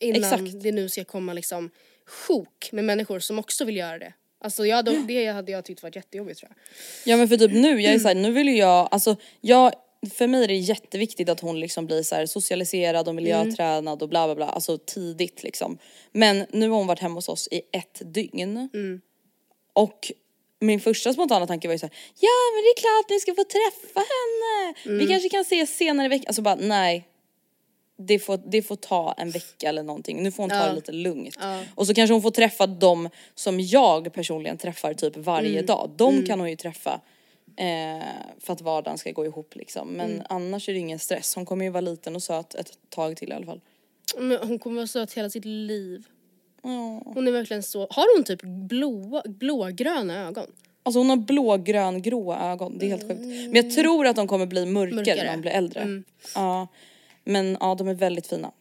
Innan 0.00 0.22
Exakt. 0.22 0.62
det 0.62 0.72
nu 0.72 0.88
ska 0.88 1.04
komma 1.04 1.32
liksom 1.32 1.70
sjok 2.06 2.68
med 2.72 2.84
människor 2.84 3.18
som 3.20 3.38
också 3.38 3.64
vill 3.64 3.76
göra 3.76 3.98
det. 3.98 4.12
Alltså 4.44 4.66
jag, 4.66 4.84
då, 4.84 4.92
det 5.08 5.26
hade 5.26 5.52
jag 5.52 5.64
tyckt 5.64 5.82
varit 5.82 5.96
jättejobbigt 5.96 6.40
tror 6.40 6.50
jag. 6.50 7.12
Ja 7.12 7.16
men 7.16 7.28
för 7.28 7.36
typ 7.36 7.52
nu, 7.52 7.82
jag 7.82 7.94
är 7.94 7.98
såhär, 7.98 8.14
nu 8.14 8.30
vill 8.32 8.48
ju 8.48 8.56
jag, 8.56 8.88
alltså 8.90 9.16
jag, 9.40 9.72
för 10.10 10.26
mig 10.26 10.44
är 10.44 10.48
det 10.48 10.56
jätteviktigt 10.56 11.28
att 11.28 11.40
hon 11.40 11.60
liksom 11.60 11.86
blir 11.86 12.02
så 12.02 12.26
socialiserad 12.26 13.08
och 13.08 13.14
miljötränad 13.14 14.02
och 14.02 14.08
bla 14.08 14.26
bla 14.26 14.34
bla, 14.34 14.46
alltså 14.46 14.78
tidigt 14.78 15.42
liksom. 15.42 15.78
Men 16.12 16.46
nu 16.50 16.68
har 16.68 16.76
hon 16.76 16.86
varit 16.86 16.98
hemma 17.00 17.14
hos 17.14 17.28
oss 17.28 17.48
i 17.50 17.62
ett 17.72 18.02
dygn. 18.14 18.70
Och 19.72 20.12
min 20.60 20.80
första 20.80 21.12
spontana 21.12 21.46
tanke 21.46 21.68
var 21.68 21.72
ju 21.72 21.78
såhär, 21.78 21.94
ja 22.20 22.28
men 22.54 22.62
det 22.62 22.68
är 22.68 22.80
klart 22.80 23.10
ni 23.10 23.20
ska 23.20 23.34
få 23.34 23.44
träffa 23.44 24.00
henne. 24.00 24.74
Vi 24.98 25.06
kanske 25.06 25.28
kan 25.28 25.40
ses 25.40 25.76
senare 25.76 26.06
i 26.06 26.08
veckan. 26.08 26.24
Alltså 26.28 26.42
bara 26.42 26.54
nej. 26.54 27.08
Det 27.98 28.18
får, 28.18 28.40
det 28.46 28.62
får 28.62 28.76
ta 28.76 29.14
en 29.18 29.30
vecka 29.30 29.68
eller 29.68 29.82
någonting. 29.82 30.22
Nu 30.22 30.30
får 30.30 30.42
hon 30.42 30.50
ta 30.50 30.56
Ja. 30.56 30.66
det 30.68 30.74
lite 30.74 30.92
lugnt. 30.92 31.36
Och 31.74 31.86
så 31.86 31.94
kanske 31.94 32.12
hon 32.14 32.22
får 32.22 32.30
träffa 32.30 32.66
dem 32.66 33.08
som 33.34 33.60
jag 33.60 34.12
personligen 34.12 34.58
träffar 34.58 34.94
typ 34.94 35.16
varje 35.16 35.62
dag. 35.62 35.90
De 35.96 36.26
kan 36.26 36.40
hon 36.40 36.50
ju 36.50 36.56
träffa. 36.56 37.00
Eh, 37.56 38.06
för 38.38 38.52
att 38.52 38.60
vardagen 38.60 38.98
ska 38.98 39.10
gå 39.12 39.24
ihop 39.24 39.56
liksom. 39.56 39.88
Men 39.88 40.22
annars 40.28 40.68
är 40.68 40.72
det 40.72 40.78
ingen 40.78 40.98
stress. 40.98 41.34
Hon 41.34 41.46
kommer 41.46 41.64
ju 41.64 41.70
vara 41.70 41.80
liten 41.80 42.16
och 42.16 42.22
söt 42.22 42.54
ett 42.54 42.72
tag 42.88 43.16
till 43.16 43.30
i 43.30 43.32
alla 43.32 43.46
fall. 43.46 43.60
Men 44.18 44.38
hon 44.48 44.58
kommer 44.58 44.76
vara 44.76 44.86
söt 44.86 45.12
hela 45.12 45.30
sitt 45.30 45.44
liv. 45.44 46.06
Ja. 46.62 47.02
Hon 47.04 47.28
är 47.28 47.32
verkligen 47.32 47.62
så, 47.62 47.80
har 47.90 48.16
hon 48.16 48.24
typ 48.24 48.42
blå, 48.42 49.22
blågröna 49.24 50.26
ögon? 50.26 50.46
Alltså 50.82 51.00
hon 51.00 51.10
har 51.10 51.16
blågrön 51.16 52.02
gråa 52.02 52.50
ögon, 52.52 52.78
det 52.78 52.86
är 52.86 52.90
helt 52.90 53.08
sjukt. 53.08 53.20
Men 53.20 53.54
jag 53.54 53.70
tror 53.70 54.06
att 54.06 54.16
de 54.16 54.28
kommer 54.28 54.46
bli 54.46 54.66
mörkare, 54.66 54.94
Mörkare. 54.96 55.24
när 55.24 55.32
de 55.32 55.40
blir 55.40 55.50
äldre. 55.52 56.02
Ja. 56.34 56.68
Men 57.24 57.56
ja, 57.60 57.74
de 57.74 57.88
är 57.88 57.94
väldigt 57.94 58.26
fina. 58.26 58.52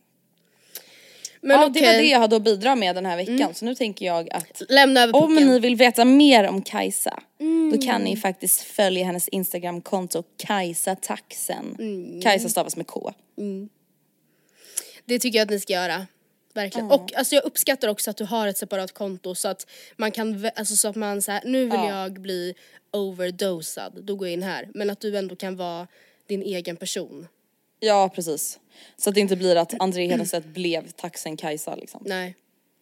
Men 1.41 1.62
ja, 1.62 1.69
det 1.69 1.82
var 1.82 1.93
det 1.93 2.08
jag 2.08 2.19
hade 2.19 2.36
att 2.36 2.43
bidra 2.43 2.75
med 2.75 2.95
den 2.95 3.06
här 3.06 3.17
veckan. 3.17 3.54
Så 3.54 3.65
nu 3.65 3.75
tänker 3.75 4.06
jag 4.06 4.30
att 4.34 4.62
lämna 4.69 5.01
över 5.01 5.23
om 5.23 5.36
ni 5.36 5.60
vill 5.60 5.75
veta 5.75 6.06
mer 6.06 6.47
om 6.47 6.62
Kajsa, 6.62 7.23
då 7.71 7.82
kan 7.82 8.01
ni 8.01 8.17
faktiskt 8.17 8.62
följa 8.62 9.06
hennes 9.06 9.27
Instagramkonto 9.27 10.23
Kajsa 10.38 10.95
Taxen. 10.95 11.77
Kajsa 12.23 12.49
stavas 12.49 12.75
med 12.75 12.88
K. 12.88 13.13
Det 15.06 15.19
tycker 15.19 15.39
jag 15.39 15.45
att 15.45 15.49
ni 15.49 15.60
ska 15.60 15.73
göra. 15.73 16.08
Verkligen. 16.54 16.91
Och 16.91 17.13
alltså 17.15 17.36
jag 17.36 17.43
uppskattar 17.43 17.88
också 17.88 18.10
att 18.10 18.17
du 18.17 18.23
har 18.23 18.47
ett 18.47 18.58
separat 18.58 18.91
konto 18.91 19.36
så 19.36 19.47
att 19.47 19.67
man 19.97 20.12
kan, 20.12 20.49
alltså 20.56 20.75
så 20.75 20.88
att 20.88 20.95
man 20.95 21.21
så 21.21 21.32
här, 21.32 21.41
nu 21.45 21.65
vill 21.65 21.80
jag 21.88 22.21
bli 22.21 22.54
overdosad, 22.91 24.04
då 24.04 24.15
går 24.15 24.27
jag 24.27 24.34
in 24.34 24.43
här. 24.43 24.69
Men 24.73 24.89
att 24.89 24.99
du 24.99 25.17
ändå 25.17 25.36
kan 25.36 25.56
vara 25.56 25.88
din 26.27 26.41
egen 26.41 26.75
person. 26.75 27.27
Ja 27.80 28.10
precis. 28.15 28.60
Så 28.97 29.10
att 29.10 29.15
det 29.15 29.21
inte 29.21 29.36
blir 29.36 29.55
att 29.55 29.73
André 29.79 30.07
Hedenstedt 30.07 30.45
blev 30.45 30.91
Taxen 30.91 31.38
Kajsa 31.38 31.75
liksom. 31.75 32.03
Nej. 32.05 32.36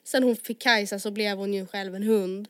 Sen 0.04 0.23
hon 0.23 0.36
fick 0.36 0.62
Kajsa 0.62 0.99
så 0.99 1.12
blev 1.12 1.38
hon 1.38 1.54
ju 1.54 1.65
själv 1.65 1.95
en 1.95 2.04
hund. 2.04 2.47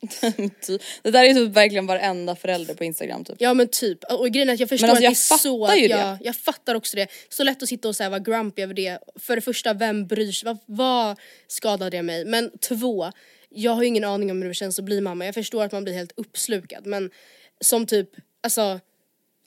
Det 1.02 1.10
där 1.10 1.24
är 1.24 1.34
typ 1.34 1.52
verkligen 1.52 1.86
varenda 1.86 2.36
förälder 2.36 2.74
på 2.74 2.84
Instagram 2.84 3.24
typ. 3.24 3.36
Ja 3.38 3.54
men 3.54 3.68
typ, 3.68 4.04
och 4.04 4.30
grejen 4.30 4.48
är 4.48 4.54
att 4.54 4.60
jag 4.60 4.68
förstår 4.68 4.88
alltså, 4.88 5.02
jag 5.02 5.10
att 5.10 5.28
det 5.28 5.34
är 5.34 5.38
så, 5.38 5.74
ju 5.74 5.86
ja, 5.86 5.96
det. 5.96 6.18
jag 6.22 6.36
fattar 6.36 6.74
också 6.74 6.96
det. 6.96 7.08
Så 7.28 7.44
lätt 7.44 7.62
att 7.62 7.68
sitta 7.68 7.88
och 7.88 7.96
här 7.98 8.10
vara 8.10 8.20
grumpy 8.20 8.62
över 8.62 8.74
det. 8.74 8.98
För 9.16 9.36
det 9.36 9.42
första, 9.42 9.74
vem 9.74 10.06
bryr 10.06 10.32
sig? 10.32 10.46
Vad, 10.46 10.58
vad 10.66 11.18
skadar 11.46 11.90
det 11.90 12.02
mig? 12.02 12.24
Men 12.24 12.50
två, 12.58 13.12
jag 13.48 13.72
har 13.72 13.82
ju 13.82 13.88
ingen 13.88 14.04
aning 14.04 14.30
om 14.30 14.42
hur 14.42 14.48
det 14.48 14.54
känns 14.54 14.78
att 14.78 14.84
bli 14.84 15.00
mamma. 15.00 15.24
Jag 15.24 15.34
förstår 15.34 15.64
att 15.64 15.72
man 15.72 15.84
blir 15.84 15.94
helt 15.94 16.12
uppslukad 16.16 16.86
men 16.86 17.10
som 17.60 17.86
typ, 17.86 18.08
alltså 18.42 18.80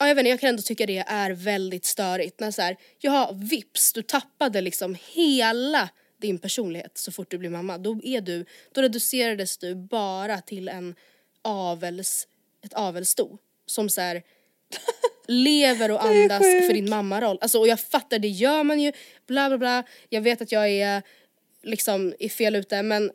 Ja, 0.04 0.08
jag 0.08 0.14
vet 0.14 0.22
inte, 0.22 0.30
jag 0.30 0.40
kan 0.40 0.48
ändå 0.48 0.62
tycka 0.62 0.86
det 0.86 0.98
är 0.98 1.30
väldigt 1.30 1.84
störigt 1.84 2.40
när 2.40 2.50
så 2.50 2.62
här, 2.62 2.76
ja 2.98 3.30
vips, 3.34 3.92
du 3.92 4.02
tappade 4.02 4.60
liksom 4.60 4.96
hela 5.14 5.88
din 6.20 6.38
personlighet 6.38 6.98
så 6.98 7.12
fort 7.12 7.30
du 7.30 7.38
blir 7.38 7.50
mamma. 7.50 7.78
Då 7.78 8.00
är 8.04 8.20
du, 8.20 8.44
då 8.72 8.82
reducerades 8.82 9.58
du 9.58 9.74
bara 9.74 10.40
till 10.40 10.68
en 10.68 10.94
avels, 11.42 12.28
ett 12.64 12.72
avelssto. 12.74 13.38
Som 13.66 13.88
så 13.88 14.00
här, 14.00 14.22
lever 15.26 15.90
och 15.90 16.04
andas 16.04 16.42
för 16.42 16.74
din 16.74 16.90
mammaroll. 16.90 17.38
Alltså 17.40 17.58
och 17.58 17.68
jag 17.68 17.80
fattar, 17.80 18.18
det 18.18 18.28
gör 18.28 18.64
man 18.64 18.80
ju, 18.80 18.92
bla 19.26 19.48
bla 19.48 19.58
bla. 19.58 19.84
Jag 20.08 20.20
vet 20.20 20.42
att 20.42 20.52
jag 20.52 20.68
är 20.68 21.02
liksom 21.62 22.14
är 22.18 22.28
fel 22.28 22.56
ute 22.56 22.82
men 22.82 23.10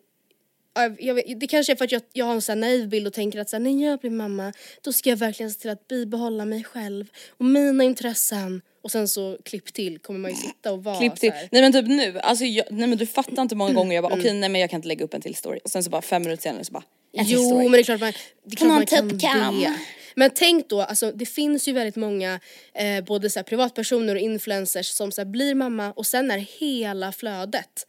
jag, 0.99 1.13
vet- 1.13 1.39
det 1.39 1.47
kanske 1.47 1.73
är 1.73 1.75
för 1.75 1.85
att 1.85 1.91
jag, 1.91 2.01
jag 2.13 2.25
har 2.25 2.33
en 2.33 2.41
sån 2.41 2.59
naiv 2.59 2.89
bild 2.89 3.07
och 3.07 3.13
tänker 3.13 3.39
att 3.39 3.49
så 3.49 3.55
här, 3.55 3.61
när 3.63 3.85
jag 3.89 3.99
blir 3.99 4.11
mamma 4.11 4.53
då 4.81 4.93
ska 4.93 5.09
jag 5.09 5.17
verkligen 5.17 5.51
se 5.51 5.59
till 5.59 5.69
att 5.69 5.87
bibehålla 5.87 6.45
mig 6.45 6.63
själv 6.63 7.05
och 7.29 7.45
mina 7.45 7.83
intressen. 7.83 8.61
Och 8.81 8.91
sen 8.91 9.07
så 9.07 9.37
klipp 9.45 9.73
till 9.73 9.99
kommer 9.99 10.19
man 10.19 10.31
ju 10.31 10.37
sitta 10.37 10.71
och 10.71 10.83
vara 10.83 10.97
Klipp 10.99 11.15
till. 11.15 11.29
så 11.31 11.35
här. 11.35 11.49
Nej 11.51 11.61
men 11.61 11.73
typ 11.73 11.87
nu, 11.87 12.19
alltså 12.19 12.45
jag, 12.45 12.65
nej 12.71 12.87
men 12.89 12.97
du 12.97 13.05
fattar 13.05 13.41
inte 13.41 13.55
många 13.55 13.73
gånger 13.73 13.95
jag 13.95 14.03
bara 14.03 14.13
okej 14.13 14.33
nej 14.33 14.49
men 14.49 14.61
jag 14.61 14.69
kan 14.69 14.77
inte 14.77 14.87
lägga 14.87 15.05
upp 15.05 15.13
en 15.13 15.21
till 15.21 15.35
story 15.35 15.59
och 15.63 15.69
sen 15.71 15.83
så 15.83 15.89
bara 15.89 16.01
fem 16.01 16.23
minuter 16.23 16.41
senare 16.43 16.63
så 16.63 16.71
bara 16.71 16.83
en 17.13 17.25
till 17.25 17.33
Jo 17.35 17.45
story. 17.45 17.63
men 17.63 17.71
det 17.71 17.79
är 17.79 17.83
klart 17.83 17.99
man, 17.99 18.13
det 18.45 18.53
är 18.53 18.55
klart 18.57 18.69
man 18.69 18.85
kan 18.85 19.09
typ 19.09 19.21
kan. 19.21 19.59
det. 19.59 19.73
Men 20.15 20.29
tänk 20.35 20.69
då, 20.69 20.81
alltså 20.81 21.11
det 21.11 21.25
finns 21.25 21.67
ju 21.67 21.73
väldigt 21.73 21.95
många 21.95 22.39
eh, 22.73 23.03
både 23.03 23.29
så 23.29 23.39
här, 23.39 23.43
privatpersoner 23.43 24.15
och 24.15 24.21
influencers 24.21 24.87
som 24.87 25.11
så 25.11 25.21
här, 25.21 25.25
blir 25.25 25.55
mamma 25.55 25.91
och 25.91 26.05
sen 26.05 26.31
är 26.31 26.37
hela 26.37 27.11
flödet 27.11 27.87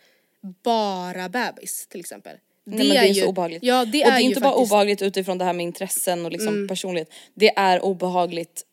bara 0.62 1.28
bebis 1.28 1.86
till 1.88 2.00
exempel. 2.00 2.36
Nej, 2.64 2.78
men 2.78 2.88
det 2.88 2.96
är, 2.96 3.14
så 3.14 3.26
obehagligt. 3.26 3.62
Ja 3.62 3.84
det 3.84 4.00
och 4.02 4.06
är 4.06 4.10
det 4.10 4.16
är 4.16 4.20
ju 4.20 4.26
inte 4.26 4.40
bara 4.40 4.50
faktiskt, 4.50 4.70
Mm. 4.72 4.78
obehagligt 4.78 5.02
utifrån 5.02 5.38
det 5.38 5.44
här 5.44 5.52
med 5.52 5.64
intressen 5.64 6.24
och 6.24 6.32
liksom 6.32 6.68
personlighet. 6.68 7.10
Det 7.34 7.52
är 7.56 7.84
obehagligt 7.84 8.66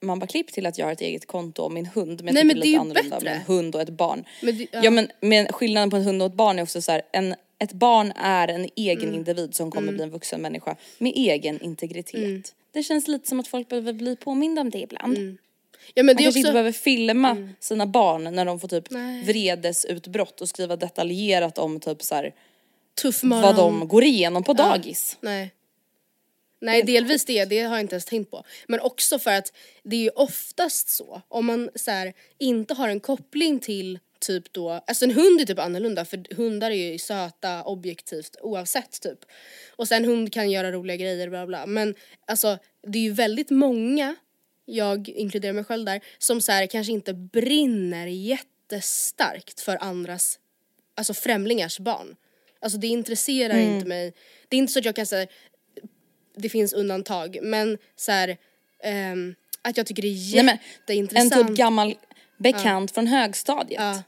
man 0.00 0.18
bara 0.18 0.26
klipp 0.26 0.52
till 0.52 0.66
att 0.66 0.78
jag 0.78 0.86
har 0.86 0.92
ett 0.92 1.00
eget 1.00 1.26
konto 1.26 1.62
och 1.62 1.72
min 1.72 1.86
hund 1.86 2.24
men 2.24 2.34
jag 2.34 2.34
Nej, 2.34 2.42
tycker 2.42 2.54
men 2.54 2.60
det 2.60 2.66
är 2.68 2.70
ju 2.70 2.78
annorlunda 2.78 3.16
bättre. 3.16 3.24
med 3.30 3.36
en 3.36 3.42
hund 3.42 3.74
och 3.74 3.80
ett 3.80 3.88
barn. 3.90 4.24
Men 4.42 4.58
det- 4.58 4.66
ja. 4.72 4.80
ja. 4.84 4.90
men, 4.90 5.08
men 5.20 5.46
skillnaden 5.52 5.90
på 5.90 5.96
en 5.96 6.02
hund 6.02 6.22
och 6.22 6.26
ett 6.28 6.34
barn 6.34 6.58
är 6.58 6.62
också 6.62 6.82
så 6.82 6.92
här, 6.92 7.02
en, 7.12 7.34
ett 7.58 7.72
barn 7.72 8.12
är 8.16 8.48
en 8.48 8.68
egen 8.76 9.02
Mm. 9.02 9.14
individ 9.14 9.54
som 9.54 9.70
kommer 9.70 9.92
bli 9.92 10.02
en 10.02 10.10
vuxen 10.10 10.40
människa 10.42 10.76
med 10.98 11.12
egen 11.16 11.60
integritet. 11.60 12.14
Mm. 12.14 12.42
Det 12.72 12.82
känns 12.82 13.08
lite 13.08 13.28
som 13.28 13.40
att 13.40 13.48
folk 13.48 13.68
behöver 13.68 13.92
bli 13.92 14.16
påminda 14.16 14.60
om 14.60 14.70
det 14.70 14.78
ibland. 14.78 15.16
ja, 15.94 16.02
men 16.02 16.06
Man 16.06 16.06
det 16.06 16.12
är 16.12 16.14
kanske 16.14 16.28
också, 16.28 16.38
inte 16.38 16.52
behöver 16.52 16.72
filma 16.72 17.48
sina 17.60 17.86
barn 17.86 18.24
när 18.34 18.44
de 18.44 18.60
får 18.60 18.68
typ 18.68 18.90
Nej. 18.90 19.22
vredesutbrott 19.24 20.40
och 20.40 20.48
skriva 20.48 20.76
detaljerat 20.76 21.58
om 21.58 21.80
typ 21.80 22.02
så 22.02 22.14
här, 22.14 22.34
tuff 23.02 23.22
morgon. 23.22 23.42
vad 23.42 23.56
de 23.56 23.88
går 23.88 24.04
igenom 24.04 24.44
på 24.44 24.52
dagis. 24.52 25.16
Nej. 25.20 25.52
Nej 26.60 26.82
delvis 26.82 27.24
det, 27.24 27.44
det 27.44 27.60
har 27.60 27.76
jag 27.76 27.80
inte 27.80 27.94
ens 27.94 28.04
tänkt 28.04 28.30
på. 28.30 28.44
Men 28.66 28.80
också 28.80 29.18
för 29.18 29.30
att 29.30 29.52
det 29.82 29.96
är 29.96 30.00
ju 30.00 30.10
oftast 30.10 30.88
så 30.88 31.22
om 31.28 31.46
man 31.46 31.70
så 31.74 31.90
här, 31.90 32.12
inte 32.38 32.74
har 32.74 32.88
en 32.88 33.00
koppling 33.00 33.60
till 33.60 33.98
typ 34.18 34.52
då, 34.52 34.70
alltså 34.70 35.04
en 35.04 35.10
hund 35.10 35.40
är 35.40 35.44
typ 35.44 35.58
annorlunda 35.58 36.04
för 36.04 36.34
hundar 36.34 36.70
är 36.70 36.92
ju 36.92 36.98
söta 36.98 37.62
objektivt 37.62 38.36
oavsett 38.42 39.00
typ. 39.00 39.18
Och 39.76 39.88
sen 39.88 40.04
hund 40.04 40.32
kan 40.32 40.50
göra 40.50 40.72
roliga 40.72 40.96
grejer 40.96 41.28
bla 41.28 41.46
bla 41.46 41.66
men 41.66 41.94
alltså 42.26 42.58
det 42.86 42.98
är 42.98 43.02
ju 43.02 43.12
väldigt 43.12 43.50
många, 43.50 44.16
jag 44.64 45.08
inkluderar 45.08 45.52
mig 45.52 45.64
själv 45.64 45.84
där, 45.84 46.00
som 46.18 46.40
så 46.40 46.52
här, 46.52 46.66
kanske 46.66 46.92
inte 46.92 47.14
brinner 47.14 48.06
jättestarkt 48.06 49.60
för 49.60 49.82
andras, 49.82 50.38
alltså 50.94 51.14
främlingars 51.14 51.78
barn. 51.78 52.16
Alltså 52.60 52.78
det 52.78 52.86
intresserar 52.86 53.58
inte 53.58 53.86
mig. 53.86 54.12
Det 54.48 54.56
är 54.56 54.58
inte 54.58 54.72
så 54.72 54.78
att 54.78 54.84
jag 54.84 54.96
kan 54.96 55.06
säga 55.06 55.26
det 56.36 56.48
finns 56.48 56.72
undantag 56.72 57.38
men 57.42 57.78
så 57.96 58.12
här, 58.12 58.36
ehm, 58.82 59.34
att 59.62 59.76
jag 59.76 59.86
tycker 59.86 60.02
det 60.02 60.08
är 60.08 60.34
Nej, 60.34 60.44
men 60.44 60.48
En 60.48 60.60
jätteintressant. 60.96 61.48
typ 61.48 61.56
gammal 61.56 61.94
bekant 62.38 62.90
från 62.94 63.06
högstadiet. 63.06 63.80
Ja. 63.80 64.02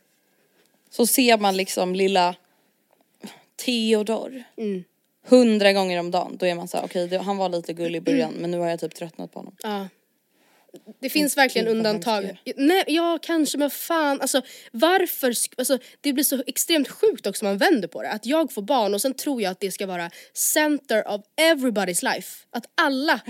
Så 0.91 1.07
ser 1.07 1.39
man 1.39 1.57
liksom 1.57 1.95
lilla 1.95 2.35
Theodor 3.57 4.43
Mm. 4.57 4.85
hundra 5.27 5.73
gånger 5.73 5.99
om 6.01 6.11
dagen. 6.11 6.37
Då 6.37 6.47
är 6.47 6.55
man 6.55 6.69
såhär, 6.69 6.85
okej 6.85 7.09
det- 7.09 7.19
han 7.19 7.37
var 7.37 7.49
lite 7.49 7.73
gullig 7.73 7.99
i 7.99 8.01
början 8.01 8.33
men 8.41 8.51
nu 8.51 8.59
har 8.59 8.69
jag 8.69 8.81
typ 8.81 8.95
tröttnat 8.95 9.33
på 9.33 9.39
honom. 9.39 9.57
Ja. 9.63 9.89
Det 11.01 11.11
finns 11.11 11.37
verkligen 11.37 11.67
vad 11.67 11.77
undantag. 11.77 12.43
Nej, 12.57 12.85
ja 12.87 13.19
kanske 13.23 13.59
men 13.59 13.71
fan 13.71 14.21
alltså 14.21 14.43
varför, 14.73 15.35
alltså 15.59 15.79
det 16.01 16.13
blir 16.13 16.25
så 16.25 16.43
extremt 16.47 16.89
sjukt 16.89 17.27
också 17.27 17.45
om 17.45 17.51
man 17.51 17.59
vänder 17.59 17.89
på 17.89 18.03
det. 18.03 18.11
Att 18.11 18.27
jag 18.27 18.53
får 18.53 18.63
barn 18.63 18.95
och 18.95 19.03
sen 19.03 19.15
tror 19.15 19.43
jag 19.43 19.51
att 19.51 19.61
det 19.61 19.71
ska 19.71 19.87
vara 19.87 20.11
center 20.33 21.09
of 21.09 21.21
everybody's 21.41 22.15
life. 22.15 22.45
Att 22.51 22.65
alla 22.75 23.21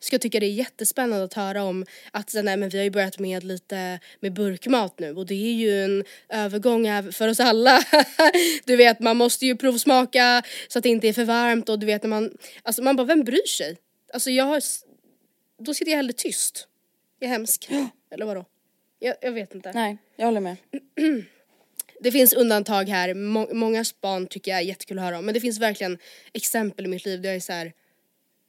ska 0.00 0.18
tycka 0.18 0.40
det 0.40 0.46
är 0.46 0.50
jättespännande 0.50 1.24
att 1.24 1.34
höra 1.34 1.64
om 1.64 1.86
att 2.10 2.34
nej 2.34 2.56
men 2.56 2.68
vi 2.68 2.78
har 2.78 2.84
ju 2.84 2.90
börjat 2.90 3.18
med 3.18 3.44
lite 3.44 4.00
med 4.20 4.32
burkmat 4.32 4.98
nu 4.98 5.14
och 5.14 5.26
det 5.26 5.34
är 5.34 5.52
ju 5.52 5.84
en 5.84 6.04
övergång 6.28 7.12
för 7.12 7.28
oss 7.28 7.40
alla. 7.40 7.84
du 8.64 8.76
vet 8.76 9.00
man 9.00 9.16
måste 9.16 9.46
ju 9.46 9.56
provsmaka 9.56 10.42
så 10.68 10.78
att 10.78 10.82
det 10.82 10.88
inte 10.88 11.08
är 11.08 11.12
för 11.12 11.24
varmt 11.24 11.68
och 11.68 11.78
du 11.78 11.86
vet 11.86 12.02
när 12.02 12.10
man, 12.10 12.30
alltså 12.62 12.82
man 12.82 12.96
bara 12.96 13.06
vem 13.06 13.24
bryr 13.24 13.46
sig? 13.46 13.76
Alltså 14.12 14.30
jag 14.30 14.44
har, 14.44 14.62
då 15.62 15.74
sitter 15.74 15.92
jag 15.92 15.96
hellre 15.96 16.12
tyst. 16.12 16.68
Jag 17.18 17.28
är 17.28 17.32
hemsk. 17.32 17.68
Eller 18.10 18.26
vadå? 18.26 18.44
Jag, 18.98 19.14
jag 19.20 19.32
vet 19.32 19.54
inte. 19.54 19.72
Nej, 19.72 19.96
jag 20.16 20.26
håller 20.26 20.40
med. 20.40 20.56
Det 22.00 22.12
finns 22.12 22.32
undantag 22.32 22.84
här, 22.88 23.14
Må- 23.14 23.54
många 23.54 23.84
barn 24.00 24.26
tycker 24.26 24.50
jag 24.50 24.60
är 24.60 24.64
jättekul 24.64 24.98
att 24.98 25.04
höra 25.04 25.18
om 25.18 25.24
men 25.24 25.34
det 25.34 25.40
finns 25.40 25.58
verkligen 25.58 25.98
exempel 26.32 26.84
i 26.84 26.88
mitt 26.88 27.04
liv 27.04 27.22
där 27.22 27.28
jag 27.28 27.36
är 27.36 27.40
så 27.40 27.52
här. 27.52 27.72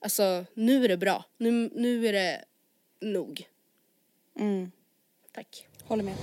alltså 0.01 0.45
nu 0.53 0.85
är 0.85 0.89
det 0.89 0.97
bra, 0.97 1.25
nu, 1.37 1.69
nu 1.73 2.07
är 2.07 2.13
det 2.13 2.45
nog. 3.01 3.47
Tack. 5.31 5.67
Håller 5.83 6.03
med. 6.03 6.13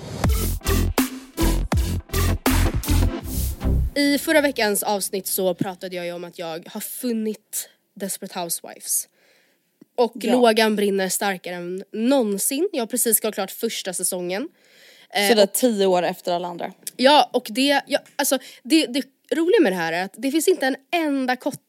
I 3.94 4.18
förra 4.18 4.40
veckans 4.40 4.82
avsnitt 4.82 5.26
så 5.26 5.54
pratade 5.54 5.96
jag 5.96 6.06
ju 6.06 6.12
om 6.12 6.24
att 6.24 6.38
jag 6.38 6.68
har 6.68 6.80
funnit 6.80 7.70
Desperate 7.94 8.40
Housewives. 8.40 9.08
Och 9.96 10.12
Ja. 10.14 10.32
lågan 10.32 10.76
brinner 10.76 11.08
starkare 11.08 11.54
än 11.54 11.84
någonsin. 11.92 12.68
Jag 12.72 12.82
har 12.82 12.86
precis 12.86 13.20
gått 13.20 13.34
klart 13.34 13.50
första 13.50 13.92
säsongen. 13.92 14.48
Eh, 15.10 15.28
Sådär 15.28 15.46
tio 15.46 15.86
år 15.86 16.02
efter 16.02 16.32
alla 16.32 16.48
andra. 16.48 16.72
Ja, 16.96 17.30
och 17.32 17.46
det, 17.50 17.82
ja, 17.86 17.98
alltså, 18.16 18.38
det, 18.62 18.86
det 18.86 19.02
roliga 19.34 19.60
med 19.60 19.72
det 19.72 19.76
här 19.76 19.92
är 19.92 20.04
att 20.04 20.14
det 20.16 20.30
finns 20.30 20.48
inte 20.48 20.66
en 20.66 20.76
enda 20.92 21.36
kotte 21.36 21.60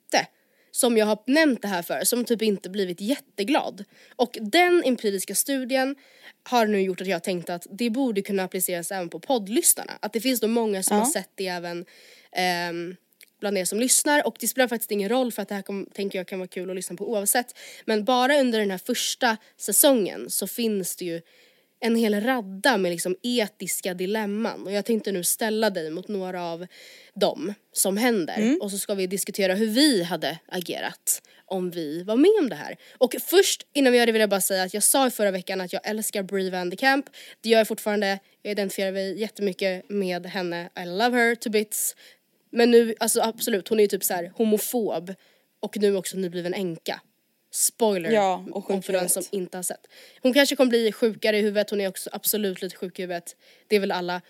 som 0.71 0.97
jag 0.97 1.05
har 1.05 1.17
nämnt 1.27 1.61
det 1.61 1.67
här 1.67 1.81
för 1.81 2.03
som 2.03 2.25
typ 2.25 2.41
inte 2.41 2.69
blivit 2.69 3.01
jätteglad. 3.01 3.83
Och 4.15 4.37
den 4.41 4.83
empiriska 4.85 5.35
studien 5.35 5.95
har 6.43 6.67
nu 6.67 6.81
gjort 6.81 7.01
att 7.01 7.07
jag 7.07 7.23
tänkt 7.23 7.49
att 7.49 7.67
det 7.71 7.89
borde 7.89 8.21
kunna 8.21 8.43
appliceras 8.43 8.91
även 8.91 9.09
på 9.09 9.19
poddlyssnarna. 9.19 9.93
Att 9.99 10.13
det 10.13 10.21
finns 10.21 10.39
då 10.39 10.47
många 10.47 10.83
som 10.83 10.97
har 10.97 11.05
sett 11.05 11.29
det 11.35 11.47
även 11.47 11.85
ehm, 12.31 12.95
bland 13.45 13.57
er 13.57 13.65
som 13.65 13.79
lyssnar 13.79 14.27
och 14.27 14.35
det 14.39 14.47
spelar 14.47 14.67
faktiskt 14.67 14.91
ingen 14.91 15.09
roll 15.09 15.31
för 15.31 15.41
att 15.41 15.49
det 15.49 15.55
här 15.55 15.61
kom, 15.61 15.85
tänker 15.93 16.19
jag 16.19 16.27
kan 16.27 16.39
vara 16.39 16.47
kul 16.47 16.69
att 16.69 16.75
lyssna 16.75 16.95
på 16.95 17.11
oavsett. 17.11 17.57
Men 17.85 18.03
bara 18.03 18.39
under 18.39 18.59
den 18.59 18.71
här 18.71 18.77
första 18.77 19.37
säsongen 19.57 20.29
så 20.29 20.47
finns 20.47 20.95
det 20.95 21.05
ju 21.05 21.21
en 21.79 21.95
hel 21.95 22.21
radda 22.21 22.77
med 22.77 22.91
liksom 22.91 23.15
etiska 23.23 23.93
dilemman 23.93 24.63
och 24.63 24.71
jag 24.71 24.85
tänkte 24.85 25.11
nu 25.11 25.23
ställa 25.23 25.69
dig 25.69 25.89
mot 25.89 26.07
några 26.07 26.43
av 26.43 26.67
dem 27.13 27.53
som 27.73 27.97
händer 27.97 28.57
och 28.61 28.71
så 28.71 28.77
ska 28.77 28.93
vi 28.93 29.07
diskutera 29.07 29.55
hur 29.55 29.67
vi 29.67 30.03
hade 30.03 30.39
agerat 30.47 31.21
om 31.45 31.71
vi 31.71 32.03
var 32.03 32.15
med 32.15 32.31
om 32.39 32.49
det 32.49 32.55
här. 32.55 32.77
Och 32.97 33.15
först 33.21 33.67
innan 33.73 33.91
vi 33.91 33.99
gör 33.99 34.05
det 34.05 34.11
vill 34.11 34.19
jag 34.19 34.29
bara 34.29 34.41
säga 34.41 34.63
att 34.63 34.73
jag 34.73 34.83
sa 34.83 35.07
i 35.07 35.11
förra 35.11 35.31
veckan 35.31 35.61
att 35.61 35.73
jag 35.73 35.87
älskar 35.87 36.23
Brie 36.23 36.51
Van 36.51 36.69
de 36.69 36.75
Camp. 36.75 37.05
Det 37.41 37.49
gör 37.49 37.57
jag 37.57 37.67
fortfarande, 37.67 38.19
jag 38.41 38.51
identifierar 38.51 38.91
mig 38.91 39.19
jättemycket 39.19 39.89
med 39.89 40.25
henne, 40.25 40.69
I 40.83 40.85
love 40.85 41.17
her 41.17 41.35
to 41.35 41.49
bits. 41.49 41.95
Men 42.55 42.71
nu, 42.71 42.95
alltså 42.99 43.21
absolut, 43.21 43.67
hon 43.67 43.79
är 43.79 43.83
ju 43.83 43.87
typ 43.87 44.03
så 44.03 44.13
här 44.13 44.31
homofob 44.35 45.13
och 45.59 45.77
nu 45.77 45.95
också 45.95 46.17
nybliven 46.17 46.53
änka. 46.53 47.01
Spoiler 47.51 48.11
Ja, 48.11 48.45
och 48.51 48.65
sjuk 48.65 48.73
om 48.73 48.79
i 48.79 48.81
för 48.81 48.93
den 48.93 49.09
som 49.09 49.23
inte 49.31 49.57
har 49.57 49.63
sett. 49.63 49.87
Hon 50.21 50.33
kanske 50.33 50.55
kommer 50.55 50.69
bli 50.69 50.91
sjukare 50.91 51.37
i 51.37 51.41
huvudet, 51.41 51.69
hon 51.69 51.81
är 51.81 51.87
också 51.87 52.09
absolut 52.13 52.61
lite 52.61 52.75
sjuk 52.75 52.99
i 52.99 53.01
huvudet. 53.01 53.35
Det 53.67 53.75
är 53.75 53.79
väl 53.79 53.91
alla. 53.91 54.21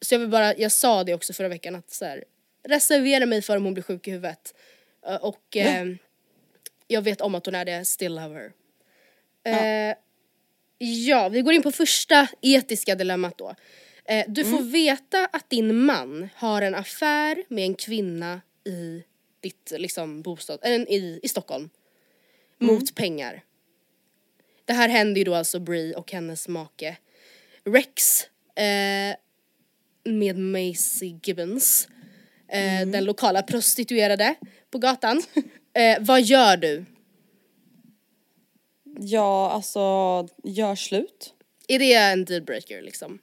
Så 0.00 0.14
jag 0.14 0.18
vill 0.18 0.28
bara, 0.28 0.56
jag 0.56 0.72
sa 0.72 1.04
det 1.04 1.14
också 1.14 1.32
förra 1.32 1.48
veckan 1.48 1.74
att 1.74 1.90
så 1.90 2.04
här, 2.04 2.24
reservera 2.68 3.26
mig 3.26 3.42
för 3.42 3.56
om 3.56 3.64
hon 3.64 3.74
blir 3.74 3.84
sjuk 3.84 4.08
i 4.08 4.10
huvudet. 4.10 4.54
Eh, 5.06 5.16
Och 5.16 5.56
eh, 5.56 5.86
jag 6.86 7.02
vet 7.02 7.20
om 7.20 7.34
att 7.34 7.46
hon 7.46 7.54
är 7.54 7.64
det, 7.64 7.84
still 7.84 8.14
love 8.14 8.34
her. 8.34 8.52
Eh, 9.44 9.94
ja, 10.78 11.28
vi 11.28 11.42
går 11.42 11.52
in 11.52 11.62
på 11.62 11.72
första 11.72 12.28
etiska 12.42 12.94
dilemmat 12.94 13.38
då. 13.38 13.54
Eh, 14.08 14.24
du 14.28 14.44
får 14.44 14.62
veta 14.62 15.26
att 15.26 15.50
din 15.50 15.84
man 15.84 16.28
har 16.34 16.62
en 16.62 16.74
affär 16.74 17.44
med 17.48 17.64
en 17.64 17.74
kvinna 17.74 18.40
i 18.64 19.02
ditt 19.40 19.72
liksom 19.76 20.22
bostad, 20.22 20.58
eller 20.62 20.90
i, 20.90 21.20
i 21.22 21.28
Stockholm. 21.28 21.70
Mot 22.58 22.94
pengar. 22.94 23.44
Det 24.64 24.72
här 24.72 24.88
händer 24.88 25.18
ju 25.18 25.24
då 25.24 25.34
alltså 25.34 25.60
Brie 25.60 25.94
och 25.94 26.12
hennes 26.12 26.48
make 26.48 26.96
Rex 27.64 28.24
eh, 28.54 29.16
med 30.04 30.38
Macy 30.38 31.14
Gibbons. 31.22 31.88
Eh, 32.48 32.88
Den 32.88 33.04
lokala 33.04 33.42
prostituerade 33.42 34.34
på 34.70 34.78
gatan. 34.78 35.22
Eh, 35.72 35.98
vad 36.00 36.22
gör 36.22 36.56
du? 36.56 36.84
Ja, 39.00 39.50
alltså 39.50 39.80
gör 40.44 40.74
slut. 40.74 41.34
Är 41.68 41.78
det 41.78 41.94
en 41.94 42.24
dealbreaker 42.24 42.82
liksom? 42.82 43.18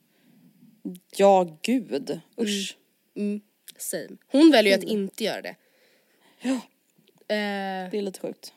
Ja, 1.16 1.58
gud. 1.62 2.20
Usch. 2.42 2.78
Same. 3.78 4.08
Hon 4.32 4.52
väljer 4.52 4.74
ju 4.78 4.84
att 4.84 4.92
inte 4.92 5.24
göra 5.24 5.42
det. 5.42 5.56
Ja. 6.42 6.52
Eh, 7.36 7.90
Det 7.92 7.98
är 7.98 8.02
lite 8.02 8.20
sjukt. 8.20 8.54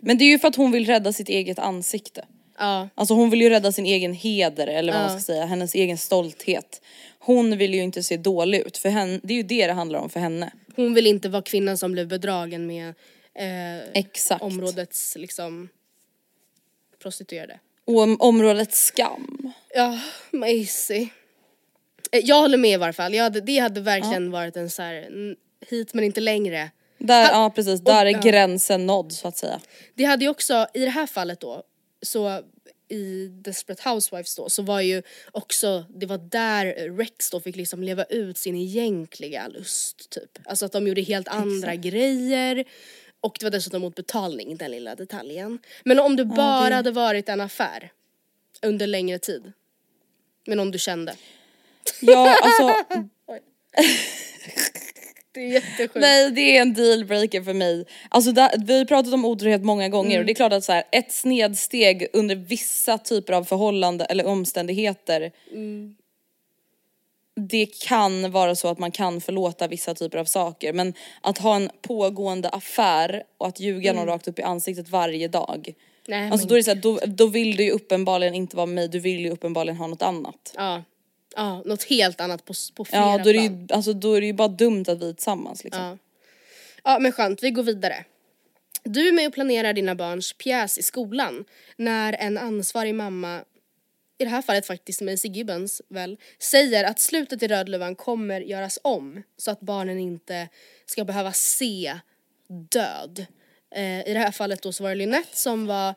Men 0.00 0.18
det 0.18 0.24
är 0.24 0.28
ju 0.28 0.38
för 0.38 0.48
att 0.48 0.56
hon 0.56 0.72
vill 0.72 0.86
rädda 0.86 1.12
sitt 1.12 1.28
eget 1.28 1.58
ansikte. 1.58 2.24
ja. 2.58 2.88
Alltså 2.94 3.14
hon 3.14 3.30
vill 3.30 3.40
ju 3.42 3.48
rädda 3.50 3.72
sin 3.72 3.86
egen 3.86 4.12
heder 4.12 4.66
eller 4.66 4.92
vad 4.92 5.02
man 5.02 5.12
Ja. 5.12 5.18
ska 5.18 5.24
säga, 5.32 5.44
hennes 5.46 5.74
egen 5.74 5.98
stolthet. 5.98 6.82
Hon 7.18 7.58
vill 7.58 7.74
ju 7.74 7.82
inte 7.82 8.02
se 8.02 8.16
dålig 8.16 8.60
ut 8.60 8.76
för 8.78 8.88
henne, 8.88 9.20
det 9.22 9.32
är 9.32 9.36
ju 9.36 9.42
det 9.42 9.66
det 9.66 9.72
handlar 9.72 9.98
om 10.00 10.10
för 10.10 10.20
henne. 10.20 10.52
Hon 10.76 10.94
vill 10.94 11.06
inte 11.06 11.28
vara 11.28 11.42
kvinnan 11.42 11.78
som 11.78 11.92
blev 11.92 12.08
bedragen 12.08 12.66
med 12.66 12.88
eh, 13.34 13.88
Exakt. 13.94 14.42
områdets 14.42 15.16
liksom 15.16 15.68
prostituerade. 17.02 17.58
Och 17.84 17.98
om- 18.00 18.16
området 18.20 18.72
skam. 18.74 19.52
Ja, 19.74 20.00
Maisie. 20.30 21.08
Eh, 22.12 22.20
Jag 22.24 22.40
håller 22.40 22.58
med 22.58 22.70
i 22.70 22.76
varje 22.76 22.92
fall. 22.92 23.18
Hade, 23.18 23.40
det 23.40 23.58
hade 23.58 23.80
verkligen 23.80 24.30
varit 24.30 24.56
en 24.56 24.70
så 24.70 24.82
här, 24.82 25.08
hit 25.66 25.94
men 25.94 26.04
inte 26.04 26.20
längre. 26.20 26.70
Där, 26.98 27.24
Ha- 27.24 27.42
ja 27.42 27.50
precis, 27.50 27.80
där 27.80 28.06
är 28.06 28.10
ja. 28.10 28.20
gränsen 28.20 28.86
nådd 28.86 29.12
så 29.12 29.28
att 29.28 29.36
säga. 29.36 29.60
Det 29.94 30.04
hade 30.04 30.24
ju 30.24 30.30
också, 30.30 30.66
i 30.74 30.80
det 30.84 30.90
här 30.90 31.06
fallet 31.06 31.40
då, 31.40 31.62
så 32.02 32.42
i 32.88 33.26
Desperate 33.26 33.88
Housewives 33.88 34.36
då, 34.36 34.48
så 34.48 34.62
var 34.62 34.80
ju 34.80 35.02
också, 35.32 35.84
det 35.88 36.06
var 36.06 36.18
där 36.18 36.96
Rex 36.96 37.30
då 37.30 37.40
fick 37.40 37.56
liksom 37.56 37.82
leva 37.82 38.04
ut 38.04 38.38
sin 38.38 38.56
egentliga 38.56 39.48
lust 39.48 40.10
typ. 40.10 40.38
Alltså 40.44 40.66
att 40.66 40.72
de 40.72 40.88
gjorde 40.88 41.00
helt 41.02 41.28
andra 41.28 41.74
grejer. 41.74 42.64
Och 43.20 43.36
det 43.40 43.46
var 43.46 43.50
dessutom 43.50 43.80
mot 43.82 43.94
betalning, 43.94 44.56
den 44.56 44.70
lilla 44.70 44.94
detaljen. 44.94 45.58
Men 45.84 45.98
om 46.00 46.16
det 46.16 46.24
bara 46.24 46.74
hade 46.74 46.90
varit 46.90 47.28
en 47.28 47.40
affär 47.40 47.92
under 48.62 48.86
längre 48.86 49.18
tid. 49.18 49.52
Men 50.46 50.60
om 50.60 50.70
du 50.70 50.78
kände. 50.78 51.14
Ja 52.00 52.36
alltså, 52.42 52.74
Det 55.32 55.40
är 55.40 55.46
jättesjukt. 55.48 55.94
nej 55.94 56.30
det 56.30 56.56
är 56.56 56.62
en 56.62 56.74
dealbreaker 56.74 57.42
för 57.42 57.54
mig. 57.54 57.84
Alltså 58.08 58.32
där, 58.32 58.50
vi 58.66 58.78
har 58.78 58.84
pratat 58.84 59.14
om 59.14 59.24
otrohet 59.24 59.62
många 59.64 59.88
gånger 59.88 60.18
och 60.18 60.24
det 60.26 60.32
är 60.32 60.34
klart 60.34 60.52
att 60.52 60.64
så 60.64 60.72
här, 60.72 60.84
ett 60.92 61.12
snedsteg 61.12 62.06
under 62.12 62.36
vissa 62.36 62.98
typer 62.98 63.32
av 63.32 63.44
förhållanden 63.44 64.06
eller 64.10 64.26
omständigheter 64.26 65.32
det 67.48 67.66
kan 67.66 68.30
vara 68.30 68.54
så 68.54 68.68
att 68.68 68.78
man 68.78 68.90
kan 68.90 69.20
förlåta 69.20 69.68
vissa 69.68 69.94
typer 69.94 70.18
av 70.18 70.24
saker 70.24 70.72
men 70.72 70.94
att 71.20 71.38
ha 71.38 71.56
en 71.56 71.70
pågående 71.82 72.48
affär 72.48 73.22
och 73.38 73.48
att 73.48 73.60
ljuga 73.60 73.92
någon 73.92 74.06
rakt 74.06 74.28
upp 74.28 74.38
i 74.38 74.42
ansiktet 74.42 74.88
varje 74.88 75.28
dag. 75.28 75.74
Nej, 76.08 76.30
Alltså 76.30 76.46
men- 76.46 76.48
då 76.48 76.54
är 76.54 76.58
det 76.58 76.64
så 76.64 76.70
här, 76.70 76.80
då, 76.80 76.98
då 77.06 77.26
vill 77.26 77.56
du 77.56 77.64
ju 77.64 77.70
uppenbarligen 77.70 78.34
inte 78.34 78.56
vara 78.56 78.66
med 78.66 78.74
mig, 78.74 78.88
du 78.88 78.98
vill 78.98 79.20
ju 79.20 79.30
uppenbarligen 79.30 79.76
ha 79.76 79.86
något 79.86 80.02
annat. 80.02 80.54
Ja. 80.56 80.82
Ja, 81.36 81.62
något 81.64 81.82
helt 81.82 82.20
annat 82.20 82.44
på, 82.44 82.54
på 82.74 82.84
flera 82.84 83.02
Ja 83.02 83.18
då 83.18 83.30
är, 83.30 83.34
det 83.34 83.48
plan. 83.48 83.66
ju, 83.68 83.74
alltså, 83.74 83.92
då 83.92 84.14
är 84.14 84.20
det 84.20 84.26
ju 84.26 84.32
bara 84.32 84.48
dumt 84.48 84.84
att 84.88 85.02
vi 85.02 85.08
är 85.08 85.12
tillsammans 85.12 85.64
liksom. 85.64 85.82
Ja. 85.82 85.98
ja 86.84 86.98
men 86.98 87.12
skönt, 87.12 87.42
vi 87.42 87.50
går 87.50 87.62
vidare. 87.62 88.04
Du 88.84 89.08
är 89.08 89.12
med 89.12 89.26
och 89.26 89.34
planerar 89.34 89.72
dina 89.72 89.94
barns 89.94 90.32
pjäs 90.32 90.78
i 90.78 90.82
skolan 90.82 91.44
när 91.76 92.12
en 92.12 92.38
ansvarig 92.38 92.94
mamma, 92.94 93.44
i 94.18 94.24
det 94.24 94.30
här 94.30 94.42
fallet 94.42 94.66
faktiskt 94.66 95.00
Maisie 95.00 95.32
Gibbons 95.32 95.82
väl, 95.88 96.18
säger 96.38 96.84
att 96.84 97.00
slutet 97.00 97.42
i 97.42 97.48
Rödluvan 97.48 97.94
kommer 97.94 98.40
göras 98.40 98.78
om 98.82 99.22
så 99.36 99.50
att 99.50 99.60
barnen 99.60 99.98
inte 99.98 100.48
ska 100.86 101.04
behöva 101.04 101.32
se 101.32 101.98
död. 102.70 103.26
Eh, 103.74 104.08
I 104.08 104.12
det 104.12 104.18
här 104.18 104.32
fallet 104.32 104.62
då 104.62 104.72
så 104.72 104.82
var 104.82 104.90
det 104.90 104.96
Lynette 104.96 105.36
som 105.36 105.66
var 105.66 105.94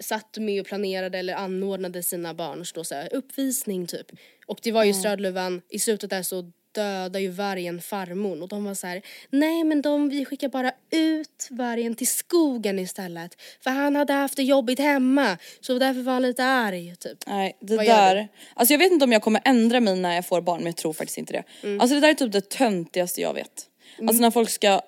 satt 0.00 0.36
med 0.36 0.60
och 0.60 0.66
planerade 0.66 1.18
eller 1.18 1.34
anordnade 1.34 2.02
sina 2.02 2.34
barns 2.34 2.72
då 2.72 2.84
så 2.84 2.94
här, 2.94 3.14
uppvisning 3.14 3.86
typ. 3.86 4.06
Och 4.46 4.58
det 4.62 4.72
var 4.72 4.84
just 4.84 5.04
Rödluvan, 5.04 5.62
i 5.68 5.78
slutet 5.78 6.10
där 6.10 6.22
så 6.22 6.52
dödar 6.72 7.20
ju 7.20 7.28
vargen 7.28 7.80
farmor 7.80 8.42
och 8.42 8.48
de 8.48 8.64
var 8.64 8.74
så 8.74 8.86
här: 8.86 9.02
nej 9.30 9.64
men 9.64 9.82
de, 9.82 10.08
vi 10.08 10.24
skickar 10.24 10.48
bara 10.48 10.72
ut 10.90 11.48
vargen 11.50 11.94
till 11.94 12.06
skogen 12.06 12.78
istället 12.78 13.36
för 13.60 13.70
han 13.70 13.96
hade 13.96 14.12
haft 14.12 14.36
det 14.36 14.42
jobbigt 14.42 14.78
hemma 14.78 15.38
så 15.60 15.78
därför 15.78 16.00
var 16.00 16.12
han 16.12 16.22
lite 16.22 16.44
arg 16.44 16.96
typ. 16.96 17.18
Nej 17.26 17.56
det 17.60 17.76
Vad 17.76 17.86
där, 17.86 18.28
alltså 18.54 18.74
jag 18.74 18.78
vet 18.78 18.92
inte 18.92 19.04
om 19.04 19.12
jag 19.12 19.22
kommer 19.22 19.42
ändra 19.44 19.80
mig 19.80 19.96
när 19.96 20.14
jag 20.14 20.26
får 20.26 20.40
barn 20.40 20.58
men 20.58 20.66
jag 20.66 20.76
tror 20.76 20.92
faktiskt 20.92 21.18
inte 21.18 21.32
det. 21.32 21.44
Mm. 21.62 21.80
Alltså 21.80 21.94
det 21.94 22.00
där 22.00 22.08
är 22.08 22.14
typ 22.14 22.32
det 22.32 22.48
töntigaste 22.48 23.20
jag 23.20 23.34
vet. 23.34 23.68
Alltså 23.98 24.20
när 24.22 24.30
folk 24.30 24.50
ska 24.50 24.80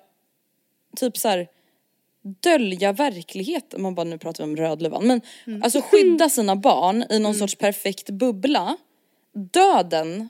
typ 0.95 1.17
så 1.17 1.27
här 1.27 1.47
dölja 2.41 2.91
verkligheten, 2.93 3.81
man 3.81 3.95
bara 3.95 4.03
nu 4.03 4.17
pratar 4.17 4.45
vi 4.45 4.49
om 4.51 4.57
Rödluvan 4.57 5.07
men 5.07 5.21
Mm. 5.47 5.63
alltså 5.63 5.81
skydda 5.81 6.29
sina 6.29 6.55
barn 6.55 7.05
i 7.09 7.19
någon 7.19 7.35
sorts 7.35 7.55
perfekt 7.55 8.09
bubbla. 8.09 8.77
Döden, 9.53 10.29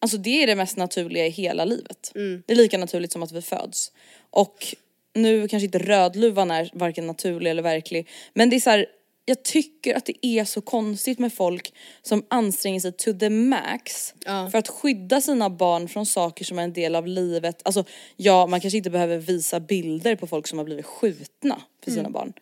alltså 0.00 0.16
det 0.16 0.42
är 0.42 0.46
det 0.46 0.54
mest 0.54 0.76
naturliga 0.76 1.26
i 1.26 1.30
hela 1.30 1.64
livet. 1.64 2.12
Mm. 2.14 2.42
Det 2.46 2.52
är 2.52 2.56
lika 2.56 2.78
naturligt 2.78 3.12
som 3.12 3.22
att 3.22 3.32
vi 3.32 3.42
föds. 3.42 3.92
Och 4.30 4.66
nu 5.14 5.48
kanske 5.48 5.64
inte 5.64 5.78
Rödluvan 5.78 6.50
är 6.50 6.70
varken 6.72 7.06
naturlig 7.06 7.50
eller 7.50 7.62
verklig 7.62 8.08
men 8.34 8.50
det 8.50 8.56
är 8.56 8.60
så 8.60 8.70
här, 8.70 8.86
jag 9.28 9.42
tycker 9.42 9.94
att 9.94 10.04
det 10.06 10.26
är 10.26 10.44
så 10.44 10.60
konstigt 10.60 11.18
med 11.18 11.32
folk 11.32 11.72
som 12.02 12.24
anstränger 12.30 12.80
sig 12.80 12.92
to 12.92 13.12
the 13.12 13.30
max 13.30 14.14
Ja. 14.24 14.50
för 14.50 14.58
att 14.58 14.68
skydda 14.68 15.20
sina 15.20 15.50
barn 15.50 15.88
från 15.88 16.06
saker 16.06 16.44
som 16.44 16.58
är 16.58 16.62
en 16.62 16.72
del 16.72 16.96
av 16.96 17.06
livet. 17.06 17.60
Alltså 17.64 17.84
ja, 18.16 18.46
man 18.46 18.60
kanske 18.60 18.76
inte 18.76 18.90
behöver 18.90 19.18
visa 19.18 19.60
bilder 19.60 20.16
på 20.16 20.26
folk 20.26 20.46
som 20.46 20.58
har 20.58 20.64
blivit 20.64 20.86
skjutna 20.86 21.62
för 21.84 21.90
sina 21.90 22.10
barn. 22.10 22.32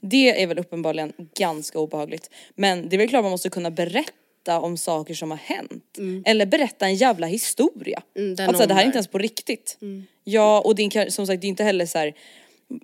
Det 0.00 0.42
är 0.42 0.46
väl 0.46 0.58
uppenbarligen 0.58 1.12
ganska 1.34 1.78
obehagligt. 1.78 2.30
Men 2.54 2.88
det 2.88 2.96
är 2.96 2.98
väl 2.98 3.08
klart 3.08 3.22
man 3.22 3.30
måste 3.30 3.50
kunna 3.50 3.70
berätta 3.70 4.60
om 4.60 4.76
saker 4.76 5.14
som 5.14 5.30
har 5.30 5.38
hänt. 5.38 5.98
Eller 6.24 6.46
berätta 6.46 6.86
en 6.86 6.94
jävla 6.94 7.26
historia. 7.26 8.02
Mm, 8.16 8.48
alltså 8.48 8.66
det 8.66 8.74
här 8.74 8.82
är 8.82 8.86
inte 8.86 8.96
ens 8.98 9.08
på 9.08 9.18
riktigt. 9.18 9.78
Ja 10.24 10.60
och 10.60 10.74
det 10.74 10.82
är 10.82 11.10
som 11.10 11.26
sagt 11.26 11.40
det 11.40 11.46
är 11.46 11.48
inte 11.48 11.64
heller 11.64 11.86
så 11.86 11.98
här. 11.98 12.14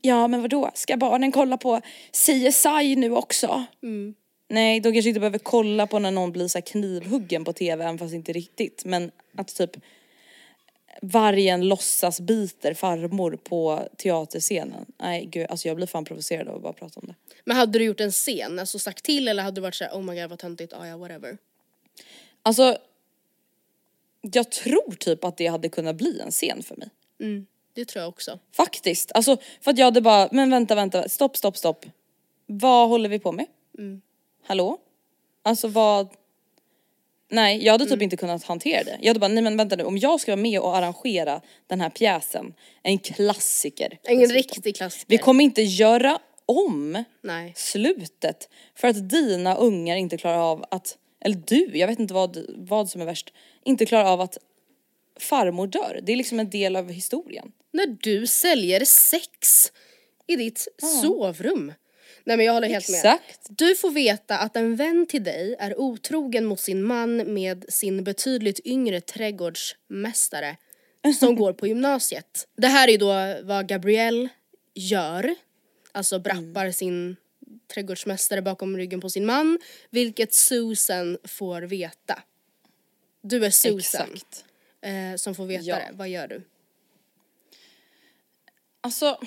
Ja 0.03 0.28
men 0.28 0.43
vadå, 0.43 0.70
ska 0.74 0.97
barnen 0.97 1.32
kolla 1.32 1.57
på 1.57 1.80
CSI 2.12 2.97
nu 2.97 3.11
också? 3.11 3.64
Nej, 4.49 4.80
de 4.80 4.93
kanske 4.93 5.09
inte 5.09 5.20
behöver 5.20 5.39
kolla 5.39 5.87
på 5.87 5.99
när 5.99 6.11
någon 6.11 6.32
blir 6.32 6.49
så 6.49 6.62
knivhuggen 6.62 7.45
på 7.45 7.53
tv, 7.53 7.84
även 7.84 7.99
fast 7.99 8.14
inte 8.14 8.32
riktigt. 8.32 8.84
Men 8.84 9.11
att 9.37 9.55
typ 9.57 9.76
vargen 11.03 11.68
låtsas 11.68 12.20
biter 12.20 12.74
farmor 12.74 13.39
på 13.45 13.89
teaterscenen. 13.97 14.87
Nej 14.99 15.26
gud, 15.26 15.47
alltså 15.51 15.68
jag 15.68 15.76
blir 15.76 15.87
fan 15.87 16.05
provocerad 16.05 16.49
av 16.49 16.57
att 16.57 16.62
bara 16.62 16.72
prata 16.72 17.01
om 17.01 17.07
det. 17.07 17.14
Men 17.45 17.57
hade 17.57 17.78
du 17.78 17.84
gjort 17.84 18.01
en 18.01 18.12
scen, 18.12 18.59
alltså 18.59 18.78
sagt 18.78 19.05
till 19.05 19.28
eller 19.28 19.43
hade 19.43 19.55
du 19.55 19.61
varit 19.61 19.74
såhär 19.74 19.93
oh 19.93 20.03
my 20.03 20.20
god 20.20 20.30
vad 20.30 20.39
töntigt, 20.39 20.72
ah, 20.72 20.87
ja 20.87 20.97
whatever. 20.97 21.39
Alltså, 22.43 22.78
jag 24.20 24.51
tror 24.51 24.95
typ 24.95 25.24
att 25.24 25.37
det 25.37 25.47
hade 25.47 25.68
kunnat 25.68 25.97
bli 25.97 26.20
en 26.20 26.30
scen 26.30 26.62
för 26.62 26.76
mig. 26.76 26.89
Det 27.77 27.85
tror 27.85 28.03
jag 28.03 28.09
också. 28.09 28.39
Faktiskt. 28.53 29.12
Alltså 29.14 29.37
för 29.61 29.70
att 29.70 29.79
jag 29.79 29.85
hade 29.85 30.01
bara, 30.01 30.29
men 30.33 30.51
vänta, 30.51 30.74
vänta, 30.74 31.09
stopp, 31.09 31.37
stopp, 31.37 31.57
stopp. 31.57 31.87
Vad 32.47 32.89
håller 32.89 33.09
vi 33.09 33.18
på 33.18 33.33
med? 33.33 33.47
Hallå? 34.47 34.79
Alltså 35.43 35.68
vad? 35.68 36.09
Nej, 37.29 37.64
jag 37.64 37.72
hade 37.72 37.87
typ 37.87 38.03
inte 38.03 38.16
kunnat 38.16 38.45
hantera 38.45 38.85
det. 38.85 38.99
Jag 39.01 39.09
hade 39.09 39.20
bara, 39.20 39.29
nej 39.29 39.43
men 39.43 39.57
vänta 39.57 39.77
nu, 39.77 39.85
om 39.85 39.99
jag 39.99 40.20
ska 40.20 40.33
vara 40.33 40.43
med 40.43 40.61
och 40.61 40.77
arrangera 40.77 41.41
den 41.66 41.81
här 41.81 41.91
pjäsen, 41.91 42.55
en 42.83 42.99
klassiker. 42.99 43.99
En 44.03 44.18
dessutom. 44.18 44.37
riktig 44.37 44.77
klassiker. 44.77 45.07
Vi 45.09 45.18
kommer 45.18 45.45
inte 45.45 45.62
göra 45.62 46.18
om 46.47 47.05
Nej. 47.22 47.53
slutet 47.57 48.49
för 48.74 48.89
att 48.89 49.09
dina 49.09 49.55
ungar 49.57 49.97
inte 49.97 50.16
klarar 50.16 50.39
av 50.39 50.64
att, 50.70 50.99
eller 51.20 51.37
du, 51.47 51.70
jag 51.79 51.87
vet 51.89 51.99
inte 51.99 52.14
vad, 52.14 52.47
vad 52.57 52.91
som 52.91 53.01
är 53.01 53.05
värst, 53.05 53.33
inte 53.64 53.87
klarar 53.87 54.05
av 54.05 54.20
att 54.20 54.39
farmor 55.20 55.66
dör. 55.66 56.01
Det 56.03 56.12
är 56.12 56.16
liksom 56.16 56.41
en 56.41 56.51
del 56.51 56.77
av 56.77 56.91
historien. 56.91 57.53
När 57.77 57.87
du 58.01 58.27
säljer 58.27 58.85
sex 58.85 59.72
i 60.27 60.37
ditt 60.37 60.68
sovrum. 61.03 61.72
Nej 62.24 62.37
men 62.37 62.47
jag 62.47 62.53
håller 62.53 62.68
helt 62.68 62.89
med. 62.89 62.97
Exakt. 62.99 63.47
Du 63.49 63.74
får 63.74 63.91
veta 63.91 64.39
att 64.39 64.57
en 64.57 64.77
vän 64.77 65.07
till 65.07 65.24
dig 65.24 65.57
är 65.59 65.81
otrogen 65.81 66.45
mot 66.45 66.61
sin 66.61 66.83
man 66.83 67.35
med 67.35 67.64
sin 67.68 68.05
betydligt 68.05 68.61
yngre 68.66 69.01
trädgårdsmästare 69.01 70.57
som 71.20 71.37
går 71.37 71.53
på 71.53 71.66
gymnasiet. 71.66 72.49
Det 72.57 72.66
här 72.66 72.89
är 72.89 72.99
då 72.99 73.47
vad 73.47 73.68
Gabrielle 73.68 74.29
gör. 74.74 75.35
Alltså 75.93 76.18
brappar 76.18 76.70
sin 76.70 77.16
trädgårdsmästare 77.74 78.43
bakom 78.43 78.77
ryggen 78.77 79.01
på 79.01 79.11
sin 79.11 79.27
man. 79.27 79.59
Vilket 79.91 80.35
Susan 80.35 81.18
får 81.24 81.62
veta. 81.62 82.22
Du 83.22 83.45
är 83.45 83.51
Susan 83.51 84.09
eh, 84.81 85.16
som 85.16 85.35
får 85.35 85.47
veta 85.47 85.64
Ja. 85.64 85.77
det. 85.77 85.91
Vad 85.93 86.09
gör 86.09 86.29
du? 86.29 86.43
Alltså, 88.87 89.18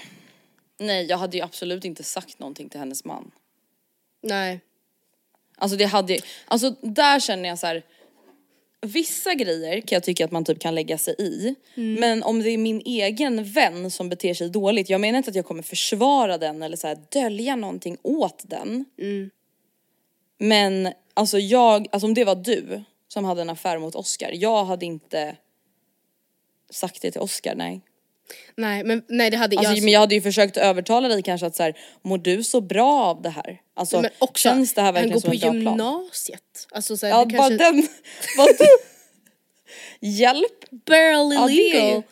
nej 0.78 1.06
jag 1.06 1.18
hade 1.18 1.38
ju 1.38 1.44
absolut 1.44 1.86
inte 1.86 2.04
sagt 2.04 2.40
någonting 2.40 2.70
till 2.70 2.80
hennes 2.80 3.06
man. 3.06 3.32
Nej. 4.22 4.60
Alltså 5.58 5.78
det 5.78 5.86
hade 5.86 6.20
alltså 6.46 6.76
där 6.82 7.20
känner 7.20 7.50
jag 7.50 7.60
så 7.60 7.68
här. 7.68 7.84
Vissa 8.82 9.34
grejer 9.34 9.82
kan 9.82 9.96
jag 9.96 10.04
tycka 10.04 10.26
att 10.26 10.32
man 10.32 10.46
typ 10.46 10.60
kan 10.60 10.76
lägga 10.76 10.98
sig 10.98 11.16
i. 11.20 11.56
Men 12.00 12.24
om 12.24 12.44
det 12.44 12.50
är 12.50 12.58
min 12.58 12.82
egen 12.86 13.44
vän 13.44 13.92
som 13.92 14.10
beter 14.10 14.34
sig 14.34 14.50
dåligt, 14.50 14.90
jag 14.90 15.02
menar 15.02 15.18
inte 15.18 15.30
att 15.30 15.36
jag 15.36 15.46
kommer 15.46 15.64
försvara 15.64 16.38
den 16.38 16.62
eller 16.64 16.78
så 16.78 16.88
här 16.88 16.98
dölja 17.10 17.56
någonting 17.56 17.98
åt 18.02 18.44
den. 18.50 18.86
Men 20.38 20.94
alltså 21.14 21.40
jag, 21.40 21.88
alltså 21.92 22.08
om 22.08 22.14
det 22.14 22.24
var 22.24 22.36
du 22.36 22.84
som 23.08 23.26
hade 23.26 23.42
en 23.42 23.50
affär 23.50 23.80
mot 23.80 23.96
Oscar, 23.96 24.32
jag 24.34 24.66
hade 24.66 24.86
inte 24.86 25.36
sagt 26.70 27.02
det 27.02 27.12
till 27.12 27.22
Oscar, 27.22 27.56
nej. 27.56 27.82
Nej 28.58 28.84
men 28.84 29.04
nej 29.08 29.30
det 29.30 29.38
hade 29.38 29.58
Alltså, 29.58 29.74
jag. 29.74 29.84
men 29.84 29.94
jag 29.94 30.00
hade 30.00 30.16
ju 30.16 30.22
försökt 30.22 30.58
övertala 30.58 31.08
dig 31.08 31.24
kanske 31.24 31.48
att 31.48 31.56
så 31.56 31.64
här, 31.64 31.74
mår 32.02 32.18
du 32.18 32.44
så 32.44 32.62
bra 32.62 33.04
av 33.04 33.22
det 33.22 33.30
här? 33.30 33.62
Alltså 33.76 34.02
men 34.02 34.12
också, 34.20 34.42
känns 34.44 34.74
det 34.74 34.82
här 34.82 34.86
han 34.86 34.94
verkligen 34.94 35.14
går 35.14 35.22
som 35.22 35.30
på 35.30 35.36
en 35.48 35.64
bra 35.64 35.74
plan? 35.76 35.90
gymnasiet. 35.98 36.68
Alltså 36.72 36.98
så 36.98 37.06
här, 37.06 37.14
Ja 37.14 37.26
det 37.26 37.38
bara 37.38 37.50
kanske, 37.50 37.66
den, 37.72 37.88
vad 38.38 38.48
du, 38.48 38.68
hjälp! 40.08 40.66
barely 40.86 41.36
Ja, 41.36 41.46
legal. 41.48 42.04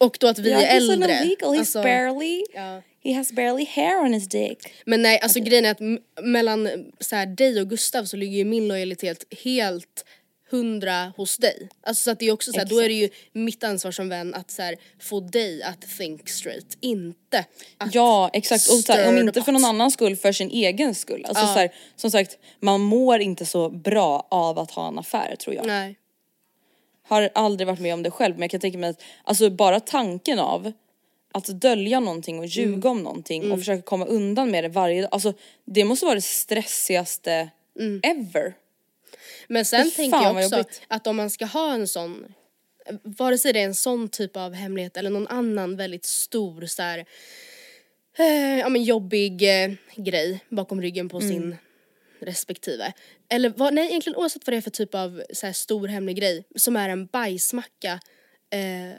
Och 0.00 0.16
då 0.20 0.26
att 0.26 0.38
vi 0.38 0.50
Ja, 0.50 0.58
är 0.60 0.80
he's 0.80 0.92
äldre. 0.92 1.20
illegal, 1.24 1.54
he's 1.54 1.58
Alltså, 1.58 1.82
barely, 1.82 2.44
ja. 2.54 2.82
he 3.04 3.14
has 3.14 3.32
barely 3.32 3.66
hair 3.74 4.00
on 4.04 4.12
his 4.12 4.28
dick. 4.28 4.58
Men 4.86 5.02
nej 5.02 5.20
alltså 5.20 5.40
grejen 5.40 5.64
är 5.64 5.70
att 5.70 6.24
mellan 6.24 6.68
så 7.00 7.16
här, 7.16 7.26
dig 7.26 7.60
och 7.60 7.70
Gustav 7.70 8.04
så 8.04 8.16
ligger 8.16 8.36
ju 8.38 8.44
min 8.44 8.68
lojalitet 8.68 9.24
helt 9.44 10.04
hundra 10.50 11.12
hos 11.16 11.36
dig. 11.36 11.68
Alltså 11.82 12.02
så 12.02 12.10
att 12.10 12.18
det 12.18 12.26
är 12.26 12.32
också 12.32 12.52
så 12.52 12.58
här, 12.58 12.66
då 12.66 12.78
är 12.78 12.88
det 12.88 12.94
ju 12.94 13.08
mitt 13.32 13.64
ansvar 13.64 13.90
som 13.92 14.08
vän 14.08 14.34
att 14.34 14.50
så 14.50 14.62
här, 14.62 14.76
få 15.00 15.20
dig 15.20 15.62
att 15.62 15.80
think 15.98 16.28
straight, 16.28 16.76
inte 16.80 17.44
att 17.78 17.94
Ja 17.94 18.30
exakt, 18.32 18.68
och 18.68 18.74
så 18.78 18.92
här, 18.92 19.08
om 19.08 19.18
inte 19.18 19.42
för 19.42 19.52
någon 19.52 19.64
annans 19.64 19.94
skull, 19.94 20.16
för 20.16 20.32
sin 20.32 20.50
egen 20.50 20.94
skull. 20.94 21.24
Alltså 21.28 21.44
Ja. 21.44 21.52
så 21.54 21.58
här, 21.58 21.72
som 21.96 22.10
sagt, 22.10 22.38
man 22.60 22.80
mår 22.80 23.20
inte 23.20 23.46
så 23.46 23.70
bra 23.70 24.26
av 24.30 24.58
att 24.58 24.70
ha 24.70 24.88
en 24.88 24.98
affär 24.98 25.36
tror 25.36 25.56
jag. 25.56 25.66
Nej. 25.66 25.98
Har 27.08 27.30
aldrig 27.34 27.66
varit 27.66 27.80
med 27.80 27.94
om 27.94 28.02
det 28.02 28.10
själv 28.10 28.34
men 28.34 28.42
jag 28.42 28.50
kan 28.50 28.60
tänka 28.60 28.78
mig 28.78 28.90
att 28.90 29.02
alltså 29.24 29.50
bara 29.50 29.80
tanken 29.80 30.38
av 30.38 30.72
att 31.32 31.46
dölja 31.46 32.00
någonting 32.00 32.38
och 32.38 32.46
ljuga 32.46 32.72
Mm. 32.72 32.86
om 32.86 33.02
någonting 33.02 33.52
och 33.52 33.58
försöka 33.58 33.82
komma 33.82 34.04
undan 34.06 34.50
med 34.50 34.64
det 34.64 34.68
varje 34.68 35.00
dag. 35.02 35.08
Alltså 35.12 35.32
det 35.64 35.84
måste 35.84 36.04
vara 36.06 36.14
det 36.14 36.20
stressigaste 36.22 37.48
Mm. 37.80 38.00
ever. 38.04 38.54
Men 39.48 39.64
sen 39.64 39.90
tänker 39.90 40.22
jag 40.22 40.36
också 40.36 40.64
att 40.88 41.06
om 41.06 41.16
man 41.16 41.30
ska 41.30 41.44
ha 41.44 41.74
en 41.74 41.88
sån, 41.88 42.34
vare 43.02 43.38
sig 43.38 43.52
det 43.52 43.60
är 43.60 43.64
en 43.64 43.74
sån 43.74 44.08
typ 44.08 44.36
av 44.36 44.54
hemlighet 44.54 44.96
eller 44.96 45.10
någon 45.10 45.28
annan 45.28 45.76
väldigt 45.76 46.04
stor 46.04 46.66
så 46.66 46.82
här, 46.82 46.98
eh, 48.18 48.58
ja 48.58 48.68
men 48.68 48.82
jobbig 48.82 49.64
eh, 49.64 49.72
grej 49.96 50.40
bakom 50.48 50.82
ryggen 50.82 51.08
på 51.08 51.20
sin 51.20 51.56
respektive. 52.20 52.92
Eller 53.28 53.52
vad, 53.56 53.74
nej 53.74 53.88
egentligen 53.88 54.16
oavsett 54.16 54.46
vad 54.46 54.52
det 54.52 54.56
är 54.56 54.60
för 54.60 54.70
typ 54.70 54.94
av 54.94 55.22
så 55.32 55.46
här, 55.46 55.52
stor 55.52 55.88
hemlig 55.88 56.16
grej 56.16 56.44
som 56.56 56.76
är 56.76 56.88
en 56.88 57.06
bajsmacka 57.06 58.00
eh, 58.50 58.98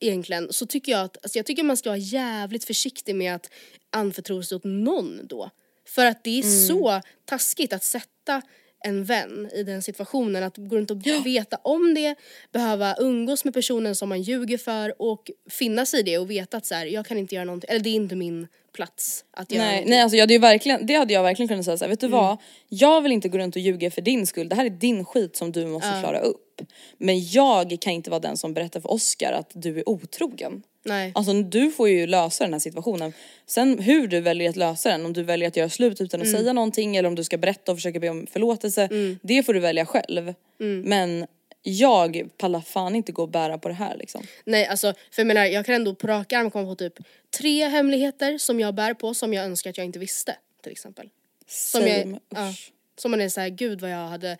egentligen 0.00 0.52
så 0.52 0.66
tycker 0.66 0.92
jag 0.92 1.00
att, 1.00 1.16
alltså 1.22 1.38
jag 1.38 1.46
tycker 1.46 1.62
man 1.62 1.76
ska 1.76 1.90
vara 1.90 1.98
jävligt 1.98 2.64
försiktig 2.64 3.14
med 3.14 3.34
att 3.34 3.50
anförtro 3.90 4.42
sig 4.42 4.56
åt 4.56 4.64
någon 4.64 5.26
då. 5.26 5.50
För 5.88 6.06
att 6.06 6.24
det 6.24 6.38
är 6.38 6.42
så 6.66 7.00
taskigt 7.24 7.72
att 7.72 7.84
sätta 7.84 8.42
en 8.86 9.04
vän 9.04 9.50
i 9.54 9.62
den 9.62 9.82
situationen, 9.82 10.42
att 10.42 10.56
gå 10.56 10.76
runt 10.76 10.90
och 10.90 11.06
veta 11.24 11.58
om 11.62 11.94
det, 11.94 12.14
behöva 12.52 12.94
umgås 12.98 13.44
med 13.44 13.54
personen 13.54 13.94
som 13.96 14.08
man 14.08 14.22
ljuger 14.22 14.58
för 14.58 15.02
och 15.02 15.30
finna 15.50 15.86
sig 15.86 16.00
i 16.00 16.02
det 16.02 16.18
och 16.18 16.30
veta 16.30 16.56
att 16.56 16.66
så 16.66 16.74
här, 16.74 16.86
jag 16.86 17.06
kan 17.06 17.18
inte 17.18 17.34
göra 17.34 17.44
någonting, 17.44 17.70
eller 17.70 17.80
det 17.80 17.90
är 17.90 17.94
inte 17.94 18.16
min 18.16 18.46
plats 18.72 19.24
att 19.30 19.52
göra 19.52 19.62
Nej, 19.64 19.70
någonting. 19.72 19.90
nej 19.90 20.00
alltså 20.00 20.16
jag 20.16 20.22
hade 20.22 20.32
ju 20.32 20.38
verkligen, 20.38 20.86
det 20.86 20.94
hade 20.94 21.12
jag 21.12 21.22
verkligen 21.22 21.48
kunnat 21.48 21.64
säga 21.64 21.76
såhär, 21.78 21.90
vet 21.90 22.00
du 22.00 22.06
Mm. 22.06 22.18
vad? 22.18 22.36
Jag 22.68 23.02
vill 23.02 23.12
inte 23.12 23.28
gå 23.28 23.38
runt 23.38 23.56
och 23.56 23.62
ljuga 23.62 23.90
för 23.90 24.02
din 24.02 24.26
skull, 24.26 24.48
det 24.48 24.54
här 24.56 24.64
är 24.64 24.70
din 24.70 25.04
skit 25.04 25.36
som 25.36 25.52
du 25.52 25.66
måste 25.66 25.88
klara 26.00 26.18
upp. 26.20 26.60
Men 26.98 27.28
jag 27.30 27.76
kan 27.80 27.92
inte 27.92 28.10
vara 28.10 28.20
den 28.20 28.36
som 28.36 28.54
berättar 28.54 28.80
för 28.80 28.90
Oscar 28.92 29.32
att 29.32 29.50
du 29.54 29.78
är 29.78 29.88
otrogen. 29.88 30.62
Nej. 30.86 31.12
Alltså 31.14 31.32
du 31.32 31.70
får 31.70 31.88
ju 31.88 32.06
lösa 32.06 32.44
den 32.44 32.52
här 32.52 32.60
situationen. 32.60 33.12
Sen 33.46 33.78
hur 33.78 34.06
du 34.08 34.20
väljer 34.20 34.50
att 34.50 34.56
lösa 34.56 34.88
den, 34.90 35.06
om 35.06 35.12
du 35.12 35.22
väljer 35.22 35.48
att 35.48 35.56
göra 35.56 35.70
slut 35.70 36.00
utan 36.00 36.20
att 36.20 36.26
Mm. 36.26 36.40
säga 36.40 36.52
någonting 36.52 36.96
eller 36.96 37.08
om 37.08 37.14
du 37.14 37.24
ska 37.24 37.38
berätta 37.38 37.72
och 37.72 37.78
försöka 37.78 38.00
be 38.00 38.08
om 38.08 38.26
förlåtelse. 38.26 38.88
Det 39.22 39.42
får 39.42 39.54
du 39.54 39.60
välja 39.60 39.86
själv. 39.86 40.34
Mm. 40.60 40.80
Men 40.80 41.26
jag 41.62 42.28
pallar 42.38 42.60
fan 42.60 42.94
inte 42.96 43.12
gå 43.12 43.22
och 43.22 43.28
bära 43.28 43.58
på 43.58 43.68
det 43.68 43.74
här 43.74 43.96
liksom. 43.96 44.22
Nej 44.44 44.66
alltså, 44.66 44.92
för 45.10 45.22
jag 45.22 45.26
menar 45.26 45.44
jag 45.44 45.66
kan 45.66 45.74
ändå 45.74 45.94
på 45.94 46.06
rak 46.06 46.32
arm 46.32 46.50
komma 46.50 46.66
på 46.68 46.74
typ 46.74 46.94
tre 47.38 47.68
hemligheter 47.68 48.38
som 48.38 48.60
jag 48.60 48.74
bär 48.74 48.94
på 48.94 49.14
som 49.14 49.34
jag 49.34 49.44
önskar 49.44 49.70
att 49.70 49.76
jag 49.76 49.86
inte 49.86 49.98
visste 49.98 50.36
till 50.62 50.72
exempel. 50.72 51.08
Som 51.48 51.86
jag, 51.86 52.18
ja, 52.28 52.54
som 52.98 53.10
man 53.10 53.20
är 53.20 53.28
såhär, 53.28 53.48
gud 53.48 53.80
vad 53.80 53.90
jag 53.90 54.08
hade, 54.08 54.38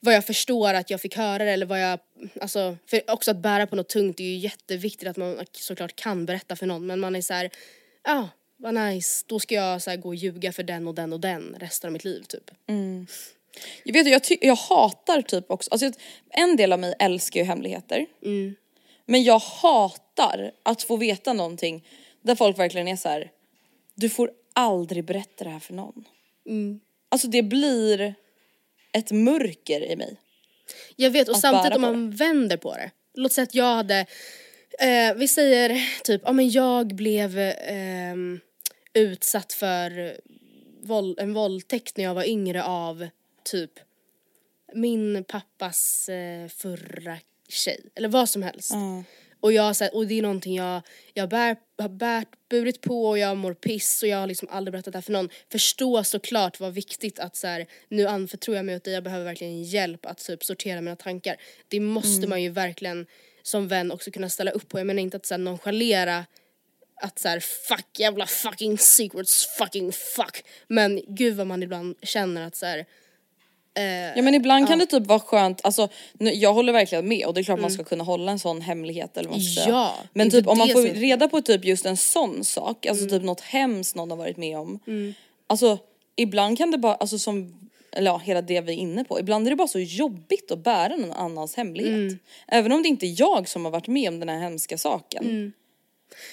vad 0.00 0.14
jag 0.14 0.24
förstår 0.24 0.74
att 0.74 0.90
jag 0.90 1.00
fick 1.00 1.16
höra 1.16 1.44
det 1.44 1.50
eller 1.50 1.66
vad 1.66 1.82
jag, 1.82 1.98
alltså 2.40 2.76
för 2.86 3.10
också 3.10 3.30
att 3.30 3.36
bära 3.36 3.66
på 3.66 3.76
något 3.76 3.88
tungt 3.88 4.20
är 4.20 4.24
ju 4.24 4.36
jätteviktigt 4.36 5.08
att 5.08 5.16
man 5.16 5.46
såklart 5.52 5.96
kan 5.96 6.26
berätta 6.26 6.56
för 6.56 6.66
någon 6.66 6.86
men 6.86 7.00
man 7.00 7.16
är 7.16 7.20
såhär, 7.20 7.50
ja 8.04 8.18
ah, 8.18 8.28
vad 8.56 8.74
nice, 8.74 9.24
då 9.28 9.40
ska 9.40 9.54
jag 9.54 9.82
så 9.82 9.96
gå 9.96 10.08
och 10.08 10.14
ljuga 10.14 10.52
för 10.52 10.62
den 10.62 10.88
och 10.88 10.94
den 10.94 11.12
och 11.12 11.20
den 11.20 11.56
resten 11.58 11.88
av 11.88 11.92
mitt 11.92 12.04
liv 12.04 12.22
typ. 12.22 12.50
Jag 13.84 13.92
vet 13.92 14.08
jag, 14.08 14.24
ty- 14.24 14.38
jag 14.40 14.56
hatar 14.56 15.22
typ 15.22 15.50
också, 15.50 15.70
alltså 15.70 15.90
en 16.30 16.56
del 16.56 16.72
av 16.72 16.78
mig 16.78 16.94
älskar 16.98 17.40
ju 17.40 17.46
hemligheter. 17.46 18.06
Men 19.06 19.24
jag 19.24 19.38
hatar 19.38 20.52
att 20.62 20.82
få 20.82 20.96
veta 20.96 21.32
någonting 21.32 21.84
där 22.22 22.34
folk 22.34 22.58
verkligen 22.58 22.88
är 22.88 22.96
så 22.96 23.08
här. 23.08 23.30
du 23.94 24.08
får 24.08 24.30
aldrig 24.52 25.04
berätta 25.04 25.44
det 25.44 25.50
här 25.50 25.58
för 25.60 25.74
någon. 25.74 26.04
Alltså 27.08 27.28
det 27.28 27.42
blir 27.42 28.14
ett 28.92 29.10
mörker 29.10 29.80
i 29.80 29.96
mig. 29.96 30.16
Jag 30.96 31.10
vet 31.10 31.28
och 31.28 31.36
samtidigt 31.36 31.76
om 31.76 31.82
man 31.82 32.10
vänder 32.10 32.56
på 32.56 32.74
det. 32.74 32.90
Låt 33.14 33.32
säga 33.32 33.42
att 33.42 33.54
jag 33.54 33.74
hade, 33.74 34.06
eh, 34.78 35.14
vi 35.16 35.28
säger 35.28 35.88
typ, 36.04 36.22
ja 36.24 36.32
men 36.32 36.50
jag 36.50 36.86
blev 36.94 37.38
ehm, 37.38 38.40
utsatt 38.94 39.52
för 39.52 40.16
våld, 40.82 41.18
en 41.20 41.32
våldtäkt 41.32 41.96
när 41.96 42.04
jag 42.04 42.14
var 42.14 42.24
yngre 42.24 42.64
av 42.64 43.08
typ 43.44 43.70
min 44.74 45.24
pappas 45.28 46.08
eh, 46.08 46.48
förra 46.48 47.18
tjej 47.48 47.80
eller 47.94 48.08
vad 48.08 48.28
som 48.28 48.42
helst. 48.42 48.72
Och, 49.40 49.52
jag, 49.52 49.76
så 49.76 49.84
här, 49.84 49.94
och 49.94 50.06
det 50.06 50.18
är 50.18 50.22
någonting 50.22 50.56
jag, 50.56 50.82
jag 51.14 51.28
bär, 51.28 51.56
har 51.78 51.88
bärt, 51.88 52.28
burit 52.48 52.80
på 52.80 53.06
och 53.06 53.18
jag 53.18 53.36
mår 53.36 53.54
piss 53.54 54.02
och 54.02 54.08
jag 54.08 54.18
har 54.18 54.26
liksom 54.26 54.48
aldrig 54.50 54.72
berättat 54.72 54.92
det 54.92 54.96
här 54.96 55.02
för 55.02 55.12
någon. 55.12 55.28
Förstå 55.52 56.04
såklart 56.04 56.60
vad 56.60 56.72
viktigt 56.72 57.18
att 57.18 57.36
så 57.36 57.46
här, 57.46 57.66
nu 57.88 58.06
anförtror 58.06 58.56
jag 58.56 58.64
mig 58.64 58.76
åt 58.76 58.84
dig, 58.84 58.94
jag 58.94 59.04
behöver 59.04 59.24
verkligen 59.24 59.62
hjälp 59.62 60.06
att 60.06 60.18
typ 60.18 60.44
sortera 60.44 60.80
mina 60.80 60.96
tankar. 60.96 61.36
Det 61.68 61.80
måste 61.80 62.26
man 62.26 62.42
ju 62.42 62.50
verkligen 62.50 63.06
som 63.42 63.68
vän 63.68 63.92
också 63.92 64.10
kunna 64.10 64.28
ställa 64.28 64.50
upp 64.50 64.68
på. 64.68 64.78
Jag 64.78 64.86
menar 64.86 65.02
inte 65.02 65.16
att 65.16 65.26
så 65.26 65.34
här, 65.34 65.38
nonchalera 65.38 66.26
att 67.00 67.18
så 67.18 67.28
här, 67.28 67.40
fuck 67.40 67.98
jävla 67.98 68.26
fucking 68.26 68.78
secrets 68.78 69.46
fucking 69.58 69.92
fuck. 69.92 70.44
Men 70.68 71.00
gud 71.08 71.36
vad 71.36 71.46
man 71.46 71.62
ibland 71.62 71.96
känner 72.02 72.46
att 72.46 72.56
så 72.56 72.66
här, 72.66 72.86
Ja 74.16 74.22
men 74.22 74.34
ibland 74.34 74.68
kan 74.68 74.78
det 74.78 74.86
typ 74.86 75.06
vara 75.06 75.20
skönt, 75.20 75.60
alltså 75.64 75.88
jag 76.18 76.52
håller 76.54 76.72
verkligen 76.72 77.08
med 77.08 77.26
och 77.26 77.34
det 77.34 77.40
är 77.40 77.42
klart 77.42 77.58
man 77.60 77.70
Mm. 77.70 77.74
ska 77.74 77.84
kunna 77.84 78.04
hålla 78.04 78.32
en 78.32 78.38
sån 78.38 78.60
hemlighet 78.60 79.16
eller 79.16 79.28
vad 79.28 79.38
man 79.38 79.44
ska 79.46 79.62
säga. 79.62 79.74
Ja, 79.74 79.94
Men 80.12 80.26
är 80.26 80.30
typ 80.30 80.46
om 80.46 80.58
man 80.58 80.68
får 80.68 80.80
Mm. 80.86 80.94
reda 80.94 81.28
på 81.28 81.42
typ 81.42 81.64
just 81.64 81.86
en 81.86 81.96
sån 81.96 82.44
sak, 82.44 82.86
alltså 82.86 83.08
typ 83.08 83.22
något 83.22 83.40
hemskt 83.40 83.94
någon 83.96 84.10
har 84.10 84.16
varit 84.18 84.36
med 84.36 84.58
om. 84.58 84.78
Alltså 85.46 85.78
ibland 86.16 86.58
kan 86.58 86.70
det 86.70 86.78
bara, 86.78 86.94
alltså 86.94 87.18
som, 87.18 87.68
eller 87.92 88.10
ja 88.10 88.18
hela 88.18 88.42
det 88.42 88.60
vi 88.60 88.72
är 88.72 88.76
inne 88.76 89.04
på, 89.04 89.20
ibland 89.20 89.46
är 89.46 89.50
det 89.50 89.56
bara 89.56 89.68
så 89.68 89.78
jobbigt 89.80 90.50
att 90.50 90.58
bära 90.64 90.96
någon 90.96 91.12
annans 91.12 91.54
hemlighet. 91.56 91.92
Mm. 91.92 92.18
Även 92.48 92.72
om 92.72 92.82
det 92.82 92.88
inte 92.88 93.06
är 93.06 93.20
jag 93.20 93.48
som 93.48 93.64
har 93.64 93.72
varit 93.72 93.86
med 93.88 94.08
om 94.08 94.20
den 94.20 94.28
här 94.28 94.38
hemska 94.40 94.78
saken. 94.78 95.52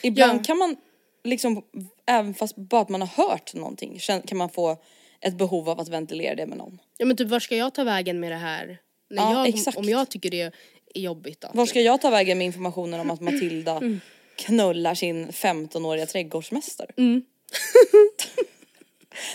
Ibland 0.04 0.32
Mm. 0.32 0.38
Ja. 0.41 0.44
kan 0.48 0.58
man 0.58 0.76
liksom, 1.24 1.62
även 2.06 2.34
fast 2.34 2.56
bara 2.56 2.82
att 2.82 2.89
man 2.89 3.02
har 3.02 3.28
hört 3.28 3.54
någonting, 3.54 4.00
kan 4.26 4.38
man 4.38 4.50
få 4.50 4.78
ett 5.24 5.38
behov 5.38 5.69
av 5.69 5.80
att 5.80 5.88
ventilera 5.89 6.36
det 6.36 6.45
med 6.45 6.57
någon. 6.57 6.80
ja 6.97 7.05
men 7.05 7.17
typ 7.17 7.28
var 7.30 7.39
ska 7.39 7.55
jag 7.55 7.74
ta 7.74 7.84
vägen 7.84 8.19
med 8.19 8.32
det 8.32 8.36
här? 8.38 8.78
När 9.09 9.24
Ja, 9.24 9.32
jag, 9.34 9.47
exakt. 9.47 9.78
Om 9.78 9.89
jag 9.89 10.09
tycker 10.09 10.30
det 10.30 10.41
är 10.41 10.51
jobbigt 10.95 11.41
då? 11.41 11.47
Var 11.53 11.65
ska 11.65 11.82
jag 11.82 12.01
ta 12.01 12.09
vägen 12.09 12.38
med 12.38 12.45
informationen 12.45 12.99
om 12.99 13.11
att 13.11 13.21
Matilda 13.21 13.71
Mm. 13.78 14.01
knullar 14.36 14.95
sin 14.95 15.28
15-åriga 15.32 16.05
trädgårdsmästare? 16.05 16.88
Mm. 16.97 17.21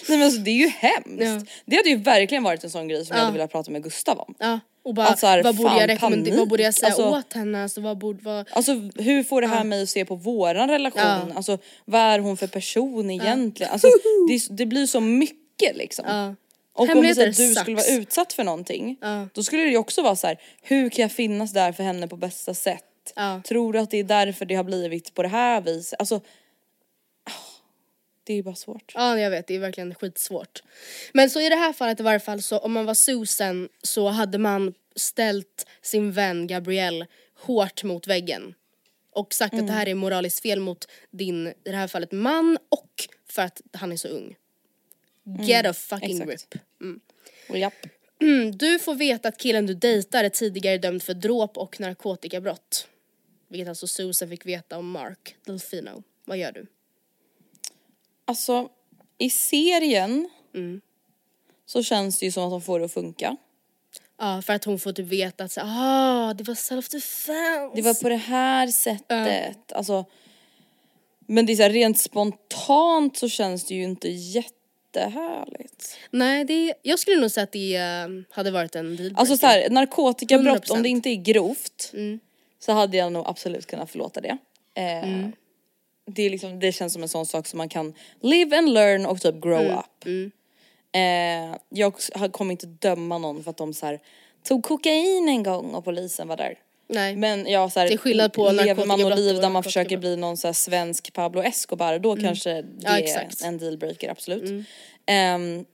Nej 0.09 0.19
men 0.19 0.27
alltså 0.27 0.41
det 0.41 0.51
är 0.51 0.55
ju 0.55 0.69
hemskt. 0.69 1.23
Ja. 1.23 1.41
Det 1.67 1.77
hade 1.77 1.89
ju 1.89 1.97
verkligen 1.97 2.43
varit 2.45 2.65
en 2.65 2.71
sån 2.71 2.89
grej 2.89 3.07
som 3.07 3.15
jag 3.17 3.23
Ja. 3.23 3.25
hade 3.27 3.39
velat 3.39 3.53
prata 3.53 3.71
med 3.71 3.83
Gustav 3.83 4.19
om. 4.19 4.35
Ja, 4.39 4.61
och 4.85 4.95
bara 4.95 5.07
Alltså 5.07 5.27
här, 5.27 5.43
vad 5.43 5.57
borde 5.57 5.69
fan, 5.69 5.79
jag 5.81 5.89
rekommendera, 5.91 6.25
panik. 6.31 6.39
vad 6.41 6.49
borde 6.49 6.63
jag 6.63 6.75
säga 6.75 6.87
Alltså- 6.87 7.09
åt 7.11 7.33
henne? 7.33 7.63
Alltså 7.63 7.81
vad 7.81 7.99
borde, 7.99 8.23
vad... 8.23 8.49
Alltså 8.53 8.73
hur 8.95 9.23
får 9.23 9.41
det 9.41 9.47
här 9.47 9.65
mig 9.65 9.83
att 9.83 9.89
se 9.89 10.05
på 10.05 10.15
våran 10.15 10.69
relation? 10.71 11.01
Ja. 11.03 11.27
Alltså 11.35 11.59
vad 11.85 12.01
är 12.01 12.19
hon 12.19 12.37
för 12.37 12.47
person 12.47 13.11
egentligen? 13.11 13.73
Alltså 13.73 13.89
det, 14.29 14.57
det 14.57 14.67
blir 14.67 14.87
så 14.87 15.01
mycket 15.01 15.37
liksom. 15.61 16.05
Ja. 16.09 16.35
Och 16.73 16.89
om 16.89 17.03
det 17.03 17.15
så 17.15 17.21
att 17.21 17.27
du 17.27 17.33
skulle 17.55 17.77
sucks. 17.77 17.89
vara 17.89 17.99
utsatt 18.01 18.33
för 18.33 18.45
någonting, 18.45 18.97
Ja. 19.01 19.29
då 19.35 19.43
skulle 19.43 19.63
det 19.63 19.71
ju 19.71 19.77
också 19.77 20.03
vara 20.03 20.17
så 20.17 20.27
här: 20.27 20.41
hur 20.63 20.91
kan 20.91 21.03
jag 21.03 21.13
finnas 21.13 21.53
där 21.53 21.73
för 21.73 21.83
henne 21.83 22.09
på 22.09 22.17
bästa 22.17 22.55
sätt? 22.55 22.85
Ja. 23.17 23.43
Tror 23.45 23.73
du 23.73 23.79
att 23.79 23.91
det 23.91 23.99
är 23.99 24.05
därför 24.05 24.45
det 24.45 24.55
har 24.55 24.65
blivit 24.65 25.15
på 25.15 25.23
det 25.23 25.29
här 25.29 25.61
viset? 25.61 26.01
Alltså, 26.01 26.17
ah, 27.25 27.33
det 28.25 28.33
är 28.33 28.37
ju 28.37 28.43
bara 28.43 28.55
svårt. 28.55 28.93
Ja 28.95 29.19
jag 29.19 29.31
vet, 29.31 29.47
det 29.47 29.55
är 29.55 29.59
verkligen 29.59 29.95
skitsvårt. 29.95 30.63
Men 31.13 31.31
så 31.31 31.41
i 31.41 31.49
det 31.49 31.57
här 31.57 31.73
fallet 31.73 32.01
i 32.01 32.03
varje 32.03 32.21
fall 32.21 32.43
så 32.43 32.59
om 32.59 32.73
man 32.73 32.87
var 32.87 32.95
Susan 32.95 33.69
så 33.83 34.09
hade 34.09 34.39
man 34.39 34.75
ställt 34.97 35.67
sin 35.83 36.13
vän 36.13 36.47
Gabrielle 36.47 37.07
hårt 37.41 37.85
mot 37.85 38.07
väggen. 38.07 38.55
Och 39.13 39.35
sagt 39.35 39.55
att 39.55 39.67
det 39.67 39.73
här 39.73 39.89
är 39.89 39.95
moraliskt 39.95 40.43
fel 40.43 40.61
mot 40.61 40.89
din, 41.11 41.47
i 41.47 41.55
det 41.71 41.77
här 41.77 41.89
fallet 41.89 42.13
man 42.13 42.59
och 42.69 42.91
för 43.31 43.43
att 43.43 43.61
han 43.73 43.93
är 43.93 43.97
så 43.97 44.09
ung. 44.09 44.35
Get 45.41 45.67
a 45.67 45.73
fucking 45.73 46.23
exakt. 46.23 46.51
grip. 46.53 46.63
Och 47.49 47.59
japp. 47.59 47.75
Mm, 48.21 48.57
du 48.59 48.79
får 48.79 48.95
veta 48.95 49.29
att 49.29 49.39
killen 49.39 49.67
du 49.67 49.75
dejtar 49.75 50.25
är 50.25 50.29
tidigare 50.29 50.79
dömd 50.79 51.03
för 51.03 51.15
dråp 51.15 51.57
och 51.59 51.81
narkotikabrott. 51.81 52.89
vilket 53.49 53.69
alltså 53.69 53.87
Susan 53.87 54.29
fick 54.29 54.47
veta 54.47 54.79
om 54.79 54.91
Mark 54.91 55.37
Delfino. 55.45 56.03
Vad 56.25 56.39
gör 56.39 56.53
du? 56.53 56.67
Alltså, 58.25 58.69
i 59.19 59.31
serien 59.31 60.29
Mm. 60.55 60.81
så 61.67 61.83
känns 61.83 62.19
det 62.19 62.27
ju 62.27 62.33
som 62.33 62.45
att 62.45 62.51
de 62.51 62.63
får 62.63 62.79
det 62.79 62.85
att 62.85 62.93
funka. 62.93 63.37
Ja, 64.19 64.43
för 64.43 64.53
att 64.53 64.65
hon 64.65 64.79
får 64.79 64.93
typ 64.93 65.07
veta 65.07 65.45
att 65.45 65.53
så, 65.53 65.61
ah, 65.65 66.35
det 66.35 66.45
var 66.45 66.55
self 66.55 66.89
defense. 66.89 67.71
Det 67.75 67.83
var 67.83 68.03
på 68.03 68.09
det 68.09 68.17
här 68.17 68.67
sättet. 68.67 69.73
Alltså, 69.73 70.05
men 71.27 71.47
det 71.47 71.53
är 71.53 71.57
så 71.57 71.63
här, 71.63 71.71
rent 71.71 71.99
spontant 71.99 73.17
så 73.17 73.29
känns 73.29 73.65
det 73.67 73.75
ju 73.75 73.83
inte 73.83 74.09
jättehärligt. 75.01 75.97
Nej, 76.11 76.45
det, 76.45 76.75
jag 76.83 76.99
skulle 76.99 77.21
nog 77.21 77.31
säga 77.31 77.45
att 77.45 77.53
det 77.53 77.77
eh, 77.77 78.09
hade 78.31 78.51
varit 78.51 78.77
en 78.77 78.87
dealbreaker. 78.87 79.21
Alltså 79.21 79.37
så 79.37 79.47
här, 79.47 79.71
narkotikabrott, 79.71 80.71
om 80.71 80.79
100%. 80.79 80.83
det 80.83 80.89
inte 80.89 81.09
är 81.11 81.17
grovt 81.17 81.91
Mm. 81.95 82.21
så 82.59 82.73
hade 82.73 82.97
jag 82.97 83.13
nog 83.13 83.25
absolut 83.29 83.67
kunnat 83.67 83.91
förlåta 83.91 84.21
det. 84.21 84.39
Eh, 84.75 85.09
Mm. 85.09 85.33
det, 86.07 86.23
är 86.23 86.31
liksom, 86.31 86.61
det 86.61 86.73
känns 86.73 86.93
som 86.93 87.03
en 87.03 87.09
sån 87.09 87.27
sak 87.27 87.47
som 87.47 87.59
man 87.59 87.69
kan 87.69 87.95
live 88.21 88.59
and 88.59 88.69
learn 88.73 89.07
och 89.07 89.21
typ 89.21 89.43
grow 89.43 89.61
Mm. 89.61 89.79
up. 89.79 90.33
Eh, 90.93 91.59
jag 91.69 91.95
kommer 92.33 92.53
inte 92.53 92.67
döma 92.67 93.19
någon 93.19 93.43
för 93.45 93.51
att 93.51 93.57
de 93.57 93.75
så 93.75 93.87
här, 93.87 94.01
tog 94.43 94.65
kokain 94.65 95.29
en 95.29 95.43
gång 95.43 95.75
och 95.75 95.85
polisen 95.85 96.29
var 96.29 96.37
där. 96.37 96.59
Nej. 96.89 97.17
Men 97.17 97.47
jag 97.47 97.73
så 97.73 97.81
här, 97.81 97.89
Det 97.89 97.95
är 97.95 97.99
skillnad 97.99 98.33
på 98.33 98.51
lever 98.51 98.87
man 98.87 99.01
något 99.01 99.19
liv 99.19 99.37
och 99.37 99.43
där 99.43 99.51
man 99.51 99.63
försöker 99.63 99.97
bli 99.97 100.17
någon 100.17 100.37
så 100.37 100.49
här 100.49 100.53
svensk 100.53 101.13
Pablo 101.13 101.43
Escobar 101.43 101.99
då 101.99 102.17
kanske 102.17 102.51
det 102.53 102.59
Mm. 102.59 102.73
Ja. 102.81 102.91
Mm. 102.99 103.29
är 103.43 103.49
en 103.49 103.59
dealbreaker 103.59 104.11
absolut. 104.11 104.67
Ehm, 105.07 105.65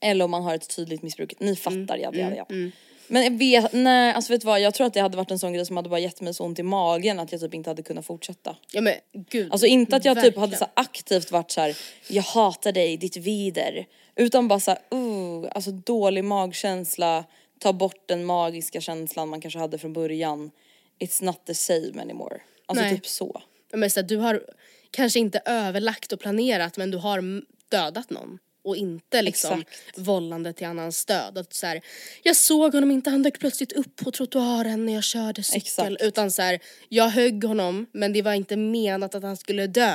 eller 0.00 0.24
om 0.24 0.30
man 0.30 0.42
har 0.42 0.54
ett 0.54 0.76
tydligt 0.76 1.02
missbruk, 1.02 1.34
ni 1.38 1.56
fattar 1.56 1.76
Mm. 1.76 2.00
jada 2.00 2.18
jada 2.18 2.36
jada. 2.36 2.70
Men 3.06 3.22
jag 3.24 3.38
vet, 3.38 3.72
nej 3.72 4.12
alltså 4.12 4.32
vet 4.32 4.40
du 4.40 4.46
vad, 4.46 4.60
jag 4.60 4.74
tror 4.74 4.86
att 4.86 4.94
det 4.94 5.00
hade 5.00 5.16
varit 5.16 5.30
en 5.30 5.38
sån 5.38 5.52
grej 5.52 5.66
som 5.66 5.76
hade 5.76 5.88
bara 5.88 6.00
gett 6.00 6.20
mig 6.20 6.34
så 6.34 6.44
ont 6.44 6.58
i 6.58 6.62
magen 6.62 7.20
att 7.20 7.32
jag 7.32 7.40
typ 7.40 7.54
inte 7.54 7.70
hade 7.70 7.82
kunnat 7.82 8.06
fortsätta. 8.06 8.56
Ja 8.72 8.80
men 8.80 8.94
gud. 9.30 9.52
Alltså 9.52 9.66
inte 9.66 9.96
att 9.96 10.04
jag 10.04 10.16
typ 10.22 10.36
hade 10.36 10.50
verkligen. 10.50 10.58
så 10.58 10.80
aktivt 10.80 11.30
varit 11.30 11.50
så 11.50 11.60
här: 11.60 11.76
jag 12.08 12.22
hatar 12.22 12.72
dig, 12.72 12.96
ditt 12.96 13.16
vider. 13.16 13.86
Utan 14.16 14.48
bara 14.48 14.60
såhär, 14.60 14.80
uh, 14.94 15.48
alltså 15.54 15.70
dålig 15.70 16.24
magkänsla, 16.24 17.24
ta 17.62 17.72
bort 17.72 18.02
den 18.06 18.24
magiska 18.24 18.80
känslan 18.80 19.28
man 19.28 19.40
kanske 19.40 19.58
hade 19.58 19.78
från 19.78 19.92
början. 19.92 20.50
It's 20.98 21.24
not 21.24 21.46
the 21.46 21.54
same 21.54 22.02
anymore. 22.02 22.40
Alltså 22.66 22.84
Nej. 22.84 22.94
typ 22.94 23.06
så. 23.06 23.42
Men 23.72 23.90
så 23.90 24.02
du 24.02 24.16
har 24.16 24.42
kanske 24.90 25.18
inte 25.18 25.42
överlagt 25.44 26.12
och 26.12 26.20
planerat 26.20 26.76
men 26.76 26.90
du 26.90 26.98
har 26.98 27.42
dödat 27.68 28.10
någon. 28.10 28.38
Och 28.64 28.76
inte 28.76 29.22
liksom 29.22 29.60
Exakt. 29.60 29.98
vållande 29.98 30.52
till 30.52 30.66
annans 30.66 31.04
död. 31.04 31.38
Att 31.38 31.54
så 31.54 31.66
här, 31.66 31.80
jag 32.22 32.36
såg 32.36 32.74
honom 32.74 32.90
inte, 32.90 33.10
han 33.10 33.22
dök 33.22 33.38
plötsligt 33.38 33.72
upp 33.72 33.96
på 33.96 34.10
trottoaren 34.10 34.86
när 34.86 34.92
jag 34.92 35.04
körde 35.04 35.42
cykel. 35.42 35.62
Exakt. 35.62 36.02
Utan 36.02 36.30
så 36.30 36.42
här, 36.42 36.60
jag 36.88 37.08
högg 37.08 37.44
honom 37.44 37.86
men 37.92 38.12
det 38.12 38.22
var 38.22 38.34
inte 38.34 38.56
menat 38.56 39.14
att 39.14 39.22
han 39.22 39.36
skulle 39.36 39.66
dö. 39.66 39.94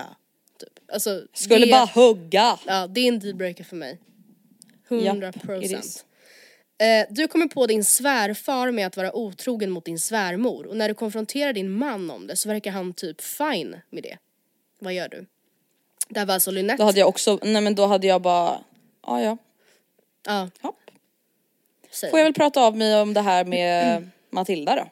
Typ. 0.59 0.69
Alltså, 0.93 1.21
Skulle 1.33 1.65
det, 1.65 1.71
bara 1.71 1.85
hugga. 1.85 2.59
Ja, 2.65 2.87
det 2.87 3.01
är 3.01 3.07
en 3.07 3.19
dealbreaker 3.19 3.63
för 3.63 3.75
mig. 3.75 3.99
100 4.89 5.25
Japp, 5.25 5.35
it 5.35 5.41
procent. 5.41 6.05
Eh, 6.79 7.05
du 7.09 7.27
kommer 7.27 7.47
på 7.47 7.67
din 7.67 7.83
svärfar 7.83 8.71
med 8.71 8.87
att 8.87 8.97
vara 8.97 9.15
otrogen 9.15 9.71
mot 9.71 9.85
din 9.85 9.99
svärmor 9.99 10.65
och 10.67 10.77
när 10.77 10.87
du 10.87 10.93
konfronterar 10.93 11.53
din 11.53 11.71
man 11.71 12.11
om 12.11 12.27
det 12.27 12.35
så 12.35 12.49
verkar 12.49 12.71
han 12.71 12.93
typ 12.93 13.21
fine 13.21 13.75
med 13.89 14.03
det. 14.03 14.17
Vad 14.79 14.93
gör 14.93 15.09
du? 15.09 15.25
Det 16.09 16.19
här 16.19 16.25
var 16.25 16.33
alltså 16.33 16.51
Lynette. 16.51 16.83
Då 16.83 16.85
hade 16.85 16.99
jag 16.99 17.09
också, 17.09 17.39
nej 17.43 17.61
men 17.61 17.75
då 17.75 17.85
hade 17.85 18.07
jag 18.07 18.21
bara, 18.21 18.59
ja 19.07 19.21
ja, 19.21 19.37
Ja, 20.25 20.49
hopp. 20.61 20.79
säg. 21.91 22.09
Får 22.09 22.19
jag 22.19 22.25
väl 22.25 22.33
prata 22.33 22.61
av 22.61 22.77
mig 22.77 23.01
om 23.01 23.13
det 23.13 23.21
här 23.21 23.45
med 23.45 24.09
Matilda 24.29 24.75
då? 24.75 24.87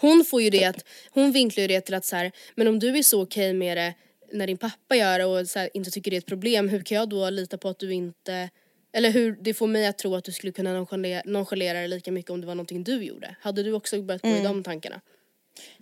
Hon 0.00 0.24
får 0.24 0.42
ju 0.42 0.50
det 0.50 0.64
att, 0.64 0.84
hon 1.10 1.32
vinklar 1.32 1.62
ju 1.62 1.68
det 1.68 1.80
till 1.80 1.94
att 1.94 2.04
så 2.04 2.16
här, 2.16 2.32
men 2.54 2.68
om 2.68 2.78
du 2.78 2.98
är 2.98 3.02
så 3.02 3.22
okej 3.22 3.52
med 3.52 3.76
det 3.76 3.94
när 4.32 4.46
din 4.46 4.56
pappa 4.58 4.96
gör 4.96 5.18
det 5.18 5.24
och 5.24 5.46
så 5.46 5.58
här, 5.58 5.70
inte 5.74 5.90
tycker 5.90 6.10
det 6.10 6.16
är 6.16 6.18
ett 6.18 6.26
problem, 6.26 6.68
hur 6.68 6.82
kan 6.82 6.96
jag 6.98 7.08
då 7.08 7.30
lita 7.30 7.58
på 7.58 7.68
att 7.68 7.78
du 7.78 7.92
inte 7.94 8.50
eller 8.92 9.10
hur 9.10 9.38
det 9.40 9.54
får 9.54 9.66
mig 9.66 9.86
att 9.86 9.98
tro 9.98 10.14
att 10.14 10.24
du 10.24 10.32
skulle 10.32 10.52
kunna 10.52 10.72
nonchalera, 10.72 11.22
nonchalera 11.24 11.80
det 11.80 11.88
lika 11.88 12.12
mycket 12.12 12.30
om 12.30 12.40
det 12.40 12.46
var 12.46 12.54
någonting 12.54 12.84
du 12.84 13.04
gjorde. 13.04 13.36
Hade 13.40 13.62
du 13.62 13.72
också 13.72 14.02
börjat 14.02 14.22
gå 14.22 14.28
i 14.28 14.42
de 14.42 14.62
tankarna? 14.62 15.00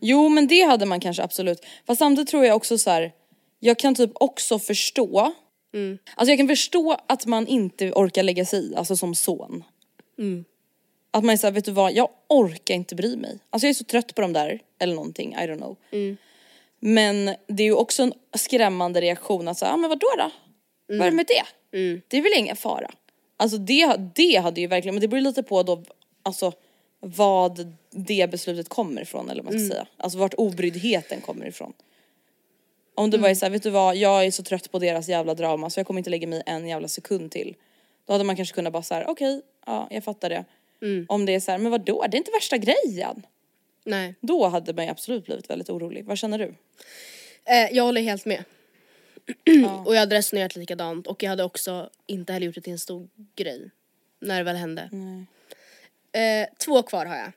Jo 0.00 0.28
men 0.28 0.46
det 0.46 0.60
hade 0.62 0.86
man 0.86 1.00
kanske 1.00 1.22
absolut. 1.22 1.66
Fast 1.86 1.98
samtidigt 1.98 2.28
tror 2.30 2.44
jag 2.44 2.56
också 2.56 2.78
så 2.78 2.90
här. 2.90 3.12
jag 3.60 3.78
kan 3.78 3.94
typ 3.94 4.10
också 4.14 4.58
förstå. 4.58 5.32
Alltså 6.14 6.30
jag 6.32 6.38
kan 6.38 6.48
förstå 6.48 6.96
att 7.08 7.26
man 7.26 7.46
inte 7.46 7.92
orkar 7.92 8.22
lägga 8.22 8.44
sig 8.44 8.70
i, 8.70 8.74
alltså 8.74 8.96
som 8.96 9.14
son. 9.14 9.64
Att 11.10 11.24
man 11.24 11.32
är 11.32 11.36
såhär, 11.36 11.52
vet 11.52 11.64
du 11.64 11.70
vad, 11.72 11.92
jag 11.92 12.08
orkar 12.28 12.74
inte 12.74 12.94
bry 12.94 13.16
mig. 13.16 13.38
Alltså 13.50 13.66
jag 13.66 13.70
är 13.70 13.74
så 13.74 13.84
trött 13.84 14.14
på 14.14 14.20
dem 14.20 14.32
där, 14.32 14.60
eller 14.78 14.94
någonting, 14.94 15.32
I 15.34 15.36
don't 15.36 15.56
know. 15.56 15.76
Men 16.80 17.24
det 17.46 17.62
är 17.62 17.66
ju 17.66 17.74
också 17.74 18.02
en 18.02 18.12
skrämmande 18.36 19.00
reaktion 19.00 19.48
att 19.48 19.58
säga, 19.58 19.72
ah, 19.72 19.76
men 19.76 19.90
vadå 19.90 20.06
då? 20.18 20.30
Vad 20.88 21.00
är 21.06 21.10
det 21.10 21.16
med 21.16 21.26
det? 21.26 21.42
Det 22.08 22.16
är 22.16 22.22
väl 22.22 22.32
ingen 22.36 22.56
fara. 22.56 22.90
Alltså 23.36 23.58
det, 23.58 23.96
det 24.14 24.36
hade 24.36 24.60
ju 24.60 24.66
verkligen, 24.66 24.94
men 24.94 25.00
det 25.00 25.08
beror 25.08 25.20
lite 25.20 25.42
på 25.42 25.62
då, 25.62 25.84
alltså 26.22 26.52
vad 27.00 27.74
det 27.90 28.30
beslutet 28.30 28.68
kommer 28.68 29.02
ifrån 29.02 29.30
eller 29.30 29.42
vad 29.42 29.52
man 29.52 29.60
ska 29.60 29.74
säga. 29.74 29.86
Alltså 29.96 30.18
vart 30.18 30.34
obryddheten 30.34 31.20
kommer 31.20 31.46
ifrån. 31.46 31.72
Om 32.94 33.10
du 33.10 33.18
bara 33.18 33.30
är 33.30 33.34
såhär, 33.34 33.50
vet 33.50 33.62
du 33.62 33.70
vad, 33.70 33.96
jag 33.96 34.26
är 34.26 34.30
så 34.30 34.42
trött 34.42 34.70
på 34.70 34.78
deras 34.78 35.08
jävla 35.08 35.34
drama 35.34 35.70
så 35.70 35.80
jag 35.80 35.86
kommer 35.86 35.98
inte 36.00 36.10
lägga 36.10 36.26
mig 36.26 36.42
en 36.46 36.68
jävla 36.68 36.88
sekund 36.88 37.30
till. 37.30 37.56
Då 38.06 38.12
hade 38.12 38.24
man 38.24 38.36
kanske 38.36 38.54
kunnat 38.54 38.72
bara 38.72 38.82
såhär, 38.82 39.04
okej, 39.08 39.42
ja 39.66 39.88
jag 39.90 40.04
fattar 40.04 40.28
det. 40.30 40.44
Om 41.08 41.26
det 41.26 41.34
är 41.34 41.40
såhär, 41.40 41.58
men 41.58 41.72
vadå, 41.72 42.06
det 42.10 42.16
är 42.16 42.18
inte 42.18 42.30
värsta 42.30 42.56
grejen. 42.58 43.26
Nej. 43.84 44.14
Då 44.20 44.46
hade 44.46 44.72
man 44.74 44.84
ju 44.84 44.90
absolut 44.90 45.24
blivit 45.24 45.50
väldigt 45.50 45.70
orolig. 45.70 46.04
Vad 46.04 46.18
känner 46.18 46.38
du? 46.38 46.54
Eh, 47.44 47.76
jag 47.76 47.84
håller 47.84 48.00
helt 48.00 48.24
med. 48.24 48.44
Och 49.84 49.94
jag 49.94 50.00
hade 50.00 50.16
resonerat 50.16 50.56
likadant 50.56 51.06
och 51.06 51.22
jag 51.22 51.30
hade 51.30 51.44
också 51.44 51.90
inte 52.06 52.32
heller 52.32 52.46
gjort 52.46 52.54
det 52.54 52.60
till 52.60 52.72
en 52.72 52.78
stor 52.78 53.08
grej. 53.36 53.70
När 54.20 54.38
det 54.38 54.44
väl 54.44 54.56
hände. 54.56 54.90
Eh, 56.12 56.48
två 56.58 56.82
kvar 56.82 57.06
har 57.06 57.16
jag. 57.16 57.32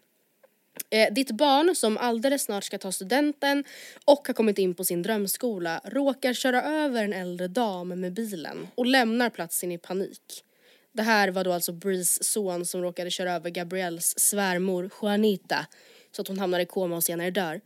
Eh, 0.89 1.13
ditt 1.13 1.31
barn 1.31 1.75
som 1.75 1.97
alldeles 1.97 2.43
snart 2.43 2.63
ska 2.63 2.77
ta 2.77 2.91
studenten 2.91 3.63
och 4.05 4.27
har 4.27 4.33
kommit 4.33 4.57
in 4.57 4.73
på 4.73 4.83
sin 4.83 5.01
drömskola 5.01 5.81
råkar 5.85 6.33
köra 6.33 6.63
över 6.63 7.03
en 7.03 7.13
äldre 7.13 7.47
dam 7.47 7.87
med 7.87 8.13
bilen 8.13 8.67
och 8.75 8.85
lämnar 8.85 9.29
platsen 9.29 9.71
i 9.71 9.77
panik. 9.77 10.43
Det 10.91 11.01
här 11.01 11.29
var 11.29 11.43
då 11.43 11.53
alltså 11.53 11.71
Brees 11.71 12.23
son 12.23 12.65
som 12.65 12.81
råkade 12.81 13.11
köra 13.11 13.33
över 13.33 13.49
Gabrielles 13.49 14.19
svärmor 14.19 14.89
Juanita 15.01 15.67
så 16.11 16.21
att 16.21 16.27
hon 16.27 16.39
hamnar 16.39 16.59
i 16.59 16.65
koma 16.65 16.95
och 16.95 17.03
senare 17.03 17.31
dör. 17.31 17.61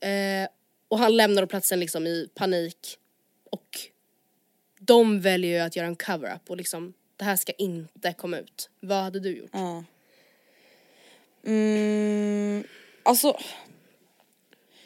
Eh, 0.00 0.48
och 0.88 0.98
han 0.98 1.16
lämnar 1.16 1.46
platsen 1.46 1.80
liksom 1.80 2.06
i 2.06 2.28
panik 2.34 2.98
och 3.50 3.78
de 4.78 5.20
väljer 5.20 5.50
ju 5.50 5.58
att 5.58 5.76
göra 5.76 5.86
en 5.86 5.96
cover-up 5.96 6.50
och 6.50 6.56
liksom 6.56 6.94
det 7.16 7.24
här 7.24 7.36
ska 7.36 7.52
inte 7.52 8.12
komma 8.12 8.38
ut. 8.38 8.70
Vad 8.80 9.02
hade 9.02 9.20
du 9.20 9.36
gjort? 9.36 9.50
Ja. 9.52 9.84
Mm, 11.46 12.64
alltså. 13.02 13.38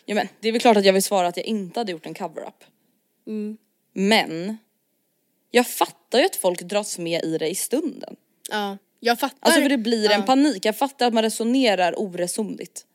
Ja 0.04 0.14
men 0.14 0.28
det 0.40 0.48
är 0.48 0.52
väl 0.52 0.60
klart 0.60 0.76
att 0.76 0.84
jag 0.84 0.92
vill 0.92 1.02
svara 1.02 1.28
att 1.28 1.36
jag 1.36 1.46
inte 1.46 1.80
hade 1.80 1.92
gjort 1.92 2.06
en 2.06 2.14
cover-up. 2.14 2.64
Men. 3.92 4.58
Jag 5.50 5.66
fattar 5.66 6.18
ju 6.18 6.24
att 6.24 6.36
folk 6.36 6.62
dras 6.62 6.98
med 6.98 7.24
i 7.24 7.38
det 7.38 7.48
i 7.48 7.54
stunden. 7.54 8.16
Ja, 8.50 8.78
jag 9.00 9.20
fattar. 9.20 9.38
Alltså 9.40 9.60
för 9.60 9.68
det 9.68 9.78
blir 9.78 10.10
en 10.10 10.20
ja, 10.20 10.26
panik. 10.26 10.64
Jag 10.64 10.76
fattar 10.76 11.06
att 11.06 11.14
man 11.14 11.22
resonerar 11.22 11.94
oresonligt. 11.98 12.86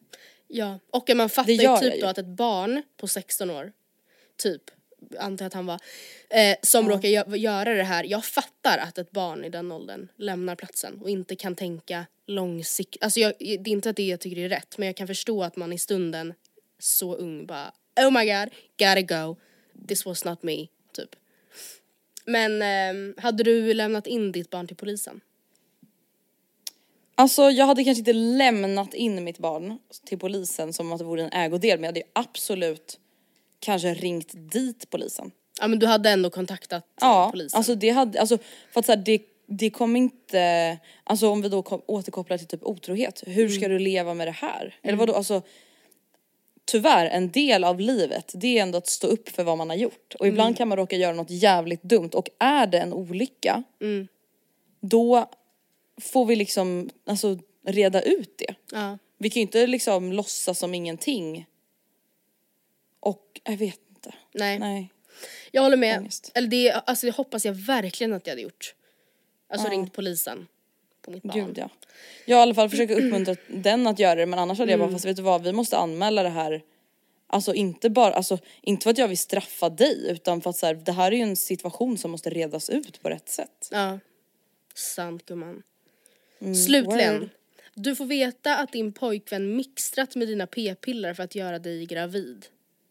Ja, 0.47 0.79
och 0.91 1.09
man 1.15 1.29
fattar 1.29 1.51
ju 1.51 1.77
typ 1.77 2.01
då 2.01 2.07
att 2.07 2.17
ett 2.17 2.25
barn 2.25 2.83
på 2.97 3.07
16 3.07 3.49
år, 3.49 3.71
typ, 4.37 4.61
antar 5.19 5.45
att 5.45 5.53
han 5.53 5.65
var, 5.65 5.79
eh, 6.29 6.55
som 6.61 6.89
råkar 6.89 7.07
gö- 7.09 7.35
göra 7.35 7.73
det 7.73 7.83
här. 7.83 8.03
Jag 8.03 8.25
fattar 8.25 8.77
att 8.77 8.97
ett 8.97 9.11
barn 9.11 9.45
i 9.45 9.49
den 9.49 9.71
åldern 9.71 10.07
lämnar 10.15 10.55
platsen 10.55 11.01
och 11.01 11.09
inte 11.09 11.35
kan 11.35 11.55
tänka 11.55 12.05
långsiktigt. 12.27 13.03
Alltså 13.03 13.19
jag, 13.19 13.33
det 13.39 13.53
är 13.53 13.67
inte 13.67 13.89
att 13.89 13.95
det 13.95 14.07
jag 14.07 14.19
tycker 14.19 14.41
är 14.41 14.49
rätt, 14.49 14.77
men 14.77 14.85
jag 14.85 14.95
kan 14.95 15.07
förstå 15.07 15.43
att 15.43 15.55
man 15.55 15.73
i 15.73 15.77
stunden 15.77 16.33
så 16.79 17.15
ung 17.15 17.45
bara 17.45 17.71
Oh 17.99 18.11
my 18.11 18.25
god, 18.25 18.49
gotta 18.79 19.01
go. 19.01 19.35
This 19.87 20.05
was 20.05 20.25
not 20.25 20.43
me, 20.43 20.67
typ. 20.93 21.15
Men 22.25 22.61
ehm, 22.61 23.15
hade 23.17 23.43
du 23.43 23.73
lämnat 23.73 24.07
in 24.07 24.31
ditt 24.31 24.49
barn 24.49 24.67
till 24.67 24.75
polisen? 24.75 25.21
Alltså 27.15 27.51
jag 27.51 27.65
hade 27.65 27.83
kanske 27.83 27.99
inte 27.99 28.13
lämnat 28.13 28.93
in 28.93 29.23
mitt 29.23 29.37
barn 29.37 29.79
till 30.05 30.19
polisen 30.19 30.73
som 30.73 30.91
att 30.91 30.99
det 30.99 31.05
vore 31.05 31.23
en 31.23 31.31
ägodel 31.31 31.79
men 31.79 31.83
jag 31.83 31.87
hade 31.87 31.99
ju 31.99 32.05
absolut 32.13 32.99
kanske 33.59 33.93
ringt 33.93 34.31
dit 34.51 34.89
polisen. 34.89 35.31
Ja 35.61 35.67
men 35.67 35.79
du 35.79 35.85
hade 35.87 36.09
ändå 36.09 36.29
kontaktat 36.29 36.83
Ja, 37.01 37.29
polisen? 37.31 37.57
alltså 37.57 37.75
det 37.75 37.89
hade, 37.89 38.19
alltså 38.19 38.37
för 38.71 38.79
att 38.79 38.85
så 38.85 38.91
här, 38.91 39.03
det, 39.05 39.21
det 39.47 39.69
kommer 39.69 39.99
inte, 39.99 40.77
alltså 41.03 41.29
om 41.29 41.41
vi 41.41 41.49
då 41.49 41.61
kom, 41.61 41.81
återkopplar 41.85 42.37
till 42.37 42.47
typ 42.47 42.63
otrohet, 42.63 43.23
hur 43.27 43.49
ska 43.49 43.67
du 43.67 43.79
leva 43.79 44.13
med 44.13 44.27
det 44.27 44.31
här? 44.31 44.75
Eller 44.83 44.97
vadå, 44.97 45.13
alltså 45.13 45.41
tyvärr 46.65 47.05
en 47.05 47.31
del 47.31 47.63
av 47.63 47.79
livet 47.79 48.31
det 48.35 48.57
är 48.57 48.61
ändå 48.61 48.77
att 48.77 48.87
stå 48.87 49.07
upp 49.07 49.29
för 49.29 49.43
vad 49.43 49.57
man 49.57 49.69
har 49.69 49.77
gjort 49.77 50.15
och 50.19 50.27
ibland 50.27 50.57
kan 50.57 50.67
man 50.67 50.77
råka 50.77 50.95
göra 50.95 51.13
något 51.13 51.29
jävligt 51.29 51.83
dumt 51.83 52.09
och 52.13 52.29
är 52.39 52.67
det 52.67 52.79
en 52.79 52.93
olycka 52.93 53.63
då 54.81 55.29
får 56.01 56.25
vi 56.25 56.35
liksom 56.35 56.89
alltså 57.05 57.37
reda 57.67 58.01
ut 58.01 58.37
det. 58.37 58.55
Ja. 58.71 58.97
Vi 59.17 59.29
kan 59.29 59.39
ju 59.39 59.41
inte 59.41 59.67
liksom 59.67 60.13
låtsas 60.13 60.59
som 60.59 60.73
ingenting 60.73 61.45
jag 63.51 63.57
vet 63.57 63.79
inte. 63.89 64.13
Nej. 64.33 64.59
Nej. 64.59 64.89
Jag 65.51 65.61
håller 65.61 65.77
med. 65.77 65.99
Ångest. 65.99 66.31
Eller 66.35 66.47
det, 66.47 66.71
alltså 66.71 67.05
det 67.05 67.11
hoppas 67.11 67.45
jag 67.45 67.53
verkligen 67.53 68.13
att 68.13 68.27
jag 68.27 68.31
hade 68.31 68.41
gjort. 68.41 68.75
Alltså 69.49 69.69
ringt 69.69 69.93
polisen 69.93 70.47
på 71.01 71.11
mitt 71.11 71.23
barn. 71.23 71.45
Gud 71.45 71.57
ja. 71.57 71.69
Jag 72.25 72.37
har 72.37 72.41
i 72.41 72.43
alla 72.43 72.53
fall 72.53 72.69
försökt 72.69 72.91
uppmuntra 72.91 73.35
den 73.47 73.87
att 73.87 73.99
göra 73.99 74.15
det 74.15 74.25
men 74.25 74.39
annars 74.39 74.57
hade 74.57 74.71
Mm. 74.73 74.81
jag 74.81 74.89
bara 74.89 74.95
fast 74.95 75.05
vet 75.05 75.15
du 75.15 75.21
vad 75.21 75.43
vi 75.43 75.53
måste 75.53 75.77
anmäla 75.77 76.23
det 76.23 76.29
här 76.29 76.61
Alltså 77.29 77.53
inte 77.53 77.89
bara, 77.89 78.13
alltså 78.13 78.37
inte 78.61 78.83
för 78.83 78.89
att 78.89 78.97
jag 78.97 79.07
vill 79.07 79.17
straffa 79.17 79.69
dig 79.69 80.09
utan 80.09 80.41
för 80.41 80.49
att 80.49 80.55
så 80.55 80.65
här, 80.65 80.73
det 80.73 80.91
här 80.91 81.11
är 81.11 81.15
ju 81.15 81.21
en 81.21 81.35
situation 81.35 81.97
som 81.97 82.11
måste 82.11 82.29
redas 82.29 82.69
ut 82.69 83.01
på 83.01 83.09
rätt 83.09 83.29
sätt. 83.29 83.69
Ja. 83.71 83.99
Sant 84.75 85.25
gumman. 85.25 85.63
Slutligen. 86.65 87.09
Mm, 87.09 87.19
word. 87.19 87.29
Du 87.73 87.95
får 87.95 88.05
veta 88.05 88.57
att 88.57 88.71
din 88.71 88.93
pojkvän 88.93 89.55
mixtrat 89.55 90.15
med 90.15 90.27
dina 90.27 90.47
p-piller 90.47 91.13
för 91.13 91.23
att 91.23 91.35
göra 91.35 91.59
dig 91.59 91.85
gravid. 91.85 92.45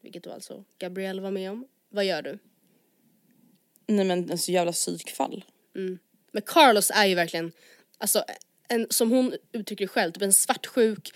Vilket 0.07 0.24
då 0.24 0.32
alltså 0.32 0.64
Gabrielle 0.78 1.22
var 1.22 1.30
med 1.30 1.50
om. 1.50 1.66
Vad 1.88 2.04
gör 2.04 2.22
du? 2.22 2.38
Nej 3.86 4.04
men 4.04 4.30
en 4.30 4.38
så 4.38 4.52
jävla 4.52 4.72
psykfall. 4.72 5.44
Men 6.32 6.42
Carlos 6.46 6.90
är 6.94 7.07
ju 7.07 7.14
verkligen, 7.14 7.52
alltså 7.98 8.24
en, 8.68 8.86
som 8.90 9.11
hon 9.11 9.34
uttrycker 9.52 9.84
det 9.84 9.88
själv, 9.88 10.12
typ 10.12 10.22
en 10.22 10.32
svartsjuk 10.32 11.12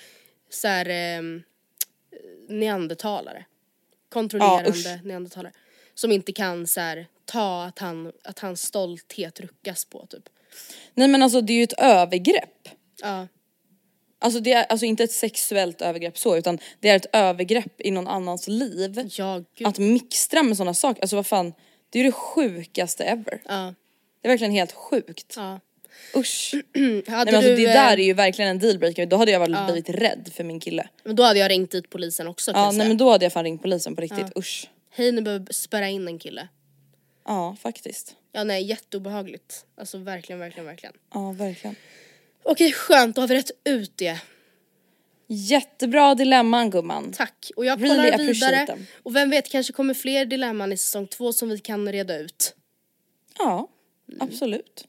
så 0.49 0.69
här, 0.69 0.87
ehm, 0.89 1.43
neandertalare. 2.49 3.45
Kontrollerande 4.09 4.79
Ja, 4.79 4.99
neandertalare. 5.05 5.53
Som 5.95 6.13
inte 6.13 6.33
kan 6.33 6.67
så 6.67 6.81
här, 6.81 7.07
ta 7.25 7.65
att, 7.65 7.79
han, 7.79 8.13
att 8.25 8.39
hans 8.39 8.63
stolthet 8.63 9.41
ruckas 9.41 9.85
på 9.85 10.07
typ. 10.07 10.29
Nej 10.95 11.09
men 11.09 11.23
alltså 11.23 11.41
det 11.41 11.53
är 11.53 11.57
ju 11.57 11.65
ett 11.65 11.79
övergrepp. 11.79 12.69
Ja. 13.03 13.29
Alltså 14.23 14.41
det 14.41 14.53
är 14.53 14.65
alltså 14.65 14.87
inte 14.87 15.05
ett 15.05 15.13
sexuellt 15.13 15.83
övergrepp 15.83 16.19
så 16.19 16.37
utan 16.37 16.59
det 16.81 16.89
är 16.89 16.97
ett 16.97 17.07
övergrepp 17.13 17.81
i 17.81 17.91
någon 17.91 18.09
annans 18.09 18.49
liv. 18.49 19.11
Ja, 19.19 19.43
gud. 19.57 19.69
Att 19.69 19.79
mixtra 19.79 20.43
med 20.43 20.57
sådana 20.57 20.75
saker, 20.75 21.03
alltså 21.03 21.17
vad 21.17 21.27
fan, 21.27 21.53
det 21.91 21.99
är 21.99 22.05
ju 22.05 22.09
det 22.09 22.13
sjukaste 22.17 23.05
ever. 23.05 23.43
Ja. 23.49 23.75
Det 24.23 24.29
är 24.29 24.33
verkligen 24.33 24.53
helt 24.53 24.73
sjukt. 24.73 25.35
Ja. 25.37 25.61
Usch. 26.17 26.55
Nej, 26.75 27.03
men 27.07 27.15
alltså, 27.19 27.41
du, 27.41 27.57
det 27.57 27.65
eh, 27.67 27.73
där 27.73 27.93
är 27.99 28.05
ju 28.05 28.13
verkligen 28.13 28.51
en 28.51 28.59
dealbreaker, 28.59 29.07
då 29.07 29.17
hade 29.17 29.31
jag 29.33 29.41
varit 29.41 29.67
blivit 29.73 29.89
rädd 29.89 30.31
för 30.35 30.45
min 30.45 30.61
kille. 30.61 30.89
Men 31.05 31.17
då 31.17 31.23
hade 31.23 31.39
jag 31.39 31.51
ringt 31.51 31.71
dit 31.71 31.91
polisen 31.91 32.27
också 32.27 32.53
kan 32.53 32.61
Ja 32.61 32.67
jag 32.67 32.75
nej 32.75 32.81
säga. 32.81 32.89
men 32.89 32.97
då 32.97 33.11
hade 33.11 33.25
jag 33.25 33.33
fan 33.33 33.45
ringt 33.45 33.63
polisen 33.63 33.97
på 33.97 34.03
riktigt, 34.03 34.37
usch. 34.39 34.69
Hej 34.91 35.13
ni 35.13 35.23
behöver 35.23 35.53
spärra 35.53 35.89
in 35.89 36.09
en 36.09 36.19
kille. 36.19 36.49
Ja 37.25 37.57
faktiskt. 37.61 38.15
Ja 38.33 38.45
nej 38.45 38.63
jätteobehagligt. 38.65 39.65
Alltså 39.77 39.99
verkligen, 39.99 40.39
verkligen, 40.39 40.67
verkligen. 40.67 40.95
Ja 41.15 41.33
verkligen. 41.33 41.77
Okej 42.43 42.73
skönt, 42.73 43.17
då 43.17 43.23
har 43.23 43.29
vi 43.29 43.35
rätt 43.35 43.51
ut 43.65 43.93
det. 43.97 44.19
Jättebra 45.27 46.15
dilemman 46.15 46.71
gumman. 46.71 47.13
Tack. 47.13 47.51
Och 47.57 47.65
jag 47.65 47.79
kollar 47.79 48.19
vidare. 48.19 48.67
them. 48.67 48.87
Och 49.03 49.17
vem 49.17 49.31
vet, 49.31 49.49
kanske 49.49 49.73
kommer 49.73 49.95
fler 49.95 50.25
dilemman 50.25 50.73
i 50.73 50.77
säsong 50.77 51.07
två 51.07 51.33
som 51.33 51.49
vi 51.49 51.59
kan 51.59 51.93
reda 51.93 52.17
ut. 52.19 52.55
Ja, 53.39 53.69
Mm. 54.13 54.29
absolut. 54.29 54.85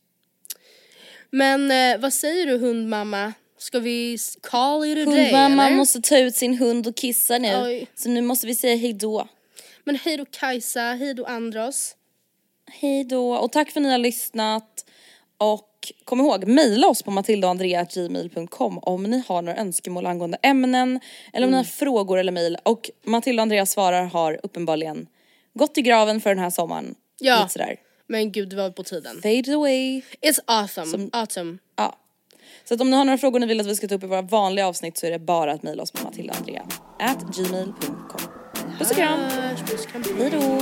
Men 1.29 1.71
eh, 1.71 2.01
vad 2.01 2.13
säger 2.13 2.47
du 2.47 2.57
hundmamma? 2.57 3.33
Ska 3.57 3.79
vi 3.79 4.17
call 4.41 4.85
it 4.85 5.07
a 5.07 5.11
day 5.11 5.23
Hundmamma 5.23 5.69
måste 5.69 6.01
ta 6.01 6.17
ut 6.17 6.35
sin 6.35 6.57
hund 6.57 6.87
och 6.87 6.95
kissa 6.95 7.37
nu. 7.37 7.61
Oj. 7.63 7.87
Så 7.95 8.09
nu 8.09 8.21
måste 8.21 8.47
vi 8.47 8.55
säga 8.55 8.75
hej 8.75 8.93
då. 8.93 9.27
Men 9.83 9.95
hej 9.95 10.17
då 10.17 10.25
Kajsa, 10.25 10.81
hej 10.81 11.13
då 11.13 11.25
Andros. 11.25 11.95
Hej 12.71 13.03
då 13.03 13.33
och 13.35 13.51
tack 13.51 13.71
för 13.71 13.79
att 13.79 13.83
ni 13.83 13.91
har 13.91 13.97
lyssnat. 13.97 14.85
Och 15.41 15.93
kom 16.03 16.19
ihåg, 16.19 16.47
mejla 16.47 16.87
oss 16.87 17.03
på 17.03 17.11
matildaandrea.gmail.com 17.11 18.79
om 18.81 19.03
ni 19.03 19.23
har 19.27 19.41
några 19.41 19.59
önskemål 19.59 20.05
angående 20.05 20.37
ämnen 20.41 20.99
eller 21.33 21.47
om 21.47 21.51
ni 21.51 21.57
har 21.57 21.63
frågor 21.63 22.17
eller 22.17 22.31
mejl. 22.31 22.57
Och 22.63 22.89
Matilda 23.03 23.41
och 23.41 23.43
Andrea 23.43 23.65
svarar 23.65 24.03
har 24.03 24.39
uppenbarligen 24.43 25.07
gått 25.53 25.77
i 25.77 25.81
graven 25.81 26.21
för 26.21 26.29
den 26.29 26.39
här 26.39 26.49
sommaren. 26.49 26.95
Ja. 27.19 27.37
Lite 27.39 27.53
sådär. 27.53 27.75
Men 28.07 28.31
gud 28.31 28.49
det 28.49 28.55
var 28.55 28.69
på 28.69 28.83
tiden. 28.83 29.21
Fade 29.21 29.55
away. 29.55 30.01
It's 30.21 30.39
awesome, 30.45 31.09
awesome. 31.11 31.57
Ja. 31.75 31.95
Så 32.65 32.73
att 32.73 32.81
om 32.81 32.89
ni 32.89 32.97
har 32.97 33.05
några 33.05 33.17
frågor 33.17 33.39
ni 33.39 33.45
vill 33.45 33.59
att 33.59 33.67
vi 33.67 33.75
ska 33.75 33.87
ta 33.87 33.95
upp 33.95 34.03
i 34.03 34.07
våra 34.07 34.21
vanliga 34.21 34.67
avsnitt 34.67 34.97
så 34.97 35.07
är 35.07 35.11
det 35.11 35.19
bara 35.19 35.51
att 35.51 35.63
mejla 35.63 35.83
oss 35.83 35.91
på 35.91 36.03
matildaandrea 36.03 36.63
at 36.99 37.35
gmail.com. 37.35 38.21
Puss 38.79 38.89
och 38.89 38.97
kram. 38.97 39.19
Puss, 39.67 39.85
kram. 39.85 40.03
Hej 40.17 40.29
då. 40.29 40.61